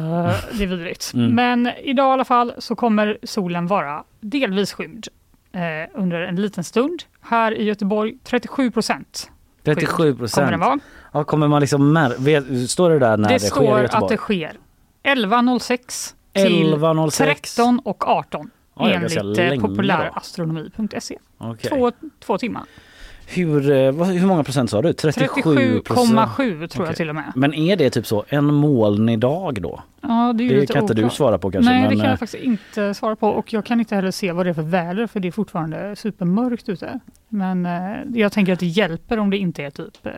[0.58, 1.12] Det är vidrigt.
[1.14, 1.34] Mm.
[1.34, 5.08] Men idag i alla fall så kommer solen vara delvis skymd
[5.52, 5.60] eh,
[6.00, 7.02] under en liten stund.
[7.20, 9.30] Här i Göteborg 37 procent.
[9.64, 10.50] 37 Kommer procent.
[10.50, 10.78] den vara.
[11.12, 14.04] Ja, kommer man liksom mär- Står det där när det, det sker i står Göteborg?
[14.04, 14.52] att det sker
[15.02, 17.16] 11.06 till 11.06.
[17.16, 21.18] 13 och 18 Ja, ja, ganska enligt eh, populärastronomi.se.
[21.38, 21.70] Okej.
[21.70, 22.62] Två, två timmar.
[23.34, 24.92] Hur, eh, vad, hur många procent sa du?
[24.92, 27.32] 37 37,7 tror jag till och med.
[27.34, 29.82] Men är det typ så en molnig dag då?
[30.00, 32.18] Ja, det Det kan inte du svara på kanske, Nej, men, det kan eh, jag
[32.18, 35.06] faktiskt inte svara på och jag kan inte heller se vad det är för väder
[35.06, 37.00] för det är fortfarande supermörkt ute.
[37.28, 40.12] Men eh, jag tänker att det hjälper om det inte är typ eh,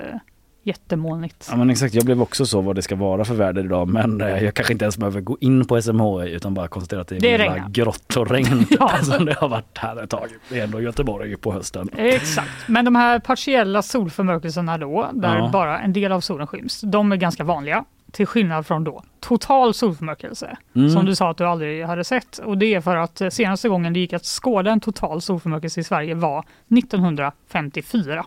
[0.63, 1.49] jättemolnigt.
[1.51, 4.21] Ja men exakt, jag blev också så vad det ska vara för väder idag men
[4.21, 7.17] eh, jag kanske inte ens behöver gå in på SMHI utan bara konstatera att det
[7.17, 7.69] är Det regnar.
[7.69, 8.91] grått och regn Ja.
[9.03, 10.29] som det har varit här ett tag.
[10.49, 11.89] Det är ändå Göteborg på hösten.
[11.97, 15.51] Exakt, men de här partiella solförmörkelserna då, där Ja.
[15.53, 17.85] bara en del av solen skyms, de är ganska vanliga.
[18.13, 20.91] Till skillnad från då total solförmörkelse, Mm.
[20.91, 22.39] som du sa att du aldrig hade sett.
[22.39, 25.81] Och det är för att eh, senaste gången det gick att skåda en total solförmörkelse
[25.81, 28.25] i Sverige var 1954.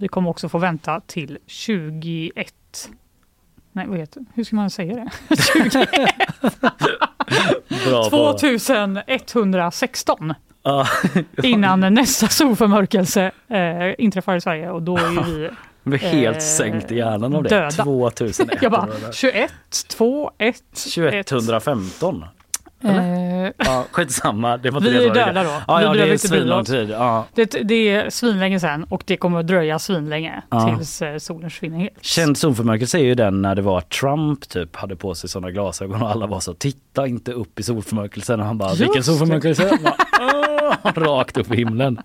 [0.00, 2.54] Vi kommer också få vänta till 21
[3.72, 4.94] Nej, vad heter Hur ska man säga
[5.28, 5.36] det?
[5.72, 5.88] 21.
[7.88, 10.86] Bra på- 2116 Ja.
[11.42, 15.42] innan nästa solförmörkelse eh, inträffar i Sverige och då är vi
[15.82, 17.48] Jag blir helt eh, sänkt i hjärnan av det.
[17.48, 17.70] döda.
[17.84, 18.62] 2001.
[18.62, 19.52] Jag bara 21,
[19.88, 22.24] 2, 1, 2115.
[22.84, 24.56] Eh, Ja, skitsamma.
[24.56, 25.50] Det var inte Vi det är döda då.
[25.66, 26.90] Ja, ja det är svinlång tid.
[26.90, 27.24] Ja.
[27.34, 30.76] det, det är svinlänge sen och det kommer att dröja svinlänge Ja.
[30.76, 32.04] tills eh, solen försvinner helt.
[32.04, 36.02] Känd solförmörkelse är ju den när det var Trump typ hade på sig sådana glasögon
[36.02, 39.78] och alla var så titta inte upp i solförmörkelsen och han bara Just vilken solförmörkelse?
[40.94, 41.98] Rakt upp i himlen.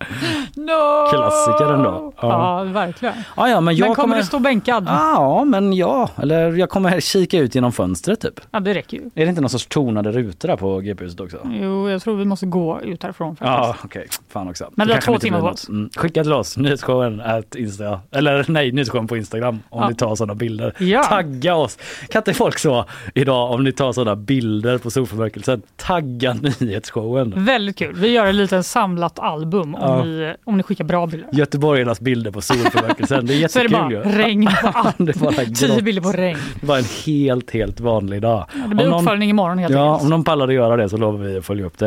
[0.54, 1.06] No!
[1.10, 2.12] Klassiker ändå.
[2.20, 3.14] Ja, verkligen.
[3.36, 4.84] Ja, ja, men jag men kommer kommer- du stå bänkad?
[4.88, 6.10] Ja, men ja.
[6.16, 8.40] Eller jag kommer kika ut genom fönstret typ.
[8.50, 9.02] Ja, det räcker ju.
[9.14, 11.36] Är det inte någon sorts tonade rutor där på GP-huset också?
[11.44, 13.48] Jo, jag tror vi måste gå ut härifrån faktiskt.
[13.48, 14.06] Ja, okej.
[14.28, 14.70] Fan också.
[14.74, 15.68] Men vi har två det timmar på oss.
[15.68, 15.90] Mm.
[15.96, 18.00] Skicka till oss, nyhetsshowen at Insta.
[18.12, 19.88] Eller nej, nyhetsshowen på Instagram om Ja.
[19.88, 20.72] ni tar sådana bilder.
[20.78, 21.02] Ja.
[21.02, 21.78] Tagga oss.
[22.08, 22.84] Kan inte folk så
[23.14, 25.62] idag om ni tar sådana bilder på solförmörkelsen?
[25.76, 27.32] Tagga nyhetsshowen.
[27.44, 27.94] Väldigt kul.
[27.94, 30.04] Vi gör ett litet samlat album om, Ja.
[30.04, 31.28] ni, om ni skickar bra bilder.
[31.32, 33.26] Göteborgarnas bilder på solförmörkelsen.
[33.26, 34.18] Det är Så är det jättekul bara ju.
[34.22, 34.96] regn på allt.
[34.98, 36.38] det bara Tio bilder på regn.
[36.60, 38.46] Det var en helt, helt vanlig dag.
[38.54, 40.02] Ja, det blir Om någon- uppföljning imorgon helt Ja, enkelt.
[40.04, 41.86] om någon pallar att göra det så lovar vi att följa upp det.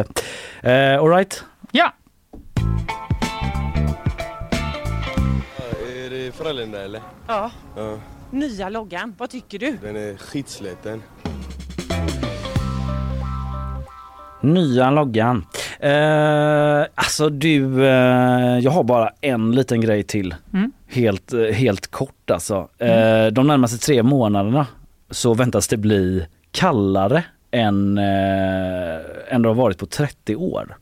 [0.62, 1.44] Eh, all right.
[1.72, 1.94] Ja.
[6.06, 7.02] Är det Frölunda eller?
[7.28, 7.52] Ja.
[7.76, 7.98] Ja.
[8.32, 9.78] Nya loggan, vad tycker du?
[9.84, 11.02] Den är skitsliten.
[14.42, 15.46] Nya loggan.
[15.80, 20.36] Eh, alltså du, eh, jag har bara en liten grej till.
[20.54, 20.72] Mm.
[20.88, 22.68] Helt, eh, helt kort alltså.
[22.78, 24.68] Eh, de närmaste tre månaderna
[25.12, 30.78] så väntas det bli kallare än, eh, än det har varit på 30 år.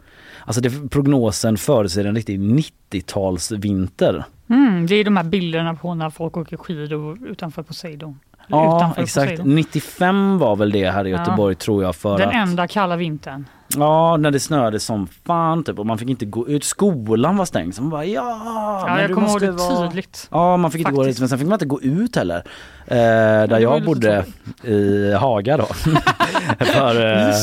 [0.45, 4.23] Alltså det, prognosen förutser en riktig 90-talsvinter.
[4.49, 8.19] Mm, det är de här bilderna på när folk åker skidor utanför Poseidon.
[8.47, 9.55] Ja exakt, Poseidon.
[9.55, 11.17] 95 var väl det här i Ja.
[11.17, 13.45] Göteborg tror jag för Den att enda kalla vintern.
[13.75, 16.63] Ja, när det snöade som fan typ och man fick inte gå ut.
[16.63, 17.75] Skolan var stängd.
[17.75, 18.41] Så man bara ja,
[18.87, 19.87] Ja, men jag kommer ihåg det vara...
[19.87, 20.27] tydligt.
[20.31, 22.43] Ja, man fick inte gå ut men sen fick man inte gå ut heller.
[22.85, 24.25] Eh, där jag bodde
[24.63, 25.65] i Haga då.
[26.59, 27.33] för, eh,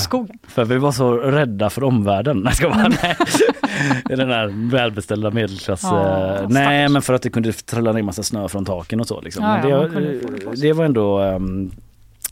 [0.49, 2.39] för vi var så rädda för omvärlden.
[2.39, 3.17] Nej, ska man, nej.
[4.11, 5.81] I den här välbeställda medelklass.
[5.83, 9.07] Ja, eh, nej, men för att det kunde trilla ner massa snö från taken och
[9.07, 9.21] så.
[9.21, 9.45] Liksom.
[9.45, 11.71] Ja, ja, det, det det var ändå um,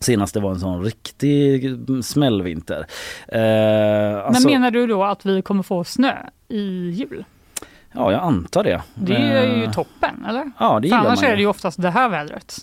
[0.02, 2.86] Senast det var en sån riktig smällvinter.
[3.28, 6.12] Eh, alltså- Men menar du då att vi kommer få snö
[6.48, 7.24] i jul?
[7.92, 8.82] Ja, jag antar det.
[8.94, 10.50] Det är ju Eh, toppen, eller?
[10.58, 11.32] Ja, det För gillar annars man ju.
[11.32, 12.56] är det ju oftast det här vädret.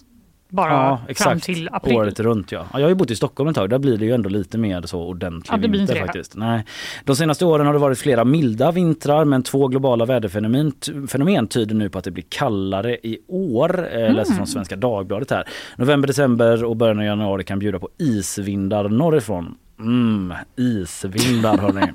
[0.50, 1.96] Bara ja, fram till april.
[1.96, 2.66] Året runt ja.
[2.74, 2.80] ja.
[2.80, 3.70] Jag har ju bott i Stockholm ett tag.
[3.70, 6.36] Där blir det ju ändå lite mer så ordentlig Ja, det vinter inte det faktiskt.
[6.36, 6.66] Nej.
[7.04, 10.74] De senaste åren har det varit flera milda vintrar men två globala väderfenomen
[11.08, 13.88] fenomen tyder nu på att det blir kallare i år.
[13.88, 14.16] Mm.
[14.16, 15.48] Läser från Svenska Dagbladet här.
[15.78, 19.56] November, december och början av januari kan bjuda på isvindar norrifrån.
[19.80, 21.92] Mm, isvindar hörni.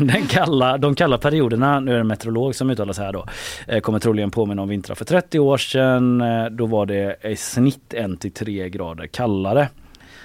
[0.12, 3.26] Den kalla, de kalla perioderna, nu är det en meteorolog som uttalar sig här då,
[3.66, 6.20] eh, kommer troligen påminna om vintrar för 30 år sedan.
[6.20, 9.68] Eh, Då var det i snitt 1 till 3 grader kallare.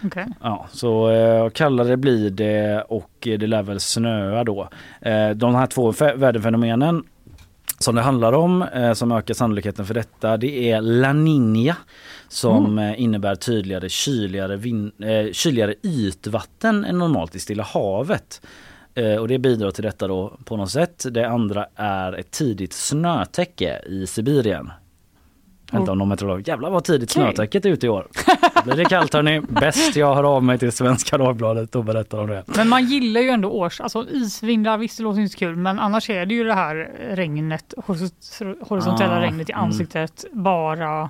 [0.05, 0.25] Okej.
[0.41, 4.69] Ja, så eh, kallare blir det och det lär väl snöa då.
[5.01, 7.03] Eh, de här två väderfenomenen
[7.79, 11.73] som det handlar om, eh, som ökar sannolikheten för detta, det är La Niña
[12.31, 18.41] som eh, innebär tydligare kyligare, vin- eh, kyligare ytvatten än normalt i Stilla havet.
[18.95, 21.05] Eh, och det bidrar till detta då på något sätt.
[21.11, 24.71] Det andra är ett tidigt snötäcke i Sibirien.
[25.71, 26.47] Vänta om någon meteorolog.
[26.47, 27.23] Jävlar vad tidigt Okej.
[27.23, 28.07] snötäcket är ute i år.
[28.55, 29.41] Då blir det kallt hörni.
[29.49, 32.43] Bäst jag hör av mig till Svenska Dagbladet och berättar om det.
[32.47, 36.09] Men man gillar ju ändå års, alltså isvindar, visst det låter inte kul men annars
[36.09, 36.75] är det ju det här
[37.15, 39.63] regnet, horis- horisontella Ah, regnet i mm.
[39.65, 41.09] ansiktet bara eh,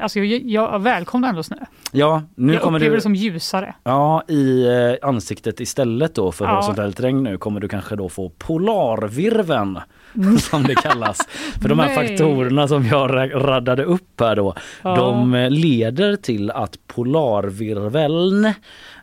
[0.00, 1.56] Alltså jag, jag välkomnar ändå snö.
[1.92, 2.96] Ja, nu jag kommer upplever du...
[2.96, 3.74] det som ljusare.
[3.84, 4.66] Ja, i
[5.02, 6.50] eh, ansiktet istället då för Ja.
[6.54, 9.78] horisontellt regn nu kommer du kanske då få polarvirven
[10.14, 10.38] Mm.
[10.50, 11.18] som det kallas.
[11.62, 12.08] För de här Nej.
[12.08, 14.96] faktorerna som jag ra- raddade upp här då, Ja.
[14.96, 18.52] de eh, leder till att polarvirveln,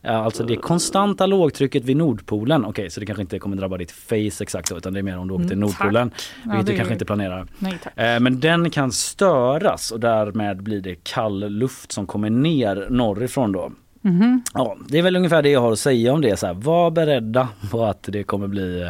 [0.01, 3.91] ja, alltså det konstanta lågtrycket vid Nordpolen, okej så det kanske inte kommer drabba ditt
[3.91, 6.19] face exakt så utan det är mer om du åker till Mm, Nordpolen, tack.
[6.43, 7.47] Ja, vilket det du kanske inte planerar.
[7.59, 7.79] Nej.
[7.95, 13.51] Eh, Men den kan störas och därmed blir det kall luft som kommer ner norrifrån
[13.51, 13.71] då.
[14.01, 14.43] Mhm.
[14.53, 16.37] Ja, det är väl ungefär det jag har att säga om det.
[16.39, 18.89] Så här, var beredda på att det kommer bli eh,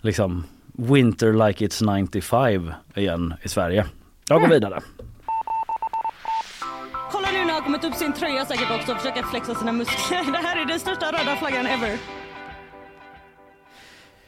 [0.00, 0.44] liksom
[0.78, 3.84] winter like it's 95 igen i Sverige.
[4.28, 4.80] Jag går vidare.
[7.12, 9.72] Kolla nu när han har kommit upp sin tröja säkert också och försöker flexa sina
[9.72, 10.18] muskler.
[10.32, 11.98] Det här är den största röda flaggan ever.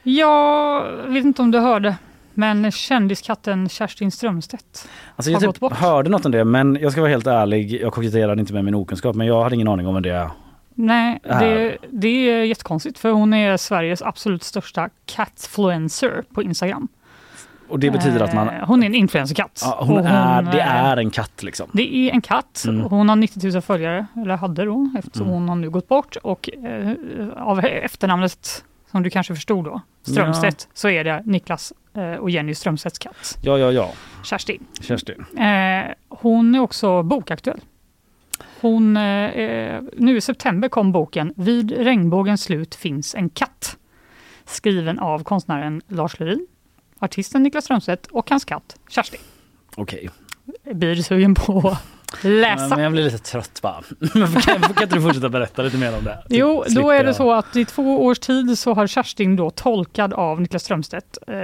[0.02, 1.96] Jag vet inte om du hörde
[2.34, 5.72] men kändiskatten Kerstin Strömstedt Alltså jag har gått typ bort.
[5.72, 8.74] hörde något om det men jag ska vara helt ärlig, jag koketterade inte med min
[8.74, 10.30] okunskap men jag hade ingen aning om vad det är.
[10.78, 16.88] Nej, det, det är jättekonstigt för hon är Sveriges absolut största catfluencer på Instagram.
[17.68, 18.48] Och det betyder att man...
[18.48, 19.60] Eh, Hon är en influencerkatt.
[19.64, 21.70] Ja, hon Och är, det eh, är en katt liksom.
[21.72, 22.64] Det är en katt.
[22.68, 22.80] Mm.
[22.80, 25.34] Hon har 90 000 följare, eller hade då, eftersom Mm.
[25.34, 26.16] hon har nu gått bort.
[26.22, 26.92] Och eh,
[27.36, 32.54] av efternamnet, som du kanske förstod då, Strömstedt, så är det Niklas eh, och Jenny
[32.54, 33.90] Strömstedts katt, Ja, ja, ja.
[34.24, 34.64] Kerstin.
[34.80, 35.24] Kerstin.
[35.38, 37.60] Eh, hon är också bokaktuell.
[38.60, 43.76] Hon, eh, eh, nu i september kom boken Vid regnbågens slut finns en katt.
[44.44, 46.46] Skriven av konstnären Lars Lerin,
[46.98, 49.20] artisten Niklas Strömstedt och hans katt Kerstin.
[49.76, 50.10] Okej.
[50.72, 52.68] Blir du sugen på att läsa?
[52.68, 53.82] Men jag blir lite trött bara.
[54.12, 56.16] Kan, kan inte du fortsätta berätta lite mer om det?
[56.16, 59.50] Typ Jo, då är det så att i två års tid så har Kerstin då
[59.50, 61.36] tolkad av Niklas Strömstedt eh,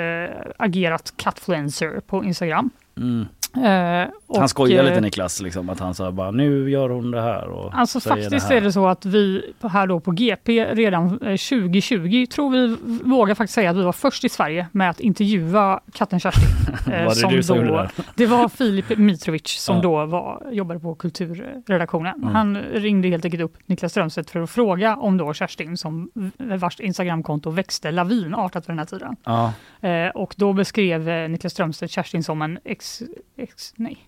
[0.58, 2.70] agerat catfluencer på Instagram.
[2.96, 3.26] Mm.
[3.56, 7.10] Eh, och, Han skojar lite eh, Niklas, liksom, att han sa bara nu gör hon
[7.10, 8.60] det här och Alltså faktiskt det är här.
[8.60, 13.54] det så att vi här då på GP redan eh, 2020 tror vi vågar faktiskt
[13.54, 16.48] säga att vi var först i Sverige med att intervjua katten Kerstin.
[16.94, 18.02] eh, Var det du som gjorde det?
[18.14, 19.82] det var Filip Mitrovic som Ja.
[19.82, 22.14] då var, jobbade på kulturredaktionen.
[22.14, 22.34] Mm.
[22.34, 26.80] Han ringde helt enkelt upp Niklas Strömstedt för att fråga om då Kerstin som vars
[26.80, 29.16] Instagramkonto växte lavinartat för den här tiden.
[29.24, 29.52] Ja.
[29.88, 33.02] Eh, och då beskrev eh, Niklas Strömstedt Kerstin som en ex,
[33.36, 33.98] ex nej,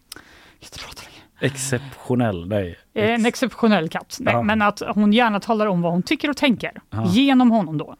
[1.40, 2.78] Exceptionell, nej.
[2.94, 4.16] En exceptionell katt.
[4.20, 4.42] Nej, Ja.
[4.42, 7.06] Men att hon gärna talar om vad hon tycker och tänker Ja.
[7.06, 7.96] genom honom då.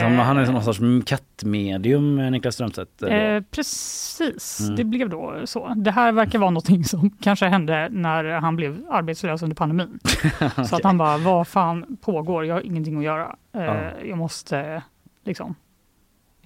[0.00, 3.02] Som, han är någon sorts kattmedium, Niklas Strömstedt.
[3.02, 4.76] Eh, precis, mm.
[4.76, 5.74] det blev då så.
[5.76, 9.98] Det här verkar vara någonting som kanske hände när han blev arbetslös under pandemin.
[10.04, 10.64] okay.
[10.64, 12.44] Så att han bara, vad fan pågår?
[12.46, 13.36] Jag har ingenting att göra.
[13.54, 13.90] Eh, ja.
[14.04, 14.82] Jag måste
[15.24, 15.54] liksom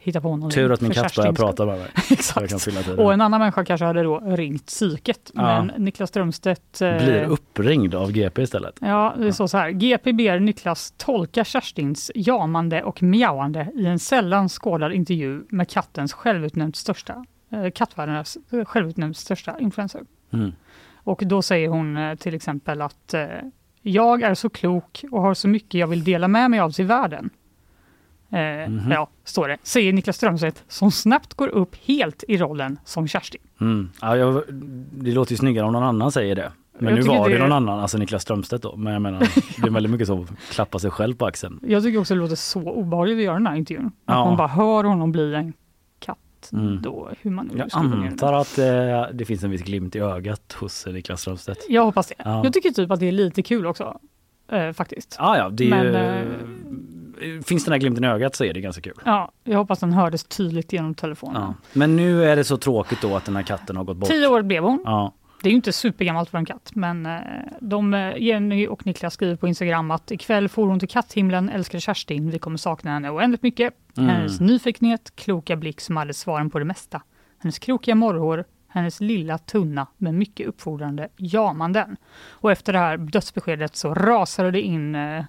[0.00, 0.50] hitta på någonting.
[0.50, 1.88] Tur att min katt börjar prata med mig.
[2.10, 2.68] Exakt.
[2.98, 5.30] Och en annan människa kanske hade då ringt psyket.
[5.34, 5.42] Ja.
[5.42, 6.80] Men Niklas Strömstedt...
[6.80, 8.78] Eh, Blir uppringd av GP istället.
[8.80, 9.70] Ja, det är så, här.
[9.70, 16.12] GP ber Niklas tolka Kerstins jamande och mjauande i en sällan skådad intervju med kattens
[16.12, 20.00] självutnämnt största, eh, kattvärldens självutnämnt största influencer.
[20.32, 20.52] Mm.
[20.94, 23.26] Och då säger hon eh, till exempel att eh,
[23.82, 26.86] jag är så klok och har så mycket jag vill dela med mig av till
[26.86, 27.30] världen.
[28.32, 28.92] Eh, mm -hmm.
[28.92, 29.56] Ja, står det.
[29.62, 33.40] Säger Niklas Strömstedt som snabbt går upp helt i rollen som Kerstin.
[33.60, 33.90] Mm.
[34.00, 34.42] Ja, jag,
[34.92, 36.52] det låter ju snyggare om någon annan säger det.
[36.78, 38.76] Men jag nu var det, det någon annan, alltså Niklas Strömstedt då.
[38.76, 39.18] Men jag menar,
[39.62, 41.60] det är väldigt mycket så klappa sig själv på axeln.
[41.62, 43.86] Jag tycker också det låter så obehagligt att göra den här intervjun.
[43.86, 44.24] Att ja.
[44.24, 45.52] man bara hör honom bli en
[45.98, 46.50] katt.
[46.52, 46.82] Mm.
[46.82, 48.64] Då, hur man jag antar att eh,
[49.12, 51.66] det finns en viss glimt i ögat hos Niklas Strömstedt.
[51.68, 52.14] Jag hoppas det.
[52.18, 52.44] Ja.
[52.44, 53.98] Jag tycker typ att det är lite kul också.
[54.52, 55.16] Eh, faktiskt.
[55.18, 56.26] Ja, ja, det är Men, ju, eh,
[57.44, 58.94] finns den här glimten i ögat så är det ganska kul.
[59.04, 61.42] Ja, jag hoppas den hördes tydligt genom telefonen.
[61.42, 61.54] Ja.
[61.72, 64.08] Men nu är det så tråkigt då att den här katten har gått bort.
[64.08, 64.82] Tio år blev hon.
[64.84, 65.14] Ja.
[65.42, 67.20] Det är ju inte supergammalt för en katt, men eh,
[67.60, 71.78] de, eh, Jenny och Niklas skriver på Instagram att ikväll får hon till katthimlen, älskar
[71.78, 73.74] Kerstin, vi kommer sakna henne oändligt mycket.
[73.96, 74.10] Mm.
[74.10, 77.02] Hennes nyfikenhet, kloka blick som hade svaren på det mesta.
[77.38, 81.96] Hennes krokiga morrhår, hennes lilla tunna med mycket uppfordrande jamanden.
[82.28, 85.24] Och efter det här dödsbeskedet så rasade det in eh,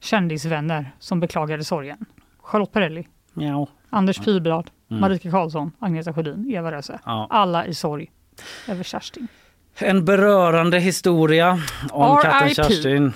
[0.00, 1.98] kändisvänner som beklagade sorgen.
[2.42, 3.66] Charlotte Perrelli, ja.
[3.90, 5.00] Anders Fyhrblad, mm.
[5.00, 7.00] Marika Karlsson, Agneta Sjödin, Eva Röse.
[7.04, 7.26] Ja.
[7.30, 8.10] Alla i sorg
[8.68, 9.28] över Kerstin.
[9.78, 11.60] En berörande historia
[11.90, 13.12] om katten Kerstin.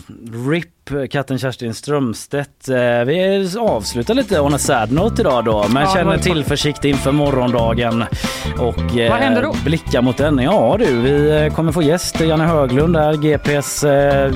[0.51, 2.69] RIP katten Kerstin Strömstedt.
[2.69, 7.13] Eh, vi avslutar lite on a sad note idag då, men ja, känner tillförsikt inför
[7.13, 8.05] morgondagen
[8.59, 9.55] och Vad händer då?
[9.65, 10.39] blickar mot den.
[10.39, 14.33] Ja du, vi kommer få gäst Janne Höglund är GPs eh,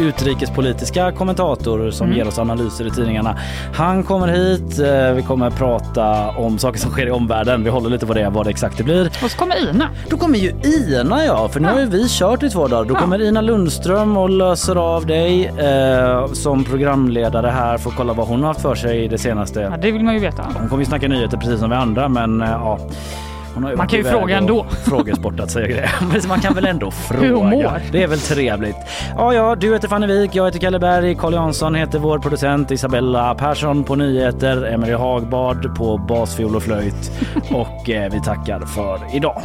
[0.00, 2.18] utrikespolitiska kommentator som mm.
[2.18, 3.38] ger oss analyser i tidningarna.
[3.74, 4.78] Han kommer hit.
[4.78, 7.64] Eh, vi kommer prata om saker som sker i omvärlden.
[7.64, 9.06] Vi håller lite på det, vad det exakt det blir.
[9.24, 9.88] Och så kommer Ina.
[10.08, 11.74] Då kommer ju Ina ja, för nu ja.
[11.74, 12.84] har vi kört i två dagar.
[12.84, 12.98] Då ja.
[12.98, 18.40] kommer Ina Lundström och löser av dig eh, som programledare här får kolla vad hon
[18.40, 19.60] har haft för sig det senaste.
[19.60, 20.42] Ja, det vill man ju veta.
[20.58, 22.78] Hon kommer ju snacka nyheter precis som vi andra men eh, ja.
[23.76, 24.66] man kan ju fråga ändå.
[24.84, 25.90] Frågesportat säger.
[26.12, 27.26] Men man kan väl ändå fråga.
[27.26, 27.82] Hur mår.
[27.92, 28.76] Det är väl trevligt.
[29.16, 32.70] Ja, ja, du heter Fanny Wik, jag heter Kalle Berg, Carl Jansson heter vår producent,
[32.70, 37.12] Isabella Persson på nyheter, Emelie Hagbard på basfiol och flöjt
[37.50, 39.42] och eh, vi tackar för idag.